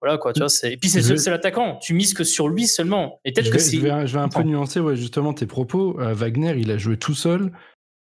voilà 0.00 0.18
quoi, 0.18 0.32
tu 0.32 0.40
vois. 0.40 0.48
Et 0.62 0.76
puis 0.76 0.88
c'est 0.88 1.30
l'attaquant. 1.30 1.78
Tu 1.82 1.92
mises 1.94 2.14
que 2.14 2.22
sur 2.22 2.48
lui 2.48 2.66
seulement. 2.66 3.18
Et 3.24 3.32
peut-être 3.32 3.50
que 3.50 3.58
Je 3.58 3.78
vais, 3.78 4.06
je 4.06 4.12
vais 4.12 4.20
un 4.20 4.28
peu 4.28 4.42
nuancer 4.42 4.78
ouais, 4.78 4.94
justement 4.94 5.34
tes 5.34 5.46
propos. 5.46 5.94
Wagner, 5.98 6.54
il 6.58 6.70
a 6.70 6.78
joué 6.78 6.96
tout 6.96 7.14
seul 7.14 7.50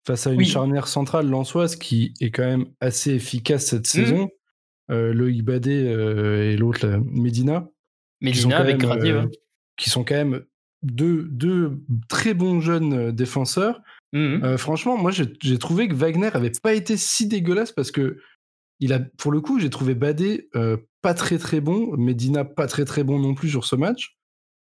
face 0.06 0.28
à 0.28 0.32
une 0.32 0.46
charnière 0.46 0.88
centrale 0.88 1.30
lançoise 1.30 1.76
qui 1.76 2.14
est 2.20 2.32
quand 2.32 2.46
même 2.46 2.66
assez 2.80 3.12
efficace 3.12 3.68
cette 3.68 3.82
mmh. 3.82 3.86
saison. 3.86 4.30
Euh, 4.92 5.14
Loïc 5.14 5.44
Badet 5.44 5.86
euh, 5.88 6.52
et 6.52 6.58
l'autre, 6.58 6.88
Medina. 7.06 7.68
Medina 8.22 8.58
avec 8.58 8.78
Grady, 8.78 9.12
euh, 9.12 9.26
Qui 9.78 9.90
sont 9.90 10.04
quand 10.04 10.16
même 10.16 10.44
deux, 10.82 11.24
deux 11.30 11.80
très 12.08 12.34
bons 12.34 12.60
jeunes 12.60 13.12
défenseurs. 13.12 13.82
Mmh. 14.12 14.58
franchement, 14.58 14.98
moi, 14.98 15.12
j'ai 15.12 15.60
trouvé 15.60 15.88
que 15.88 15.94
Wagner 15.94 16.32
avait 16.34 16.52
pas 16.64 16.74
été 16.74 16.98
si 16.98 17.28
dégueulasse 17.28 17.72
parce 17.72 17.92
que, 17.92 18.18
il 18.80 18.94
a, 18.94 19.00
pour 19.00 19.32
le 19.32 19.42
coup, 19.42 19.60
j'ai 19.60 19.70
trouvé 19.70 19.94
Badet 19.94 20.50
pas 21.02 21.14
très 21.14 21.38
très 21.38 21.62
bon, 21.62 21.96
Medina 21.96 22.44
pas 22.44 22.66
très 22.66 22.86
très 22.86 23.04
bon 23.04 23.20
non 23.20 23.36
plus 23.36 23.50
sur 23.50 23.66
ce 23.66 23.76
match. 23.76 24.18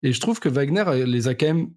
Et 0.05 0.13
je 0.13 0.21
trouve 0.21 0.39
que 0.39 0.49
Wagner 0.49 0.85
les 1.07 1.27
a 1.27 1.35
quand 1.35 1.47
même 1.47 1.71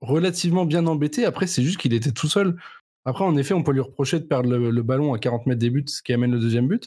relativement 0.00 0.64
bien 0.64 0.86
embêtés. 0.86 1.24
Après, 1.24 1.46
c'est 1.46 1.62
juste 1.62 1.78
qu'il 1.78 1.94
était 1.94 2.12
tout 2.12 2.28
seul. 2.28 2.56
Après, 3.04 3.24
en 3.24 3.36
effet, 3.36 3.54
on 3.54 3.62
peut 3.62 3.72
lui 3.72 3.80
reprocher 3.80 4.18
de 4.18 4.24
perdre 4.24 4.56
le, 4.56 4.82
ballon 4.82 5.12
à 5.12 5.18
40 5.18 5.46
mètres 5.46 5.60
des 5.60 5.70
buts, 5.70 5.84
ce 5.86 6.02
qui 6.02 6.12
amène 6.12 6.32
le 6.32 6.38
deuxième 6.38 6.68
but, 6.68 6.86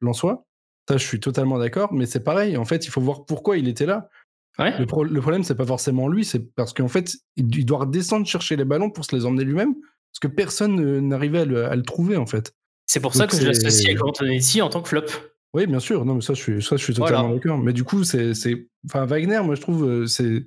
l'en 0.00 0.12
soit. 0.12 0.46
Ça, 0.88 0.98
je 0.98 1.06
suis 1.06 1.20
totalement 1.20 1.58
d'accord, 1.58 1.92
mais 1.94 2.04
c'est 2.04 2.22
pareil. 2.22 2.56
En 2.56 2.66
fait, 2.66 2.86
il 2.86 2.90
faut 2.90 3.00
voir 3.00 3.24
pourquoi 3.24 3.56
il 3.56 3.68
était 3.68 3.86
là. 3.86 4.10
Le, 4.58 4.84
problème, 4.84 5.42
c'est 5.42 5.56
pas 5.56 5.66
forcément 5.66 6.06
lui, 6.06 6.24
c'est 6.24 6.38
parce 6.54 6.72
qu'en 6.72 6.88
fait, 6.88 7.16
il, 7.36 7.64
doit 7.64 7.78
redescendre 7.78 8.26
chercher 8.26 8.56
les 8.56 8.64
ballons 8.64 8.90
pour 8.90 9.04
se 9.04 9.16
les 9.16 9.24
emmener 9.24 9.44
lui-même, 9.44 9.74
parce 9.74 10.20
que 10.20 10.28
personne 10.28 11.00
n'arrivait 11.00 11.40
à, 11.40 11.74
le, 11.74 11.82
trouver, 11.82 12.16
en 12.16 12.26
fait. 12.26 12.54
C'est 12.86 13.00
pour 13.00 13.14
ça 13.14 13.26
que 13.26 13.36
je 13.36 13.46
l'associe 13.46 13.86
avec 13.86 14.04
Antonetti 14.04 14.60
en 14.62 14.68
tant 14.68 14.82
que 14.82 14.88
flop. 14.88 15.06
Oui, 15.54 15.66
bien 15.66 15.80
sûr. 15.80 16.04
Non, 16.04 16.16
mais 16.16 16.20
ça, 16.20 16.34
je 16.34 16.42
suis, 16.42 16.62
ça, 16.62 16.76
je 16.76 16.84
suis 16.84 16.94
totalement 16.94 17.30
d'accord. 17.30 17.58
Mais 17.58 17.72
du 17.72 17.84
coup, 17.84 18.04
c'est, 18.04 18.32
enfin, 18.86 19.06
Wagner, 19.06 19.40
moi, 19.42 19.54
je 19.54 19.60
trouve, 19.60 19.88
euh, 19.88 20.06
c'est, 20.06 20.46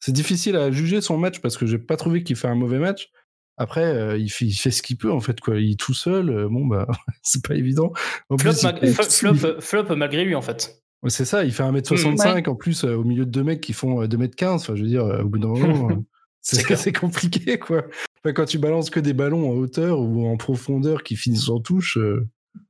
c'est 0.00 0.12
difficile 0.12 0.56
à 0.56 0.70
juger 0.70 1.00
son 1.00 1.16
match 1.16 1.40
parce 1.40 1.56
que 1.56 1.66
j'ai 1.66 1.78
pas 1.78 1.96
trouvé 1.96 2.24
qu'il 2.24 2.36
fait 2.36 2.48
un 2.48 2.54
mauvais 2.54 2.78
match. 2.78 3.10
Après, 3.58 3.84
euh, 3.84 4.18
il, 4.18 4.28
fait, 4.28 4.70
ce 4.70 4.82
qu'il 4.82 4.98
peut 4.98 5.10
en 5.10 5.20
fait 5.20 5.40
quoi. 5.40 5.58
Il 5.58 5.72
est 5.72 5.80
tout 5.80 5.94
seul. 5.94 6.28
Euh, 6.28 6.48
bon 6.48 6.66
bah, 6.66 6.86
c'est 7.22 7.44
pas 7.46 7.54
évident. 7.54 7.92
flop, 8.38 9.96
malgré 9.96 10.24
lui 10.24 10.34
en 10.34 10.42
fait. 10.42 10.82
c'est 11.08 11.24
ça. 11.24 11.44
Il 11.44 11.52
fait 11.52 11.62
1m65 11.62 12.46
mmh, 12.46 12.50
en 12.50 12.54
plus 12.54 12.84
euh, 12.84 12.94
au 12.94 13.04
milieu 13.04 13.24
de 13.24 13.30
deux 13.30 13.42
mecs 13.42 13.62
qui 13.62 13.72
font 13.72 14.04
2m15. 14.04 14.46
Enfin, 14.46 14.74
je 14.76 14.82
veux 14.82 14.88
dire, 14.88 15.04
au 15.04 15.28
bout 15.28 15.38
d'un 15.38 15.48
moment, 15.48 16.04
c'est 16.42 16.92
compliqué 16.92 17.58
quoi. 17.58 17.84
quand 18.24 18.44
tu 18.44 18.58
balances 18.58 18.90
que 18.90 19.00
des 19.00 19.14
ballons 19.14 19.50
en 19.50 19.54
hauteur 19.54 20.00
ou 20.00 20.26
en 20.26 20.36
profondeur 20.36 21.02
qui 21.02 21.16
finissent 21.16 21.48
en 21.48 21.60
touche. 21.60 21.98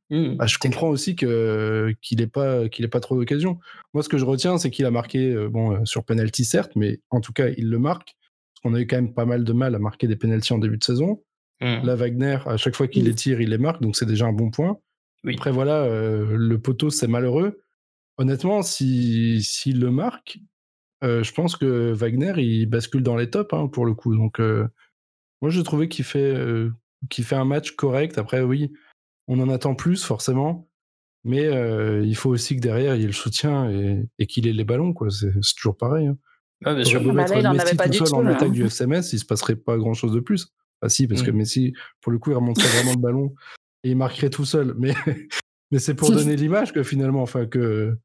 Mmh, 0.08 0.36
bah, 0.36 0.46
je 0.46 0.58
comprends 0.58 0.88
aussi 0.88 1.16
que 1.16 1.92
qu'il 2.00 2.18
n'ait 2.18 2.28
pas 2.28 2.68
qu'il 2.68 2.84
ait 2.84 2.88
pas 2.88 3.00
trop 3.00 3.16
d'occasion. 3.16 3.58
Moi, 3.92 4.04
ce 4.04 4.08
que 4.08 4.18
je 4.18 4.24
retiens, 4.24 4.56
c'est 4.56 4.70
qu'il 4.70 4.86
a 4.86 4.92
marqué 4.92 5.34
bon 5.48 5.84
sur 5.84 6.04
penalty 6.04 6.44
certes, 6.44 6.70
mais 6.76 7.00
en 7.10 7.20
tout 7.20 7.32
cas, 7.32 7.48
il 7.56 7.70
le 7.70 7.80
marque 7.80 8.14
on 8.64 8.74
a 8.74 8.80
eu 8.80 8.86
quand 8.86 8.96
même 8.96 9.14
pas 9.14 9.26
mal 9.26 9.44
de 9.44 9.52
mal 9.52 9.74
à 9.74 9.78
marquer 9.78 10.06
des 10.06 10.16
pénalties 10.16 10.52
en 10.52 10.58
début 10.58 10.78
de 10.78 10.84
saison. 10.84 11.22
Mmh. 11.60 11.84
Là, 11.84 11.94
Wagner, 11.94 12.38
à 12.46 12.56
chaque 12.56 12.74
fois 12.76 12.88
qu'il 12.88 13.04
les 13.04 13.14
tire, 13.14 13.40
il 13.40 13.50
les 13.50 13.58
marque, 13.58 13.80
donc 13.80 13.96
c'est 13.96 14.06
déjà 14.06 14.26
un 14.26 14.32
bon 14.32 14.50
point. 14.50 14.78
Après, 15.34 15.50
voilà, 15.50 15.82
euh, 15.82 16.36
le 16.36 16.60
poteau, 16.60 16.90
c'est 16.90 17.08
malheureux. 17.08 17.60
Honnêtement, 18.18 18.62
s'il 18.62 19.42
si, 19.42 19.72
le 19.72 19.90
marque, 19.90 20.38
euh, 21.04 21.22
je 21.22 21.32
pense 21.32 21.56
que 21.56 21.92
Wagner, 21.92 22.34
il 22.38 22.66
bascule 22.66 23.02
dans 23.02 23.16
les 23.16 23.28
tops 23.28 23.52
hein, 23.52 23.66
pour 23.66 23.86
le 23.86 23.94
coup. 23.94 24.14
Donc, 24.14 24.40
euh, 24.40 24.68
moi, 25.42 25.50
je 25.50 25.60
trouvais 25.60 25.88
qu'il 25.88 26.04
fait, 26.04 26.34
qu'il 27.10 27.24
fait 27.24 27.36
un 27.36 27.44
match 27.44 27.72
correct. 27.72 28.18
Après, 28.18 28.42
oui, 28.42 28.72
on 29.26 29.40
en 29.40 29.50
attend 29.50 29.74
plus, 29.74 30.04
forcément. 30.04 30.68
Mais 31.24 31.50
il 32.04 32.14
faut 32.14 32.30
aussi 32.30 32.56
que 32.56 32.60
derrière, 32.60 32.94
il 32.94 33.00
y 33.00 33.04
ait 33.04 33.08
le 33.08 33.12
soutien 33.12 33.68
et, 34.18 34.26
qu'il 34.26 34.46
ait 34.46 34.52
les 34.52 34.64
ballons. 34.64 34.94
quoi. 34.94 35.08
C'est 35.10 35.32
toujours 35.56 35.76
pareil. 35.76 36.06
Hein. 36.06 36.16
Ah, 36.64 36.74
bien 36.74 36.84
sûr. 36.84 37.02
Beau 37.02 37.12
là, 37.12 37.26
il 37.36 37.46
en 37.46 37.58
avait 37.58 37.76
pas 37.76 37.88
du 37.88 37.98
tout. 37.98 38.14
En 38.14 38.26
attaque 38.26 38.52
du 38.52 38.68
FMS, 38.68 39.12
il 39.12 39.18
se 39.18 39.24
passerait 39.24 39.56
pas 39.56 39.76
grand 39.76 39.94
chose 39.94 40.12
de 40.12 40.20
plus. 40.20 40.52
Ah 40.82 40.88
si, 40.88 41.06
parce 41.06 41.22
que 41.22 41.30
mm. 41.30 41.36
Messi, 41.36 41.74
pour 42.00 42.12
le 42.12 42.18
coup, 42.18 42.30
il 42.30 42.34
remonterait 42.34 42.68
vraiment 42.68 42.92
le 42.92 43.00
ballon 43.00 43.34
et 43.82 43.90
il 43.90 43.96
marquerait 43.96 44.30
tout 44.30 44.44
seul. 44.44 44.74
Mais, 44.78 44.94
mais 45.70 45.78
c'est 45.78 45.94
pour 45.94 46.10
donner 46.10 46.36
l'image 46.36 46.72
que 46.72 46.82
finalement, 46.82 47.22
enfin 47.22 47.46
que 47.46 47.96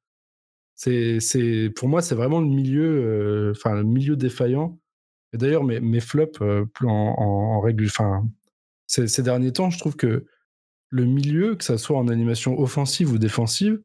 c'est, 0.76 1.20
c'est, 1.20 1.70
pour 1.76 1.90
moi, 1.90 2.02
c'est 2.02 2.16
vraiment 2.16 2.40
le 2.40 2.48
milieu, 2.48 3.04
euh, 3.06 3.52
enfin 3.52 3.76
le 3.76 3.84
milieu 3.84 4.16
défaillant. 4.16 4.80
Et 5.34 5.38
d'ailleurs, 5.38 5.64
mes, 5.64 5.80
mes 5.80 6.00
flops, 6.00 6.42
euh, 6.42 6.66
en, 6.84 6.88
en, 6.88 7.62
règle, 7.62 7.86
enfin, 7.86 8.28
ces, 8.88 9.08
ces 9.08 9.24
derniers 9.24 9.54
temps, 9.54 9.70
je 9.70 9.80
trouve 9.80 9.96
que 9.96 10.26
le 10.90 11.06
milieu, 11.06 11.56
que 11.56 11.64
ça 11.64 11.78
soit 11.78 11.98
en 11.98 12.10
animation 12.10 12.60
offensive 12.60 13.12
ou 13.12 13.18
défensive, 13.18 13.82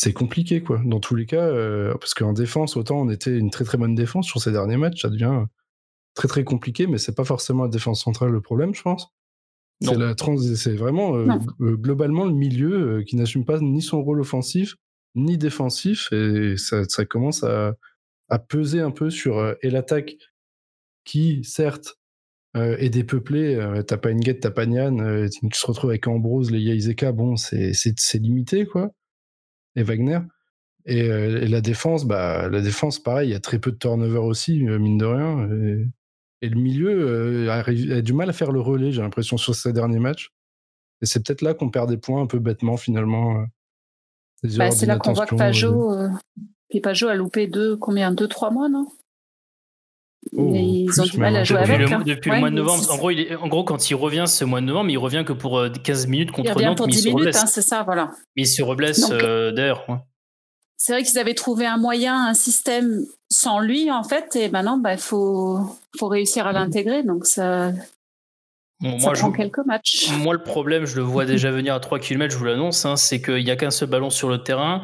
c'est 0.00 0.14
compliqué, 0.14 0.62
quoi. 0.62 0.80
Dans 0.82 0.98
tous 0.98 1.14
les 1.14 1.26
cas, 1.26 1.44
euh, 1.44 1.94
parce 2.00 2.14
qu'en 2.14 2.32
défense, 2.32 2.78
autant 2.78 3.02
on 3.02 3.10
était 3.10 3.36
une 3.36 3.50
très 3.50 3.64
très 3.64 3.76
bonne 3.76 3.94
défense 3.94 4.26
sur 4.26 4.40
ces 4.40 4.50
derniers 4.50 4.78
matchs, 4.78 5.02
ça 5.02 5.10
devient 5.10 5.44
très 6.14 6.26
très 6.26 6.42
compliqué, 6.42 6.86
mais 6.86 6.96
c'est 6.96 7.14
pas 7.14 7.24
forcément 7.24 7.64
la 7.64 7.68
défense 7.68 8.02
centrale 8.02 8.30
le 8.30 8.40
problème, 8.40 8.74
je 8.74 8.80
pense. 8.80 9.08
C'est 9.82 9.98
la 9.98 10.14
c'est 10.38 10.74
vraiment 10.74 11.16
euh, 11.16 11.26
euh, 11.60 11.76
globalement 11.76 12.24
le 12.24 12.32
milieu 12.32 13.02
qui 13.06 13.16
n'assume 13.16 13.44
pas 13.44 13.60
ni 13.60 13.82
son 13.82 14.02
rôle 14.02 14.22
offensif 14.22 14.76
ni 15.16 15.36
défensif, 15.36 16.10
et 16.12 16.56
ça, 16.56 16.84
ça 16.84 17.04
commence 17.04 17.44
à, 17.44 17.74
à, 18.30 18.38
peser 18.38 18.80
un 18.80 18.92
peu 18.92 19.10
sur 19.10 19.54
et 19.60 19.68
l'attaque 19.68 20.14
qui, 21.04 21.42
certes, 21.44 21.98
est 22.54 22.90
dépeuplée. 22.90 23.82
t'as 23.86 23.96
pas 23.96 24.14
Nguet, 24.14 24.38
t'as 24.38 24.52
pas 24.52 24.66
Nian, 24.66 25.28
tu 25.28 25.48
te 25.48 25.66
retrouves 25.66 25.90
avec 25.90 26.06
Ambrose, 26.06 26.52
les 26.52 26.60
Yaizeka, 26.60 27.10
bon, 27.12 27.36
c'est 27.36 27.74
limité, 28.14 28.66
quoi 28.66 28.92
et 29.76 29.82
Wagner. 29.82 30.20
Euh, 30.88 31.42
et, 31.42 31.48
la 31.48 31.60
défense, 31.60 32.04
bah, 32.04 32.48
la 32.48 32.60
défense, 32.60 32.98
pareil, 32.98 33.28
il 33.28 33.32
y 33.32 33.36
a 33.36 33.40
très 33.40 33.58
peu 33.58 33.70
de 33.70 33.76
turnover 33.76 34.18
aussi, 34.18 34.66
euh, 34.66 34.78
mine 34.78 34.98
de 34.98 35.04
rien. 35.04 35.48
Et, 36.42 36.48
le 36.48 36.58
milieu 36.58 36.90
euh, 36.90 37.50
a, 37.50 38.00
du 38.00 38.12
mal 38.14 38.30
à 38.30 38.32
faire 38.32 38.50
le 38.50 38.60
relais, 38.60 38.92
j'ai 38.92 39.02
l'impression, 39.02 39.36
sur 39.36 39.54
ces 39.54 39.72
derniers 39.72 39.98
matchs. 39.98 40.32
Et 41.02 41.06
c'est 41.06 41.24
peut-être 41.24 41.42
là 41.42 41.54
qu'on 41.54 41.70
perd 41.70 41.88
des 41.88 41.98
points 41.98 42.22
un 42.22 42.26
peu 42.26 42.38
bêtement, 42.38 42.76
finalement. 42.76 43.44
Bah, 44.56 44.70
c'est 44.70 44.86
là 44.86 44.96
qu'on 44.96 45.12
voit 45.12 45.26
que 45.26 45.34
Pajot, 45.34 45.92
Pajot 46.82 47.08
a 47.08 47.14
loupé 47.14 47.46
deux, 47.46 47.76
combien, 47.76 48.10
deux, 48.10 48.28
trois 48.28 48.50
mois, 48.50 48.70
non? 48.70 48.86
Oh, 50.36 50.52
ils 50.54 51.00
ont 51.00 51.04
du 51.04 51.18
mal 51.18 51.36
à 51.36 51.44
jouer 51.44 51.60
depuis 51.60 51.72
avec. 51.74 51.88
Le, 51.88 51.94
hein. 51.94 52.02
Depuis 52.04 52.30
le 52.30 52.38
mois 52.38 52.50
de 52.50 52.54
novembre. 52.54 52.90
En 52.90 52.96
gros, 52.96 53.10
il 53.10 53.36
en 53.36 53.48
gros, 53.48 53.64
quand 53.64 53.90
il 53.90 53.94
revient 53.94 54.24
ce 54.26 54.44
mois 54.44 54.60
de 54.60 54.66
novembre, 54.66 54.90
il 54.90 54.98
revient 54.98 55.24
que 55.26 55.32
pour 55.32 55.62
15 55.82 56.04
euh, 56.04 56.08
minutes 56.08 56.30
contre 56.30 56.50
il 56.50 56.52
revient 56.52 56.66
Nantes. 56.66 56.78
Pour 56.78 56.88
10 56.88 57.06
minutes, 57.06 57.36
hein, 57.36 57.46
c'est 57.46 57.62
ça, 57.62 57.82
voilà. 57.82 58.10
Mais 58.36 58.42
il 58.42 58.46
se 58.46 58.62
reblesse 58.62 59.10
euh, 59.10 59.52
d'ailleurs. 59.52 59.86
c'est 60.76 60.92
vrai 60.92 61.02
qu'ils 61.02 61.18
avaient 61.18 61.34
trouvé 61.34 61.66
un 61.66 61.78
moyen, 61.78 62.26
un 62.28 62.34
système 62.34 63.04
sans 63.28 63.60
lui 63.60 63.90
en 63.90 64.02
fait, 64.02 64.34
et 64.36 64.48
maintenant 64.48 64.76
il 64.76 64.82
bah, 64.82 64.96
faut 64.96 65.60
faut 65.98 66.08
réussir 66.08 66.46
à 66.46 66.52
l'intégrer. 66.52 67.02
Donc 67.02 67.26
ça, 67.26 67.72
moi, 68.80 69.12
prend 69.12 69.30
quelques 69.30 69.64
matchs. 69.66 70.10
Moi, 70.18 70.32
le 70.32 70.42
problème, 70.42 70.86
je 70.86 70.96
le 70.96 71.02
vois 71.02 71.26
déjà 71.26 71.50
venir 71.50 71.74
à 71.74 71.80
3 71.80 71.98
km, 71.98 72.32
je 72.32 72.38
vous 72.38 72.44
l'annonce, 72.44 72.86
hein, 72.86 72.96
c'est 72.96 73.20
qu'il 73.20 73.44
n'y 73.44 73.50
a 73.50 73.56
qu'un 73.56 73.70
seul 73.70 73.88
ballon 73.90 74.08
sur 74.08 74.28
le 74.30 74.42
terrain. 74.42 74.82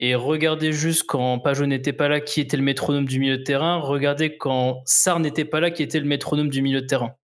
Et 0.00 0.14
regardez 0.14 0.72
juste 0.72 1.04
quand 1.04 1.38
Pajot 1.40 1.66
n'était 1.66 1.92
pas 1.92 2.08
là, 2.08 2.20
qui 2.20 2.40
était 2.40 2.56
le 2.56 2.62
métronome 2.62 3.04
du 3.04 3.18
milieu 3.18 3.38
de 3.38 3.42
terrain. 3.42 3.78
Regardez 3.78 4.36
quand 4.36 4.82
Sar 4.84 5.18
n'était 5.18 5.44
pas 5.44 5.60
là, 5.60 5.70
qui 5.70 5.82
était 5.82 5.98
le 5.98 6.06
métronome 6.06 6.48
du 6.48 6.62
milieu 6.62 6.82
de 6.82 6.86
terrain. 6.86 7.14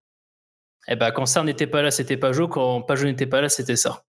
Et 0.87 0.93
eh 0.93 0.97
ben, 0.97 1.12
quand 1.12 1.25
Sar 1.25 1.45
n'était 1.45 1.66
pas 1.66 1.83
là, 1.83 1.91
c'était 1.91 2.16
Pajot. 2.16 2.49
Quand 2.49 2.83
Pajot 2.83 3.07
n'était 3.07 3.27
pas 3.27 3.41
là, 3.41 3.49
c'était 3.49 3.77
ça. 3.77 4.05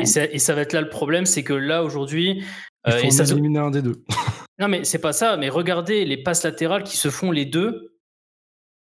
Et, 0.00 0.06
ça. 0.06 0.54
va 0.54 0.60
être 0.60 0.72
là 0.72 0.80
le 0.80 0.88
problème, 0.88 1.26
c'est 1.26 1.42
que 1.42 1.54
là, 1.54 1.82
aujourd'hui. 1.82 2.44
Il 2.86 2.92
faut 2.92 3.20
euh, 3.20 3.24
éliminer 3.24 3.58
un 3.58 3.70
des 3.70 3.82
deux. 3.82 4.04
non, 4.60 4.68
mais 4.68 4.84
c'est 4.84 5.00
pas 5.00 5.12
ça. 5.12 5.36
Mais 5.36 5.48
regardez 5.48 6.04
les 6.04 6.22
passes 6.22 6.44
latérales 6.44 6.84
qui 6.84 6.96
se 6.96 7.10
font 7.10 7.32
les 7.32 7.46
deux 7.46 7.96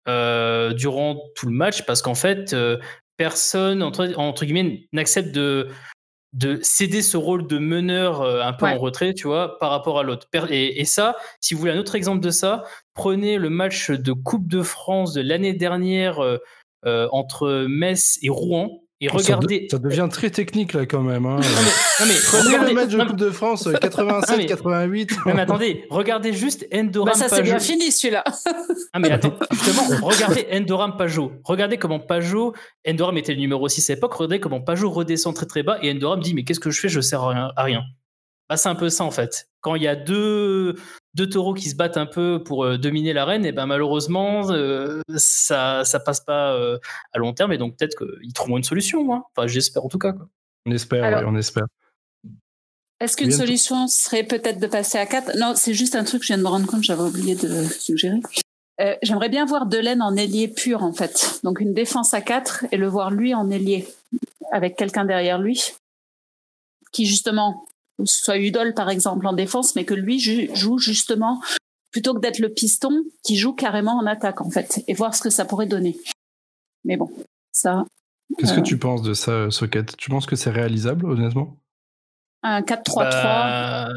euh, 0.08 0.72
durant 0.72 1.20
tout 1.36 1.46
le 1.46 1.52
match, 1.52 1.84
parce 1.84 2.00
qu'en 2.00 2.14
fait, 2.14 2.54
euh, 2.54 2.78
personne, 3.18 3.82
entre, 3.82 4.14
entre 4.16 4.46
guillemets, 4.46 4.88
n'accepte 4.92 5.32
de, 5.32 5.68
de 6.32 6.58
céder 6.62 7.02
ce 7.02 7.16
rôle 7.16 7.46
de 7.46 7.58
meneur 7.58 8.20
euh, 8.20 8.42
un 8.42 8.52
peu 8.52 8.66
en 8.66 8.78
retrait, 8.78 9.14
tu 9.14 9.26
vois, 9.26 9.58
par 9.58 9.70
rapport 9.70 9.98
à 9.98 10.02
l'autre. 10.02 10.28
Et, 10.50 10.84
ça, 10.84 11.16
si 11.40 11.54
vous 11.54 11.60
voulez 11.60 11.72
un 11.72 11.78
autre 11.78 11.94
exemple 11.94 12.20
de 12.20 12.30
ça, 12.30 12.64
prenez 12.94 13.38
le 13.38 13.50
match 13.50 13.90
de 13.90 14.12
Coupe 14.12 14.46
de 14.46 14.62
France 14.62 15.14
de 15.14 15.22
l'année 15.22 15.54
dernière 15.54 16.22
euh, 16.22 16.38
euh, 16.84 17.08
entre 17.12 17.66
Metz 17.68 18.18
et 18.22 18.28
Rouen. 18.28 18.82
Et 19.00 19.08
regardez. 19.08 19.68
Ça, 19.70 19.78
devient 19.78 20.08
très 20.10 20.30
technique 20.30 20.72
là 20.72 20.84
quand 20.84 21.02
même. 21.02 21.24
Hein. 21.24 21.36
Non 22.00 22.06
mais, 22.06 22.14
regardez, 22.14 22.68
le 22.68 22.74
match 22.74 22.90
de 22.90 23.04
Coupe 23.04 23.16
de 23.16 23.30
France 23.30 23.66
87-88. 23.66 25.18
mais, 25.26 25.40
attendez, 25.40 25.84
regardez 25.88 26.32
juste 26.32 26.66
Endoram 26.74 27.12
bah 27.12 27.14
ça 27.14 27.28
c'est 27.28 27.42
bien 27.42 27.60
fini 27.60 27.92
celui-là. 27.92 28.24
ah 28.92 28.98
mais 28.98 29.10
attends, 29.12 29.34
justement, 29.52 29.82
regardez 30.02 30.46
Endoram 30.52 30.96
Pajot. 30.96 31.32
Regardez 31.44 31.76
comment 31.76 32.00
Pajot, 32.00 32.54
Endoram 32.88 33.16
était 33.16 33.34
le 33.34 33.40
numéro 33.40 33.68
6 33.68 33.88
à 33.88 33.94
l'époque, 33.94 34.14
regardez 34.14 34.40
comment 34.40 34.60
Pajot 34.60 34.90
redescend 34.90 35.34
très 35.34 35.46
très 35.46 35.62
bas 35.62 35.78
et 35.80 35.92
Endoram 35.92 36.20
dit 36.20 36.34
mais 36.34 36.42
qu'est-ce 36.42 36.60
que 36.60 36.70
je 36.70 36.80
fais 36.80 36.88
Je 36.88 37.00
sers 37.00 37.22
à 37.22 37.62
rien. 37.62 37.82
Bah, 38.48 38.56
c'est 38.56 38.68
un 38.68 38.74
peu 38.74 38.88
ça 38.88 39.04
en 39.04 39.10
fait. 39.10 39.48
Quand 39.60 39.74
il 39.74 39.82
y 39.82 39.88
a 39.88 39.94
deux, 39.94 40.74
deux 41.18 41.28
taureaux 41.28 41.52
qui 41.52 41.68
se 41.68 41.74
battent 41.74 41.96
un 41.96 42.06
peu 42.06 42.42
pour 42.44 42.64
euh, 42.64 42.78
dominer 42.78 43.12
l'arène, 43.12 43.44
et 43.44 43.50
ben 43.50 43.66
malheureusement 43.66 44.50
euh, 44.52 45.02
ça 45.16 45.84
ça 45.84 45.98
passe 45.98 46.20
pas 46.20 46.54
euh, 46.54 46.78
à 47.12 47.18
long 47.18 47.32
terme 47.32 47.52
et 47.52 47.58
donc 47.58 47.76
peut-être 47.76 47.96
qu'ils 47.98 48.32
trouveront 48.32 48.56
une 48.56 48.64
solution. 48.64 49.12
Hein. 49.12 49.24
Enfin 49.34 49.48
j'espère 49.48 49.84
en 49.84 49.88
tout 49.88 49.98
cas. 49.98 50.12
Quoi. 50.12 50.28
On 50.64 50.70
espère, 50.70 51.24
on 51.26 51.36
espère. 51.36 51.64
Est-ce 53.00 53.16
qu'une 53.16 53.32
solution 53.32 53.86
serait 53.86 54.24
peut-être 54.24 54.58
de 54.58 54.66
passer 54.66 54.98
à 54.98 55.06
4 55.06 55.36
Non, 55.36 55.52
c'est 55.54 55.72
juste 55.74 55.94
un 55.94 56.02
truc 56.02 56.20
que 56.20 56.26
je 56.26 56.32
viens 56.32 56.38
de 56.38 56.42
me 56.42 56.48
rendre 56.48 56.66
compte, 56.66 56.82
j'avais 56.82 57.02
oublié 57.02 57.36
de 57.36 57.64
suggérer. 57.64 58.20
J'aimerais 59.02 59.28
bien 59.28 59.44
voir 59.44 59.66
Delaine 59.66 60.02
en 60.02 60.16
ailier 60.16 60.48
pur 60.48 60.82
en 60.82 60.92
fait. 60.92 61.40
Donc 61.42 61.60
une 61.60 61.74
défense 61.74 62.14
à 62.14 62.20
4 62.20 62.66
et 62.70 62.76
le 62.76 62.86
voir 62.86 63.10
lui 63.10 63.34
en 63.34 63.50
ailier 63.50 63.88
avec 64.52 64.76
quelqu'un 64.76 65.04
derrière 65.04 65.38
lui 65.38 65.74
qui 66.92 67.06
justement 67.06 67.64
soit 68.04 68.38
Udol 68.38 68.74
par 68.74 68.90
exemple 68.90 69.26
en 69.26 69.32
défense, 69.32 69.74
mais 69.76 69.84
que 69.84 69.94
lui 69.94 70.20
joue 70.54 70.78
justement 70.78 71.40
plutôt 71.90 72.14
que 72.14 72.20
d'être 72.20 72.38
le 72.38 72.50
piston, 72.50 73.04
qui 73.24 73.36
joue 73.36 73.54
carrément 73.54 73.98
en 73.98 74.06
attaque 74.06 74.40
en 74.40 74.50
fait, 74.50 74.84
et 74.86 74.94
voir 74.94 75.14
ce 75.14 75.22
que 75.22 75.30
ça 75.30 75.44
pourrait 75.44 75.66
donner. 75.66 75.96
Mais 76.84 76.96
bon, 76.96 77.10
ça. 77.52 77.86
Qu'est-ce 78.38 78.52
que 78.52 78.60
euh, 78.60 78.62
tu 78.62 78.78
penses 78.78 79.02
de 79.02 79.14
ça, 79.14 79.50
Socket? 79.50 79.96
Tu 79.96 80.10
penses 80.10 80.26
que 80.26 80.36
c'est 80.36 80.50
réalisable, 80.50 81.06
honnêtement? 81.06 81.56
Un 82.42 82.60
4-3-3. 82.60 83.22
Bah, 83.22 83.88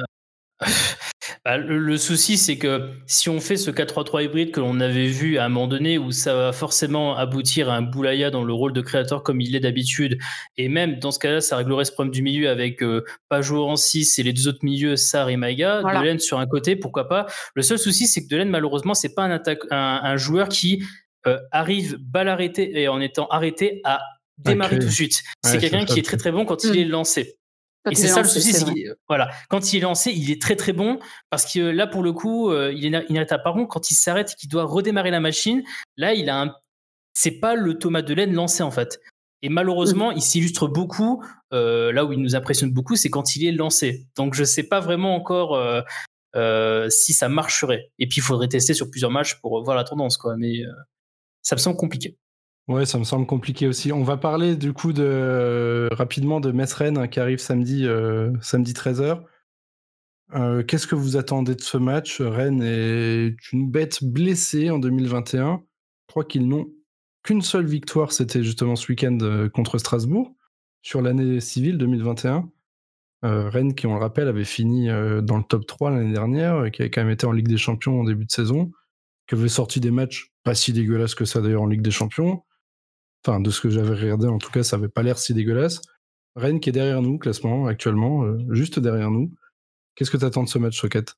le, 1.45 1.97
souci, 1.97 2.37
c'est 2.37 2.57
que 2.57 2.89
si 3.05 3.29
on 3.29 3.39
fait 3.39 3.57
ce 3.57 3.71
4-3-3 3.71 4.25
hybride 4.25 4.51
que 4.51 4.59
l'on 4.59 4.79
avait 4.79 5.07
vu 5.07 5.37
à 5.37 5.45
un 5.45 5.49
moment 5.49 5.67
donné, 5.67 5.97
où 5.97 6.11
ça 6.11 6.33
va 6.33 6.51
forcément 6.51 7.17
aboutir 7.17 7.69
à 7.69 7.75
un 7.75 7.81
Boulaya 7.81 8.29
dans 8.29 8.43
le 8.43 8.53
rôle 8.53 8.73
de 8.73 8.81
créateur 8.81 9.23
comme 9.23 9.41
il 9.41 9.55
est 9.55 9.59
d'habitude, 9.59 10.17
et 10.57 10.67
même 10.67 10.99
dans 10.99 11.11
ce 11.11 11.19
cas-là, 11.19 11.41
ça 11.41 11.57
réglerait 11.57 11.85
ce 11.85 11.91
problème 11.91 12.13
du 12.13 12.21
milieu 12.21 12.49
avec 12.49 12.81
euh, 12.83 13.03
Pajot 13.29 13.67
en 13.67 13.75
6 13.75 14.19
et 14.19 14.23
les 14.23 14.33
deux 14.33 14.47
autres 14.47 14.63
milieux, 14.63 14.95
Sar 14.95 15.29
et 15.29 15.37
Maïga, 15.37 15.81
Delaine 15.83 16.19
sur 16.19 16.39
un 16.39 16.47
côté, 16.47 16.75
pourquoi 16.75 17.07
pas. 17.07 17.25
Le 17.55 17.61
seul 17.61 17.79
souci, 17.79 18.07
c'est 18.07 18.23
que 18.23 18.29
Delaine, 18.29 18.49
malheureusement, 18.49 18.93
c'est 18.93 19.13
pas 19.13 19.23
un, 19.23 19.31
attaque, 19.31 19.59
un, 19.69 20.17
joueur 20.17 20.49
qui 20.49 20.83
euh, 21.27 21.37
arrive 21.51 21.97
balle 21.99 22.27
arrêtée 22.27 22.79
et 22.79 22.87
en 22.87 22.99
étant 23.01 23.27
arrêté 23.27 23.81
à 23.83 24.01
démarrer 24.37 24.79
tout 24.79 24.85
de 24.85 24.91
suite. 24.91 25.21
C'est 25.43 25.57
quelqu'un 25.59 25.85
qui 25.85 25.99
est 25.99 26.03
très 26.03 26.17
très 26.17 26.31
bon 26.31 26.45
quand 26.45 26.63
il 26.63 26.71
mm. 26.71 26.75
est 26.75 26.85
lancé 26.85 27.37
et 27.89 27.95
c'est 27.95 28.07
ça 28.07 28.21
le 28.21 28.27
souci, 28.27 28.53
voilà, 29.07 29.29
quand 29.49 29.73
il 29.73 29.77
est 29.77 29.81
lancé, 29.81 30.11
il 30.11 30.29
est 30.29 30.41
très 30.41 30.55
très 30.55 30.73
bon 30.73 30.99
parce 31.29 31.51
que 31.51 31.59
là 31.59 31.87
pour 31.87 32.03
le 32.03 32.13
coup, 32.13 32.51
euh, 32.51 32.71
il 32.75 32.85
est 32.85 33.05
inarrêtable. 33.09 33.43
Par 33.43 33.53
contre, 33.53 33.69
quand 33.69 33.89
il 33.89 33.95
s'arrête 33.95 34.31
et 34.31 34.35
qu'il 34.35 34.49
doit 34.49 34.65
redémarrer 34.65 35.09
la 35.09 35.19
machine, 35.19 35.63
là 35.97 36.13
il 36.13 36.29
a 36.29 36.41
un, 36.41 36.55
c'est 37.13 37.39
pas 37.39 37.55
le 37.55 37.79
Thomas 37.79 38.03
Delaine 38.03 38.33
lancé 38.33 38.61
en 38.61 38.71
fait. 38.71 38.99
Et 39.41 39.49
malheureusement, 39.49 40.11
il 40.11 40.21
s'illustre 40.21 40.67
beaucoup. 40.67 41.23
Euh, 41.51 41.91
là 41.91 42.05
où 42.05 42.13
il 42.13 42.19
nous 42.19 42.35
impressionne 42.35 42.71
beaucoup, 42.71 42.95
c'est 42.95 43.09
quand 43.09 43.35
il 43.35 43.45
est 43.47 43.51
lancé. 43.51 44.05
Donc 44.15 44.35
je 44.35 44.43
sais 44.43 44.63
pas 44.63 44.79
vraiment 44.79 45.15
encore 45.15 45.55
euh, 46.35 46.89
si 46.89 47.13
ça 47.13 47.29
marcherait. 47.29 47.91
Et 47.97 48.07
puis 48.07 48.19
il 48.19 48.23
faudrait 48.23 48.47
tester 48.47 48.75
sur 48.75 48.91
plusieurs 48.91 49.11
matchs 49.11 49.41
pour 49.41 49.63
voir 49.63 49.75
la 49.75 49.83
tendance 49.83 50.17
quoi. 50.17 50.35
Mais 50.37 50.61
ça 51.41 51.55
me 51.55 51.59
semble 51.59 51.77
compliqué. 51.77 52.15
Ouais, 52.67 52.85
ça 52.85 52.99
me 52.99 53.03
semble 53.03 53.25
compliqué 53.25 53.67
aussi. 53.67 53.91
On 53.91 54.03
va 54.03 54.17
parler 54.17 54.55
du 54.55 54.71
coup 54.71 54.93
de 54.93 55.89
rapidement 55.91 56.39
de 56.39 56.51
Metz 56.51 56.71
Rennes 56.73 56.97
hein, 56.97 57.07
qui 57.07 57.19
arrive 57.19 57.39
samedi, 57.39 57.85
euh, 57.85 58.31
samedi 58.39 58.73
13h. 58.73 59.23
Euh, 60.35 60.63
qu'est-ce 60.63 60.87
que 60.87 60.95
vous 60.95 61.17
attendez 61.17 61.55
de 61.55 61.61
ce 61.61 61.77
match? 61.77 62.21
Rennes 62.21 62.61
est 62.61 63.35
une 63.51 63.69
bête 63.69 64.03
blessée 64.03 64.69
en 64.69 64.79
2021. 64.79 65.61
Je 66.07 66.13
crois 66.13 66.23
qu'ils 66.23 66.47
n'ont 66.47 66.67
qu'une 67.23 67.41
seule 67.41 67.65
victoire, 67.65 68.11
c'était 68.11 68.43
justement 68.43 68.75
ce 68.75 68.87
week-end 68.89 69.17
euh, 69.21 69.49
contre 69.49 69.77
Strasbourg, 69.77 70.33
sur 70.81 71.01
l'année 71.01 71.39
civile 71.39 71.77
2021. 71.77 72.49
Rennes, 73.23 73.75
qui 73.75 73.85
on 73.85 73.93
le 73.93 73.99
rappelle, 73.99 74.27
avait 74.27 74.43
fini 74.43 74.87
dans 74.87 75.37
le 75.37 75.43
top 75.43 75.67
3 75.67 75.91
l'année 75.91 76.11
dernière, 76.11 76.71
qui 76.71 76.81
avait 76.81 76.89
quand 76.89 77.01
même 77.01 77.11
été 77.11 77.27
en 77.27 77.31
Ligue 77.31 77.47
des 77.47 77.57
Champions 77.57 77.99
en 77.99 78.03
début 78.03 78.25
de 78.25 78.31
saison, 78.31 78.71
qui 79.27 79.35
avait 79.35 79.47
sorti 79.47 79.79
des 79.79 79.91
matchs 79.91 80.31
pas 80.43 80.55
si 80.55 80.73
dégueulasses 80.73 81.13
que 81.13 81.25
ça 81.25 81.39
d'ailleurs 81.39 81.61
en 81.61 81.67
Ligue 81.67 81.83
des 81.83 81.91
Champions, 81.91 82.41
Enfin, 83.25 83.39
de 83.39 83.51
ce 83.51 83.61
que 83.61 83.69
j'avais 83.69 83.95
regardé, 83.95 84.27
en 84.27 84.39
tout 84.39 84.51
cas, 84.51 84.63
ça 84.63 84.77
avait 84.77 84.87
pas 84.87 85.03
l'air 85.03 85.19
si 85.19 85.33
dégueulasse. 85.33 85.81
Rennes 86.35 86.59
qui 86.59 86.69
est 86.69 86.73
derrière 86.73 87.01
nous, 87.01 87.17
classement, 87.17 87.67
actuellement, 87.67 88.23
euh, 88.23 88.37
juste 88.51 88.79
derrière 88.79 89.11
nous. 89.11 89.31
Qu'est-ce 89.95 90.09
que 90.09 90.17
tu 90.17 90.25
attends 90.25 90.43
de 90.43 90.49
ce 90.49 90.57
match, 90.57 90.79
Socket? 90.79 91.13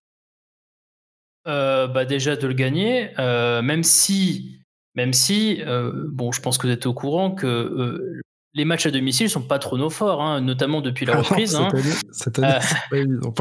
Euh, 1.48 1.88
bah 1.88 2.06
Déjà 2.06 2.36
de 2.36 2.48
le 2.48 2.54
gagner, 2.54 3.12
euh, 3.20 3.62
même 3.62 3.84
si, 3.84 4.60
même 4.96 5.14
si 5.14 5.62
bon, 5.66 6.32
je 6.32 6.42
pense 6.42 6.58
que 6.58 6.68
vous 6.68 6.74
êtes 6.74 6.86
au 6.86 6.94
courant 6.94 7.32
que 7.32 8.22
les 8.56 8.66
matchs 8.66 8.86
à 8.86 8.92
domicile 8.92 9.30
sont 9.30 9.42
pas 9.42 9.58
trop 9.60 9.78
nos 9.78 9.90
forts, 9.90 10.22
hein, 10.22 10.42
notamment 10.42 10.82
depuis 10.82 11.06
la 11.06 11.14
ah 11.14 11.22
reprise. 11.22 11.56
Hein. 11.56 11.70
cette 12.12 12.38
année, 12.40 12.60
pas 12.90 12.98
évident. 12.98 13.34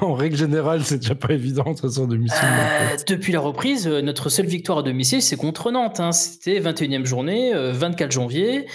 en 0.00 0.14
règle 0.14 0.36
générale, 0.36 0.82
c'est 0.82 0.98
déjà 0.98 1.14
pas 1.14 1.32
évident 1.32 1.62
de 1.64 1.68
toute 1.70 1.80
façon 1.80 2.06
domicile. 2.06 2.38
Euh, 2.42 2.96
depuis 3.06 3.32
la 3.32 3.40
reprise, 3.40 3.86
euh, 3.86 4.02
notre 4.02 4.28
seule 4.28 4.46
victoire 4.46 4.78
à 4.78 4.82
domicile, 4.82 5.22
c'est 5.22 5.36
contre 5.36 5.70
Nantes. 5.70 6.00
Hein. 6.00 6.12
C'était 6.12 6.60
21e 6.60 7.04
journée, 7.04 7.52
24 7.54 8.08
euh, 8.08 8.10
janvier. 8.10 8.66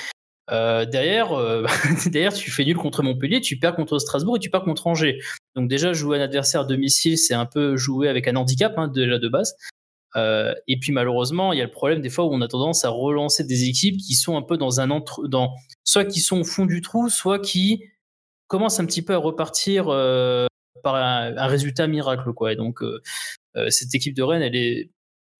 derrière, 0.49 1.29
derrière, 2.05 2.33
tu 2.33 2.49
fais 2.49 2.63
nul 2.63 2.77
contre 2.77 3.03
Montpellier, 3.03 3.41
tu 3.41 3.59
perds 3.59 3.75
contre 3.75 3.99
Strasbourg 3.99 4.37
et 4.37 4.39
tu 4.39 4.49
perds 4.49 4.63
contre 4.63 4.87
Angers. 4.87 5.19
Donc 5.55 5.67
déjà, 5.67 5.91
jouer 5.91 6.17
un 6.17 6.21
adversaire 6.21 6.61
à 6.61 6.65
domicile, 6.65 7.17
c'est 7.17 7.33
un 7.33 7.45
peu 7.45 7.75
jouer 7.75 8.07
avec 8.07 8.27
un 8.29 8.37
handicap 8.37 8.73
hein, 8.77 8.87
déjà 8.87 9.19
de 9.19 9.27
base. 9.27 9.55
Euh, 10.15 10.53
et 10.67 10.79
puis 10.79 10.91
malheureusement, 10.91 11.53
il 11.53 11.59
y 11.59 11.61
a 11.61 11.65
le 11.65 11.71
problème 11.71 12.01
des 12.01 12.09
fois 12.09 12.25
où 12.25 12.33
on 12.33 12.41
a 12.41 12.47
tendance 12.47 12.85
à 12.85 12.89
relancer 12.89 13.43
des 13.43 13.65
équipes 13.65 13.97
qui 13.97 14.15
sont 14.15 14.37
un 14.37 14.41
peu 14.41 14.57
dans 14.57 14.79
un 14.79 14.89
entre, 14.89 15.27
dans 15.27 15.53
soit 15.83 16.05
qui 16.05 16.21
sont 16.21 16.39
au 16.39 16.43
fond 16.43 16.65
du 16.65 16.81
trou, 16.81 17.09
soit 17.09 17.39
qui 17.39 17.83
commencent 18.47 18.79
un 18.79 18.85
petit 18.85 19.01
peu 19.01 19.13
à 19.13 19.17
repartir 19.17 19.87
euh, 19.89 20.47
par 20.83 20.95
un, 20.95 21.47
résultat 21.47 21.87
miracle, 21.87 22.31
quoi. 22.33 22.53
Et 22.53 22.55
donc 22.55 22.81
euh, 22.81 23.01
cette 23.69 23.93
équipe 23.93 24.15
de 24.15 24.23
Rennes, 24.23 24.41
elle 24.41 24.55
est 24.55 24.91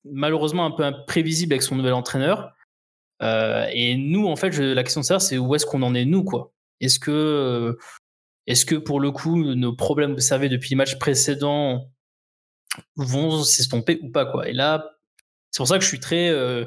malheureusement 0.03 0.65
un 0.65 0.72
peu 0.72 0.84
imprévisible 0.84 1.53
avec 1.53 1.63
son 1.63 1.76
nouvel 1.76 1.93
entraîneur. 1.93 2.53
et 3.22 3.95
nous, 3.97 4.28
en 4.28 4.36
fait, 4.36 4.57
la 4.57 4.84
question 4.84 5.01
de 5.01 5.05
savoir, 5.05 5.22
c'est 5.22 5.38
où 5.38 5.55
est-ce 5.55 5.65
qu'on 5.65 5.84
en 5.84 5.95
est 5.95 6.05
nous, 6.05 6.24
quoi? 6.24 6.51
Est-ce 6.82 6.99
que, 6.99 7.78
est-ce 8.45 8.65
que 8.65 8.76
pour 8.76 8.99
le 8.99 9.11
coup, 9.11 9.38
nos 9.38 9.76
problèmes 9.76 10.11
observés 10.11 10.49
depuis 10.49 10.72
les 10.72 10.76
matchs 10.76 10.99
précédents 10.99 11.89
vont 12.95 13.43
s'estomper 13.43 13.99
ou 14.01 14.09
pas 14.09 14.25
quoi. 14.25 14.47
Et 14.47 14.53
là, 14.53 14.97
c'est 15.51 15.59
pour 15.59 15.67
ça 15.67 15.78
que 15.78 15.84
je 15.84 15.89
suis 15.89 15.99
très 15.99 16.30
euh, 16.30 16.65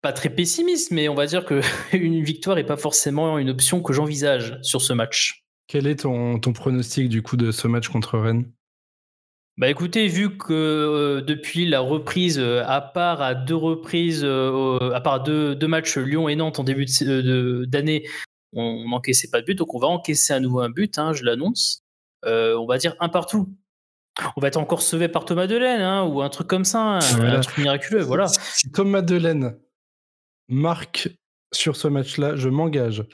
pas 0.00 0.12
très 0.12 0.30
pessimiste, 0.30 0.90
mais 0.90 1.08
on 1.08 1.14
va 1.14 1.26
dire 1.26 1.44
que 1.44 1.60
une 1.96 2.22
victoire 2.22 2.58
est 2.58 2.66
pas 2.66 2.76
forcément 2.76 3.38
une 3.38 3.50
option 3.50 3.82
que 3.82 3.92
j'envisage 3.92 4.58
sur 4.62 4.82
ce 4.82 4.92
match. 4.92 5.44
Quel 5.66 5.86
est 5.86 6.00
ton, 6.00 6.38
ton 6.38 6.52
pronostic 6.52 7.08
du 7.08 7.22
coup 7.22 7.36
de 7.36 7.50
ce 7.50 7.68
match 7.68 7.88
contre 7.88 8.18
Rennes? 8.18 8.50
Bah 9.58 9.68
écoutez, 9.68 10.08
vu 10.08 10.36
que 10.36 10.52
euh, 10.52 11.20
depuis 11.20 11.66
la 11.66 11.80
reprise, 11.80 12.38
euh, 12.38 12.62
à 12.66 12.80
part 12.80 13.20
à 13.20 13.34
deux 13.34 13.54
reprises, 13.54 14.24
à 14.24 15.00
part 15.00 15.22
deux, 15.22 15.54
deux, 15.54 15.68
matchs 15.68 15.98
Lyon 15.98 16.28
et 16.28 16.36
Nantes 16.36 16.58
en 16.58 16.64
début 16.64 16.86
d'année, 17.66 18.00
de, 18.00 18.06
on 18.54 18.88
n'encaissait 18.88 19.28
pas 19.30 19.40
de 19.40 19.46
but, 19.46 19.54
donc 19.54 19.74
on 19.74 19.78
va 19.78 19.88
encaisser 19.88 20.32
à 20.32 20.40
nouveau 20.40 20.60
un 20.60 20.70
but, 20.70 20.98
hein, 20.98 21.12
je 21.12 21.24
l'annonce. 21.24 21.82
on 22.24 22.66
va 22.66 22.78
dire 22.78 22.94
un 23.00 23.08
partout. 23.08 23.54
On 24.36 24.40
va 24.40 24.48
être 24.48 24.58
encore 24.58 24.82
sauvé 24.82 25.08
par 25.08 25.24
Thomas 25.24 25.46
Delaine 25.46 25.80
hein, 25.80 26.04
ou 26.04 26.20
un 26.20 26.28
truc 26.28 26.46
comme 26.46 26.64
ça, 26.64 26.80
un, 26.80 27.20
un 27.20 27.40
truc 27.40 27.58
miraculeux. 27.58 28.02
Voilà. 28.02 28.28
Si 28.28 28.70
Thomas 28.70 29.02
Delaine 29.02 29.56
marque 30.48 31.08
sur 31.52 31.76
ce 31.76 31.88
match-là, 31.88 32.36
je 32.36 32.48
m'engage. 32.48 33.04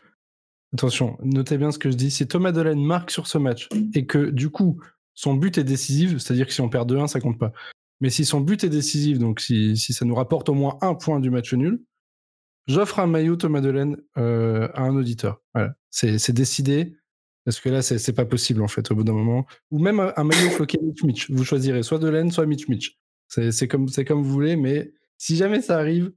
Attention, 0.75 1.17
notez 1.23 1.57
bien 1.57 1.71
ce 1.71 1.79
que 1.79 1.91
je 1.91 1.97
dis. 1.97 2.11
Si 2.11 2.27
Thomas 2.27 2.53
Delaine 2.53 2.85
marque 2.85 3.11
sur 3.11 3.27
ce 3.27 3.39
match 3.39 3.69
et 3.95 4.07
que 4.07 4.31
du 4.31 4.51
coup 4.51 4.81
son 5.15 5.35
but 5.35 5.59
est 5.59 5.65
décisif, 5.65 6.19
c'est-à-dire 6.19 6.47
que 6.47 6.53
si 6.53 6.61
on 6.61 6.69
perd 6.69 6.93
2-1, 6.93 7.07
ça 7.09 7.21
compte 7.21 7.39
pas. 7.39 7.53
Mais 8.01 8.11
si 8.11 8.25
son 8.25 8.41
but 8.41 8.63
est 8.65 8.69
décisif, 8.69 9.19
donc 9.19 9.41
si, 9.41 9.77
si 9.77 9.93
ça 9.93 10.05
nous 10.05 10.15
rapporte 10.15 10.49
au 10.49 10.55
moins 10.55 10.79
un 10.81 10.95
point 10.95 11.21
du 11.21 11.31
match 11.31 11.53
nul, 11.55 11.83
j'offre 12.69 13.01
un 13.01 13.07
maillot 13.07 13.37
Thomas 13.37 13.61
Delaine 13.61 13.97
euh, 14.17 14.69
à 14.75 14.83
un 14.83 14.95
auditeur. 14.95 15.43
Voilà. 15.55 15.75
C'est 15.91 16.33
décidé. 16.33 16.98
Parce 17.49 17.61
que 17.61 17.71
là, 17.71 17.81
c'est 17.81 18.13
pas 18.13 18.27
possible, 18.27 18.61
en 18.61 18.69
fait, 18.69 18.91
au 18.91 18.95
bout 18.95 19.05
d'un 19.05 19.15
moment. 19.15 19.47
Ou 19.71 19.79
même 19.79 20.01
un, 20.15 20.23
maillot 20.23 20.51
floqué 20.51 20.79
Mitch 20.83 21.03
Mitch. 21.03 21.31
Vous 21.31 21.45
choisirez 21.45 21.83
soit 21.83 21.99
Delaine, 21.99 22.31
soit 22.31 22.45
Mitch 22.45 22.69
Mitch. 22.69 22.99
C'est 23.27 23.67
comme, 23.67 23.89
comme 24.07 24.23
vous 24.23 24.31
voulez, 24.31 24.55
mais 24.55 24.93
si 25.17 25.35
jamais 25.35 25.63
ça 25.63 25.79
arrive, 25.79 26.13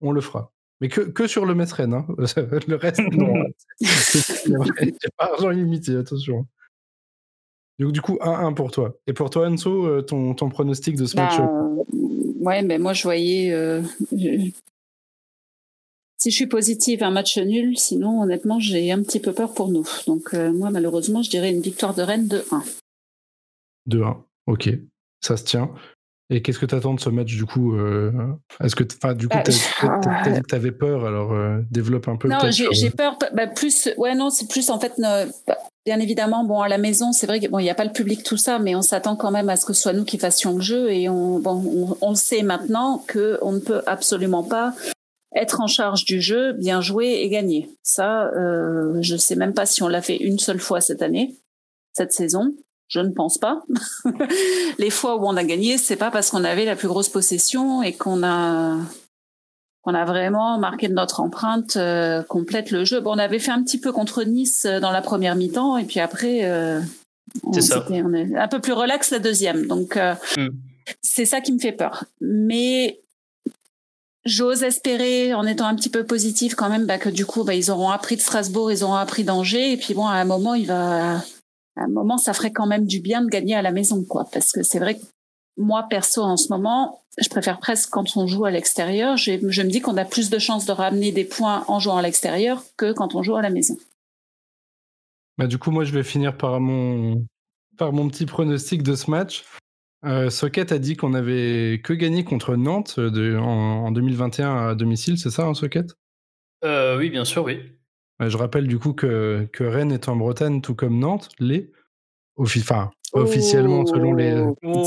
on 0.00 0.10
le 0.10 0.20
fera. 0.20 0.52
Mais 0.80 0.88
que, 0.88 1.02
que 1.02 1.28
sur 1.28 1.46
le 1.46 1.54
Mesren. 1.54 1.94
Hein. 1.94 2.04
le 2.66 2.74
reste, 2.74 2.98
non. 3.12 3.44
J'ai 3.80 4.90
pas 5.16 5.26
argent 5.26 5.52
illimité, 5.52 5.94
attention. 5.94 6.48
Donc, 7.78 7.92
du 7.92 8.00
coup, 8.00 8.18
1-1 8.20 8.54
pour 8.54 8.72
toi. 8.72 8.98
Et 9.06 9.12
pour 9.12 9.30
toi, 9.30 9.48
Anso, 9.48 9.86
euh, 9.86 10.02
ton, 10.02 10.34
ton 10.34 10.48
pronostic 10.48 10.96
de 10.96 11.06
ce 11.06 11.16
match 11.16 11.38
bah, 11.38 11.62
Ouais, 12.40 12.62
mais 12.64 12.80
moi, 12.80 12.92
je 12.92 13.04
voyais. 13.04 13.52
Euh, 13.52 13.82
si 16.22 16.30
je 16.30 16.36
suis 16.36 16.46
positive, 16.46 17.02
un 17.02 17.10
match 17.10 17.36
nul. 17.36 17.76
Sinon, 17.76 18.22
honnêtement, 18.22 18.60
j'ai 18.60 18.92
un 18.92 19.02
petit 19.02 19.18
peu 19.18 19.32
peur 19.32 19.52
pour 19.52 19.68
nous. 19.68 19.88
Donc, 20.06 20.34
euh, 20.34 20.52
moi, 20.52 20.70
malheureusement, 20.70 21.20
je 21.20 21.28
dirais 21.28 21.50
une 21.50 21.60
victoire 21.60 21.94
de 21.94 22.02
Rennes 22.02 22.28
de 22.28 22.44
1. 22.52 22.62
De 23.86 24.02
1, 24.02 24.24
ok. 24.46 24.70
Ça 25.20 25.36
se 25.36 25.42
tient. 25.42 25.72
Et 26.30 26.40
qu'est-ce 26.40 26.60
que 26.60 26.66
tu 26.66 26.76
attends 26.76 26.94
de 26.94 27.00
ce 27.00 27.08
match 27.08 27.34
du 27.34 27.44
coup 27.44 27.74
euh, 27.74 28.12
Est-ce 28.62 28.76
que 28.76 28.84
du 28.84 29.26
coup, 29.26 29.36
bah, 29.36 29.42
tu 29.42 29.50
as, 29.50 30.30
dit 30.30 30.40
que 30.42 30.46
tu 30.46 30.54
avais 30.54 30.70
peur, 30.70 31.04
alors 31.06 31.32
euh, 31.32 31.58
développe 31.72 32.06
un 32.06 32.14
peu. 32.14 32.28
Non, 32.28 32.38
j'ai 32.52 32.90
peur. 32.90 33.18
Bah, 33.34 33.48
plus, 33.48 33.90
ouais, 33.96 34.14
non, 34.14 34.30
c'est 34.30 34.48
plus 34.48 34.70
en 34.70 34.78
fait. 34.78 34.92
bien 35.84 35.98
évidemment, 35.98 36.44
bon, 36.44 36.60
à 36.60 36.68
la 36.68 36.78
maison, 36.78 37.12
c'est 37.12 37.26
vrai 37.26 37.40
qu'il 37.40 37.50
bon, 37.50 37.58
n'y 37.58 37.68
a 37.68 37.74
pas 37.74 37.84
le 37.84 37.92
public, 37.92 38.22
tout 38.22 38.36
ça, 38.36 38.60
mais 38.60 38.76
on 38.76 38.82
s'attend 38.82 39.16
quand 39.16 39.32
même 39.32 39.48
à 39.48 39.56
ce 39.56 39.66
que 39.66 39.72
ce 39.72 39.82
soit 39.82 39.92
nous 39.92 40.04
qui 40.04 40.18
fassions 40.18 40.54
le 40.54 40.62
jeu. 40.62 40.92
Et 40.92 41.08
on, 41.08 41.40
bon, 41.40 41.96
on, 42.00 42.06
on 42.10 42.14
sait 42.14 42.42
maintenant 42.42 43.04
qu'on 43.12 43.50
ne 43.50 43.58
peut 43.58 43.82
absolument 43.86 44.44
pas 44.44 44.72
être 45.34 45.60
en 45.60 45.66
charge 45.66 46.04
du 46.04 46.20
jeu, 46.20 46.52
bien 46.52 46.80
jouer 46.80 47.20
et 47.22 47.28
gagner. 47.28 47.70
Ça, 47.82 48.26
euh, 48.34 48.98
je 49.00 49.16
sais 49.16 49.36
même 49.36 49.54
pas 49.54 49.66
si 49.66 49.82
on 49.82 49.88
l'a 49.88 50.02
fait 50.02 50.16
une 50.16 50.38
seule 50.38 50.60
fois 50.60 50.80
cette 50.80 51.02
année, 51.02 51.34
cette 51.92 52.12
saison. 52.12 52.54
Je 52.88 53.00
ne 53.00 53.10
pense 53.10 53.38
pas. 53.38 53.62
Les 54.78 54.90
fois 54.90 55.16
où 55.16 55.26
on 55.26 55.36
a 55.36 55.44
gagné, 55.44 55.78
c'est 55.78 55.96
pas 55.96 56.10
parce 56.10 56.30
qu'on 56.30 56.44
avait 56.44 56.66
la 56.66 56.76
plus 56.76 56.88
grosse 56.88 57.08
possession 57.08 57.82
et 57.82 57.94
qu'on 57.94 58.22
a 58.22 58.76
qu'on 59.82 59.94
a 59.94 60.04
vraiment 60.04 60.58
marqué 60.58 60.88
de 60.88 60.94
notre 60.94 61.20
empreinte 61.20 61.76
euh, 61.76 62.22
complète 62.22 62.70
le 62.70 62.84
jeu. 62.84 63.00
Bon, 63.00 63.14
on 63.14 63.18
avait 63.18 63.40
fait 63.40 63.50
un 63.50 63.62
petit 63.62 63.80
peu 63.80 63.92
contre 63.92 64.22
Nice 64.22 64.64
euh, 64.64 64.78
dans 64.78 64.92
la 64.92 65.02
première 65.02 65.34
mi-temps 65.34 65.76
et 65.76 65.84
puis 65.84 65.98
après, 65.98 66.44
euh, 66.44 66.80
on, 67.42 67.52
on, 67.90 68.14
est 68.14 68.36
un 68.36 68.48
peu 68.48 68.60
plus 68.60 68.72
relax 68.72 69.10
la 69.10 69.18
deuxième. 69.18 69.66
Donc, 69.66 69.96
euh, 69.96 70.14
mm. 70.36 70.48
c'est 71.02 71.24
ça 71.24 71.40
qui 71.40 71.52
me 71.52 71.58
fait 71.58 71.72
peur. 71.72 72.04
Mais 72.20 73.00
J'ose 74.24 74.62
espérer, 74.62 75.34
en 75.34 75.46
étant 75.46 75.66
un 75.66 75.74
petit 75.74 75.88
peu 75.88 76.04
positif 76.04 76.54
quand 76.54 76.68
même, 76.68 76.86
bah, 76.86 76.98
que 76.98 77.08
du 77.08 77.26
coup, 77.26 77.42
bah, 77.42 77.54
ils 77.54 77.70
auront 77.70 77.90
appris 77.90 78.16
de 78.16 78.20
Strasbourg, 78.20 78.70
ils 78.70 78.84
auront 78.84 78.94
appris 78.94 79.24
d'Angers, 79.24 79.72
et 79.72 79.76
puis 79.76 79.94
bon, 79.94 80.06
à 80.06 80.14
un 80.14 80.24
moment, 80.24 80.54
il 80.54 80.66
va, 80.66 81.16
à 81.16 81.22
un 81.76 81.88
moment, 81.88 82.18
ça 82.18 82.32
ferait 82.32 82.52
quand 82.52 82.66
même 82.66 82.86
du 82.86 83.00
bien 83.00 83.22
de 83.22 83.28
gagner 83.28 83.56
à 83.56 83.62
la 83.62 83.72
maison, 83.72 84.04
quoi, 84.04 84.28
parce 84.32 84.52
que 84.52 84.62
c'est 84.62 84.78
vrai 84.78 84.96
que 84.96 85.02
moi, 85.56 85.86
perso, 85.88 86.22
en 86.22 86.36
ce 86.36 86.48
moment, 86.48 87.02
je 87.18 87.28
préfère 87.28 87.58
presque 87.58 87.90
quand 87.90 88.16
on 88.16 88.26
joue 88.26 88.44
à 88.44 88.50
l'extérieur. 88.50 89.16
Je, 89.16 89.32
me 89.32 89.68
dis 89.68 89.80
qu'on 89.80 89.96
a 89.96 90.04
plus 90.04 90.30
de 90.30 90.38
chances 90.38 90.64
de 90.64 90.72
ramener 90.72 91.12
des 91.12 91.24
points 91.24 91.64
en 91.68 91.78
jouant 91.78 91.98
à 91.98 92.02
l'extérieur 92.02 92.64
que 92.76 92.92
quand 92.92 93.14
on 93.14 93.22
joue 93.22 93.36
à 93.36 93.42
la 93.42 93.50
maison. 93.50 93.76
Bah, 95.38 95.46
du 95.46 95.58
coup, 95.58 95.70
moi, 95.70 95.84
je 95.84 95.92
vais 95.92 96.02
finir 96.02 96.36
par 96.36 96.60
mon, 96.60 97.26
par 97.76 97.92
mon 97.92 98.08
petit 98.08 98.26
pronostic 98.26 98.82
de 98.82 98.94
ce 98.94 99.10
match. 99.10 99.44
Euh, 100.04 100.30
Socket 100.30 100.72
a 100.72 100.78
dit 100.78 100.96
qu'on 100.96 101.14
avait 101.14 101.80
que 101.82 101.92
gagné 101.92 102.24
contre 102.24 102.56
Nantes 102.56 102.96
euh, 102.98 103.38
en, 103.38 103.92
2021 103.92 104.68
à 104.68 104.74
domicile, 104.74 105.16
c'est 105.16 105.30
ça, 105.30 105.44
hein, 105.44 105.54
Socket? 105.54 105.96
Euh, 106.64 106.98
Oui, 106.98 107.10
bien 107.10 107.24
sûr, 107.24 107.44
oui. 107.44 107.60
je 108.20 108.36
rappelle 108.36 108.66
du 108.66 108.78
coup 108.78 108.94
que, 108.94 109.48
que, 109.52 109.62
Rennes 109.62 109.92
est 109.92 110.08
en 110.08 110.16
Bretagne, 110.16 110.60
tout 110.60 110.74
comme 110.74 110.98
Nantes, 110.98 111.28
les. 111.38 111.70
Enfin, 112.36 112.90
officiellement, 113.12 113.86
selon 113.86 114.14
les. 114.14 114.44
Oh, 114.64 114.84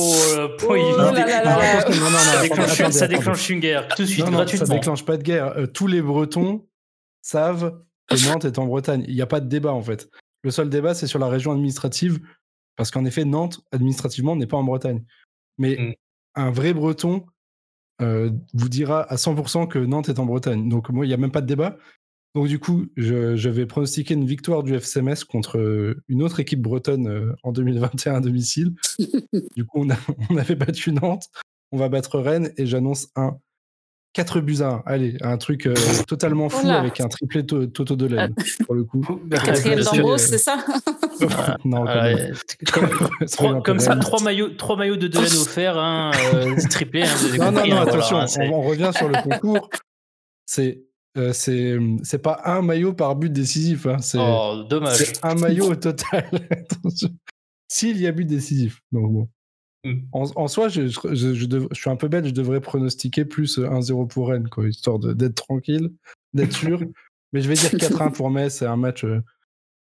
Ça 2.91 3.07
déclenche 3.07 3.49
une 3.49 3.59
guerre, 3.61 3.87
tout 3.87 4.01
de 4.01 4.07
suite, 4.07 4.25
gratuitement. 4.25 4.65
Ça 4.65 4.73
déclenche 4.73 5.05
pas 5.05 5.15
de 5.15 5.23
guerre. 5.23 5.55
tous 5.73 5.87
les 5.87 6.01
Bretons 6.01 6.65
savent 7.21 7.79
que 8.07 8.15
Nantes 8.29 8.43
est 8.43 8.59
en 8.59 8.65
Bretagne. 8.65 9.05
Il 9.07 9.15
n'y 9.15 9.21
a 9.21 9.27
pas 9.27 9.39
de 9.39 9.47
débat, 9.47 9.71
en 9.71 9.81
fait. 9.81 10.09
Le 10.43 10.51
seul 10.51 10.69
débat, 10.69 10.93
c'est 10.93 11.07
sur 11.07 11.19
la 11.19 11.27
région 11.27 11.53
administrative 11.53 12.19
parce 12.75 12.91
qu'en 12.91 13.05
effet, 13.05 13.25
Nantes, 13.25 13.61
administrativement, 13.71 14.35
n'est 14.35 14.47
pas 14.47 14.57
en 14.57 14.63
Bretagne. 14.63 15.03
Mais 15.57 15.75
mmh. 15.77 15.93
un 16.35 16.51
vrai 16.51 16.73
breton 16.73 17.25
euh, 18.01 18.29
vous 18.53 18.69
dira 18.69 19.01
à 19.03 19.15
100% 19.15 19.67
que 19.67 19.79
Nantes 19.79 20.09
est 20.09 20.19
en 20.19 20.25
Bretagne. 20.25 20.67
Donc, 20.67 20.89
moi, 20.89 21.05
il 21.05 21.09
n'y 21.09 21.13
a 21.13 21.17
même 21.17 21.31
pas 21.31 21.41
de 21.41 21.47
débat. 21.47 21.77
Donc, 22.35 22.47
du 22.47 22.59
coup, 22.59 22.87
je, 22.97 23.49
vais 23.49 23.65
pronostiquer 23.65 24.13
une 24.13 24.25
victoire 24.25 24.61
du 24.63 24.75
FCMS 24.75 25.23
contre 25.27 25.57
euh, 25.57 26.03
une 26.09 26.21
autre 26.21 26.41
équipe 26.41 26.61
bretonne 26.61 27.07
euh, 27.07 27.33
en 27.43 27.53
2021 27.53 28.15
à 28.15 28.19
domicile. 28.19 28.73
du 29.55 29.65
coup, 29.65 29.87
on, 30.29 30.37
avait 30.37 30.55
battu 30.55 30.91
Nantes. 30.91 31.29
On 31.71 31.77
va 31.77 31.87
battre 31.87 32.19
Rennes 32.19 32.51
et 32.57 32.65
j'annonce 32.65 33.07
un 33.15 33.37
4 34.15 34.39
buts 34.39 34.61
à 34.61 34.67
1. 34.67 34.83
Allez, 34.85 35.17
un 35.21 35.37
truc 35.37 35.69
totalement 36.07 36.49
fou 36.49 36.67
avec 36.69 36.99
un 37.01 37.07
triplé 37.09 37.45
Toto 37.45 37.95
de 37.95 38.05
laine, 38.07 38.33
pour 38.65 38.73
le 38.73 38.83
coup. 38.85 39.05
Quatrième 39.29 39.81
d'Ambros, 39.81 40.17
c'est 40.17 40.37
ça 40.37 40.57
non, 41.65 41.85
comme, 43.63 43.79
ça, 43.79 43.95
trois 43.97 44.21
maillots, 44.21 44.49
trois 44.49 44.75
maillots 44.77 44.97
de 44.97 45.07
Delaine 45.07 45.25
offerts, 45.25 45.77
hein, 45.77 46.11
euh, 46.33 46.55
triplé. 46.69 47.03
Hein, 47.03 47.07
non, 47.37 47.51
non, 47.51 47.67
non, 47.67 47.77
hein, 47.77 47.81
attention, 47.81 48.17
on, 48.51 48.61
revient 48.61 48.91
sur 48.95 49.07
le 49.07 49.21
concours. 49.21 49.69
C'est 50.45 50.83
euh, 51.17 51.31
c'est 51.31 52.21
pas 52.21 52.41
un 52.43 52.61
maillot 52.61 52.93
par 52.93 53.15
but 53.15 53.31
décisif. 53.31 53.85
Hein, 53.85 53.99
c'est 53.99 54.17
oh, 54.19 54.63
dommage. 54.69 55.13
un 55.23 55.35
maillot 55.35 55.71
au 55.71 55.75
total. 55.75 56.29
S'il 57.67 57.99
y 58.01 58.07
a 58.07 58.11
but 58.11 58.25
décisif. 58.25 58.81
Donc 58.91 59.11
bon. 59.11 59.29
Hmm. 59.85 59.99
En, 60.13 60.47
soi, 60.47 60.67
je, 60.67 60.87
je, 60.87 61.33
je, 61.35 61.67
suis 61.73 61.89
un 61.91 61.95
peu 61.95 62.07
bête, 62.07 62.25
je 62.25 62.31
devrais 62.31 62.59
pronostiquer 62.59 63.23
plus 63.23 63.59
1-0 63.59 64.07
pour 64.07 64.29
Rennes, 64.29 64.49
quoi, 64.49 64.67
histoire 64.67 64.97
d'être 64.97 65.35
tranquille, 65.35 65.91
d'être 66.33 66.53
sûr. 66.57 66.81
Mais 67.33 67.41
je 67.41 67.47
vais 67.47 67.53
dire 67.53 67.69
4-1 67.69 68.11
pour 68.11 68.31
Metz, 68.31 68.51
c'est 68.51 68.65
un 68.65 68.77
match 68.77 69.05
euh, 69.05 69.21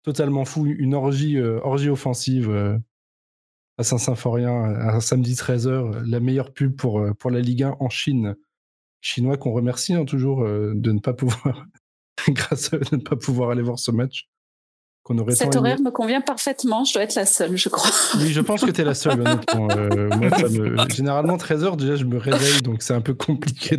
totalement 0.03 0.45
fou, 0.45 0.67
une 0.67 0.93
orgie, 0.93 1.37
euh, 1.37 1.59
orgie 1.63 1.89
offensive 1.89 2.51
euh, 2.51 2.77
à 3.79 3.83
Saint-Symphorien, 3.83 4.51
un 4.51 4.99
samedi 4.99 5.33
13h, 5.33 6.03
la 6.05 6.19
meilleure 6.19 6.53
pub 6.53 6.75
pour, 6.75 7.03
pour 7.17 7.31
la 7.31 7.39
Ligue 7.39 7.63
1 7.63 7.77
en 7.79 7.89
Chine. 7.89 8.35
Chinois 9.01 9.37
qu'on 9.37 9.53
remercie 9.53 9.95
hein, 9.95 10.05
toujours 10.05 10.45
de 10.45 10.91
ne 10.91 10.99
pas 10.99 11.13
pouvoir, 11.13 11.65
grâce 12.29 12.73
à 12.73 12.77
eux, 12.77 12.81
de 12.91 12.97
ne 12.97 13.01
pas 13.01 13.15
pouvoir 13.15 13.49
aller 13.49 13.63
voir 13.63 13.79
ce 13.79 13.89
match. 13.89 14.29
Qu'on 15.05 15.19
aurait 15.19 15.35
Cet 15.35 15.55
horaire 15.55 15.79
me 15.79 15.91
convient 15.91 16.19
parfaitement, 16.19 16.83
je 16.83 16.93
dois 16.93 17.03
être 17.03 17.13
la 17.13 17.27
seule, 17.27 17.55
je 17.55 17.69
crois. 17.69 17.91
Oui, 18.15 18.29
je 18.33 18.41
pense 18.41 18.65
que 18.65 18.71
tu 18.71 18.81
es 18.81 18.83
la 18.83 18.95
seule, 18.95 19.19
moi, 19.55 20.87
Généralement, 20.89 21.37
13h, 21.37 21.77
déjà, 21.77 21.95
je 21.95 22.05
me 22.05 22.17
réveille, 22.17 22.63
donc 22.63 22.81
c'est 22.81 22.95
un 22.95 23.01
peu 23.01 23.13
compliqué 23.13 23.77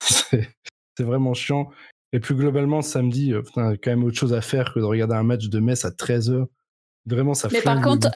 C'est 0.00 1.02
vraiment 1.02 1.34
chiant. 1.34 1.68
Et 2.12 2.20
plus 2.20 2.36
globalement, 2.36 2.80
samedi, 2.80 3.22
il 3.22 3.30
y 3.30 3.34
a 3.34 3.42
quand 3.76 3.90
même 3.90 4.04
autre 4.04 4.16
chose 4.16 4.32
à 4.32 4.40
faire 4.40 4.72
que 4.72 4.78
de 4.78 4.84
regarder 4.84 5.16
un 5.16 5.24
match 5.24 5.48
de 5.48 5.58
Metz 5.58 5.84
à 5.84 5.90
13h. 5.90 6.46
Vraiment, 7.06 7.34
ça 7.34 7.48
fait 7.48 7.60
par 7.60 7.80
contre, 7.80 8.12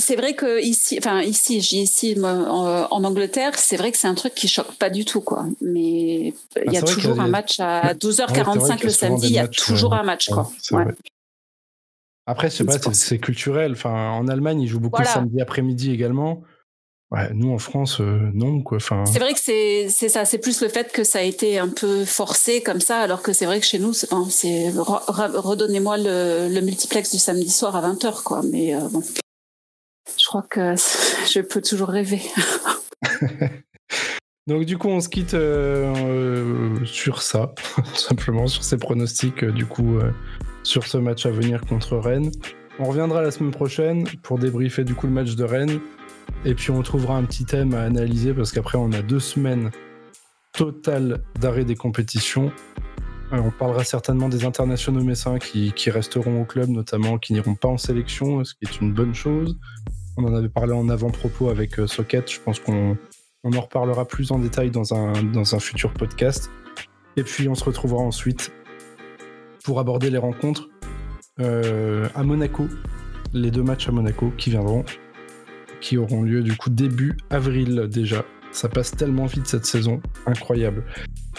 C'est 0.00 0.14
vrai 0.14 0.34
que 0.34 0.62
ici, 0.62 0.96
enfin 0.98 1.22
ici, 1.22 1.60
j'ai 1.60 1.78
ici 1.78 2.16
en, 2.22 3.04
Angleterre, 3.04 3.58
c'est 3.58 3.76
vrai 3.76 3.90
que 3.90 3.98
c'est 3.98 4.06
un 4.06 4.14
truc 4.14 4.32
qui 4.34 4.46
choque 4.46 4.72
pas 4.74 4.90
du 4.90 5.04
tout, 5.04 5.20
quoi. 5.20 5.44
Mais 5.60 6.32
il 6.64 6.72
y 6.72 6.76
a 6.76 6.82
toujours 6.82 7.20
un 7.20 7.26
match 7.26 7.58
à 7.58 7.94
12h45 7.94 8.84
le 8.84 8.90
samedi, 8.90 9.26
il 9.26 9.32
y 9.32 9.38
a 9.38 9.48
toujours 9.48 9.94
un 9.94 10.04
match, 10.04 10.28
quoi. 10.28 10.50
Après, 12.26 12.48
pas, 12.48 12.92
c'est 12.92 13.18
culturel. 13.18 13.72
Enfin, 13.72 14.10
en 14.10 14.28
Allemagne, 14.28 14.60
ils 14.60 14.68
jouent 14.68 14.80
beaucoup 14.80 15.00
le 15.00 15.06
samedi 15.06 15.40
après-midi 15.40 15.90
également. 15.92 16.42
Ouais, 17.10 17.30
nous 17.32 17.50
en 17.54 17.58
France, 17.58 18.02
euh, 18.02 18.30
non 18.34 18.60
quoi. 18.60 18.76
Enfin. 18.76 19.04
C'est 19.06 19.18
vrai 19.18 19.32
que 19.32 19.40
c'est 19.40 19.88
ça, 19.88 20.26
c'est 20.26 20.36
plus 20.36 20.60
le 20.60 20.68
fait 20.68 20.92
que 20.92 21.04
ça 21.04 21.20
a 21.20 21.22
été 21.22 21.58
un 21.58 21.70
peu 21.70 22.04
forcé 22.04 22.62
comme 22.62 22.80
ça, 22.80 23.00
alors 23.00 23.22
que 23.22 23.32
c'est 23.32 23.46
vrai 23.46 23.60
que 23.60 23.66
chez 23.66 23.78
nous, 23.78 23.94
c'est 23.94 24.68
redonnez-moi 24.68 25.96
le, 25.96 26.48
le, 26.52 26.60
multiplex 26.60 27.10
du 27.10 27.18
samedi 27.18 27.48
soir 27.48 27.74
à 27.76 27.80
20 27.80 28.04
h 28.04 28.22
quoi. 28.22 28.42
Mais 28.52 28.74
euh, 28.74 28.80
bon, 28.90 29.02
je 30.16 30.26
crois 30.26 30.46
que 30.48 30.74
je 31.32 31.40
peux 31.40 31.60
toujours 31.60 31.88
rêver. 31.88 32.22
Donc 34.46 34.64
du 34.64 34.78
coup, 34.78 34.88
on 34.88 35.00
se 35.00 35.08
quitte 35.08 35.34
euh, 35.34 36.84
sur 36.86 37.20
ça, 37.20 37.54
simplement 37.94 38.46
sur 38.46 38.64
ces 38.64 38.78
pronostics. 38.78 39.44
du 39.44 39.66
coup, 39.66 39.98
sur 40.62 40.86
ce 40.86 40.96
match 40.96 41.26
à 41.26 41.30
venir 41.30 41.60
contre 41.62 41.96
Rennes. 41.98 42.30
On 42.78 42.84
reviendra 42.84 43.22
la 43.22 43.30
semaine 43.30 43.50
prochaine 43.50 44.06
pour 44.22 44.38
débriefer 44.38 44.84
du 44.84 44.94
coup 44.94 45.06
le 45.06 45.12
match 45.12 45.34
de 45.34 45.44
Rennes. 45.44 45.80
Et 46.44 46.54
puis 46.54 46.70
on 46.70 46.82
trouvera 46.82 47.16
un 47.16 47.24
petit 47.24 47.44
thème 47.44 47.74
à 47.74 47.82
analyser 47.82 48.32
parce 48.32 48.52
qu'après 48.52 48.78
on 48.78 48.92
a 48.92 49.02
deux 49.02 49.20
semaines 49.20 49.70
totales 50.52 51.22
d'arrêt 51.40 51.64
des 51.64 51.76
compétitions. 51.76 52.52
Euh, 53.32 53.40
on 53.44 53.50
parlera 53.50 53.84
certainement 53.84 54.28
des 54.28 54.44
internationaux 54.44 55.02
messins 55.02 55.38
qui, 55.38 55.72
resteront 55.90 56.42
au 56.42 56.44
club, 56.44 56.68
notamment 56.70 57.18
qui 57.18 57.32
n'iront 57.32 57.54
pas 57.54 57.68
en 57.68 57.78
sélection, 57.78 58.42
ce 58.44 58.54
qui 58.54 58.64
est 58.64 58.80
une 58.80 58.92
bonne 58.92 59.14
chose. 59.14 59.58
On 60.18 60.24
en 60.24 60.34
avait 60.34 60.48
parlé 60.48 60.72
en 60.72 60.88
avant-propos 60.88 61.48
avec 61.48 61.78
euh, 61.78 61.86
Socket. 61.86 62.28
Je 62.28 62.40
pense 62.40 62.58
qu'on 62.58 62.96
on 63.44 63.52
en 63.52 63.60
reparlera 63.60 64.04
plus 64.04 64.32
en 64.32 64.40
détail 64.40 64.72
dans 64.72 64.92
un, 64.92 65.22
dans 65.22 65.54
un 65.54 65.60
futur 65.60 65.92
podcast. 65.92 66.50
Et 67.16 67.22
puis 67.22 67.48
on 67.48 67.54
se 67.54 67.62
retrouvera 67.62 68.02
ensuite 68.02 68.50
pour 69.62 69.78
aborder 69.78 70.10
les 70.10 70.18
rencontres 70.18 70.70
euh, 71.38 72.08
à 72.16 72.24
Monaco, 72.24 72.66
les 73.32 73.52
deux 73.52 73.62
matchs 73.62 73.88
à 73.88 73.92
Monaco 73.92 74.32
qui 74.36 74.50
viendront, 74.50 74.84
qui 75.80 75.96
auront 75.96 76.22
lieu 76.22 76.42
du 76.42 76.56
coup 76.56 76.70
début 76.70 77.16
avril 77.30 77.86
déjà. 77.88 78.24
Ça 78.50 78.68
passe 78.68 78.90
tellement 78.90 79.26
vite 79.26 79.46
cette 79.46 79.66
saison, 79.66 80.00
incroyable. 80.26 80.82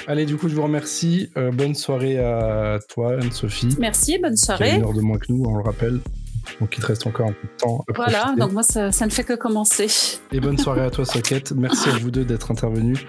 Allez, 0.08 0.26
du 0.26 0.38
coup, 0.38 0.48
je 0.48 0.56
vous 0.56 0.64
remercie. 0.64 1.32
Euh, 1.36 1.52
bonne 1.52 1.76
soirée 1.76 2.18
à 2.18 2.80
toi, 2.88 3.14
Anne-Sophie. 3.20 3.76
Merci, 3.78 4.20
bonne 4.20 4.38
soirée. 4.38 4.76
une 4.76 4.84
heure 4.84 4.94
de 4.94 5.02
moins 5.02 5.18
que 5.18 5.26
nous, 5.34 5.44
on 5.44 5.58
le 5.58 5.64
rappelle. 5.64 6.00
Donc 6.60 6.78
il 6.78 6.82
te 6.82 6.88
reste 6.88 7.08
encore 7.08 7.28
un 7.28 7.34
peu 7.34 7.48
de 7.48 7.58
temps. 7.58 7.86
voilà, 7.96 8.34
donc 8.38 8.52
moi 8.52 8.64
ça, 8.64 8.90
ne 8.90 9.12
fait 9.12 9.24
que 9.24 9.34
commencer. 9.34 10.20
Et 10.32 10.40
bonne 10.40 10.58
soirée 10.58 10.82
à 10.82 10.90
toi 10.90 11.06
Socket. 11.06 11.52
Merci 11.56 11.90
à 11.90 11.94
vous 11.94 12.12
deux 12.12 12.26
d'être 12.26 12.52
intervenus. 12.52 13.00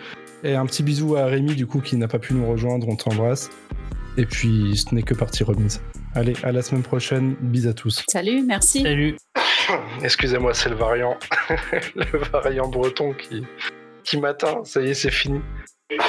Et 0.42 0.54
un 0.54 0.66
petit 0.66 0.82
bisou 0.82 1.16
à 1.16 1.26
Rémi 1.26 1.54
du 1.54 1.66
coup 1.66 1.80
qui 1.80 1.96
n'a 1.96 2.08
pas 2.08 2.18
pu 2.18 2.34
nous 2.34 2.48
rejoindre, 2.48 2.88
on 2.88 2.96
t'embrasse. 2.96 3.50
Et 4.16 4.26
puis 4.26 4.76
ce 4.76 4.94
n'est 4.94 5.02
que 5.02 5.14
partie 5.14 5.44
remise. 5.44 5.80
Allez, 6.14 6.34
à 6.42 6.52
la 6.52 6.62
semaine 6.62 6.82
prochaine. 6.82 7.36
Bis 7.40 7.66
à 7.66 7.74
tous. 7.74 8.02
Salut, 8.08 8.42
merci. 8.42 8.82
Salut. 8.82 9.16
Excusez-moi, 10.02 10.54
c'est 10.54 10.68
le 10.68 10.76
variant, 10.76 11.16
le 11.94 12.18
variant 12.32 12.68
breton 12.68 13.12
qui, 13.14 13.44
qui 14.04 14.18
m'atteint. 14.18 14.64
Ça 14.64 14.80
y 14.80 14.90
est, 14.90 14.94
c'est 14.94 15.10
fini. 15.10 15.40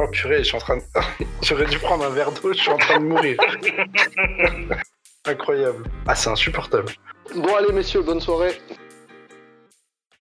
Oh 0.00 0.08
purée, 0.10 0.38
je 0.38 0.44
suis 0.44 0.56
en 0.56 0.60
train 0.60 0.76
de... 0.78 0.82
J'aurais 1.42 1.66
dû 1.66 1.78
prendre 1.78 2.04
un 2.04 2.10
verre 2.10 2.32
d'eau, 2.32 2.52
je 2.52 2.58
suis 2.58 2.70
en 2.70 2.78
train 2.78 2.98
de 2.98 3.04
mourir. 3.04 3.36
Incroyable. 5.26 5.84
Ah, 6.06 6.14
c'est 6.14 6.30
insupportable. 6.30 6.92
Bon, 7.34 7.54
allez, 7.56 7.72
messieurs, 7.72 8.02
bonne 8.02 8.20
soirée. 8.20 8.58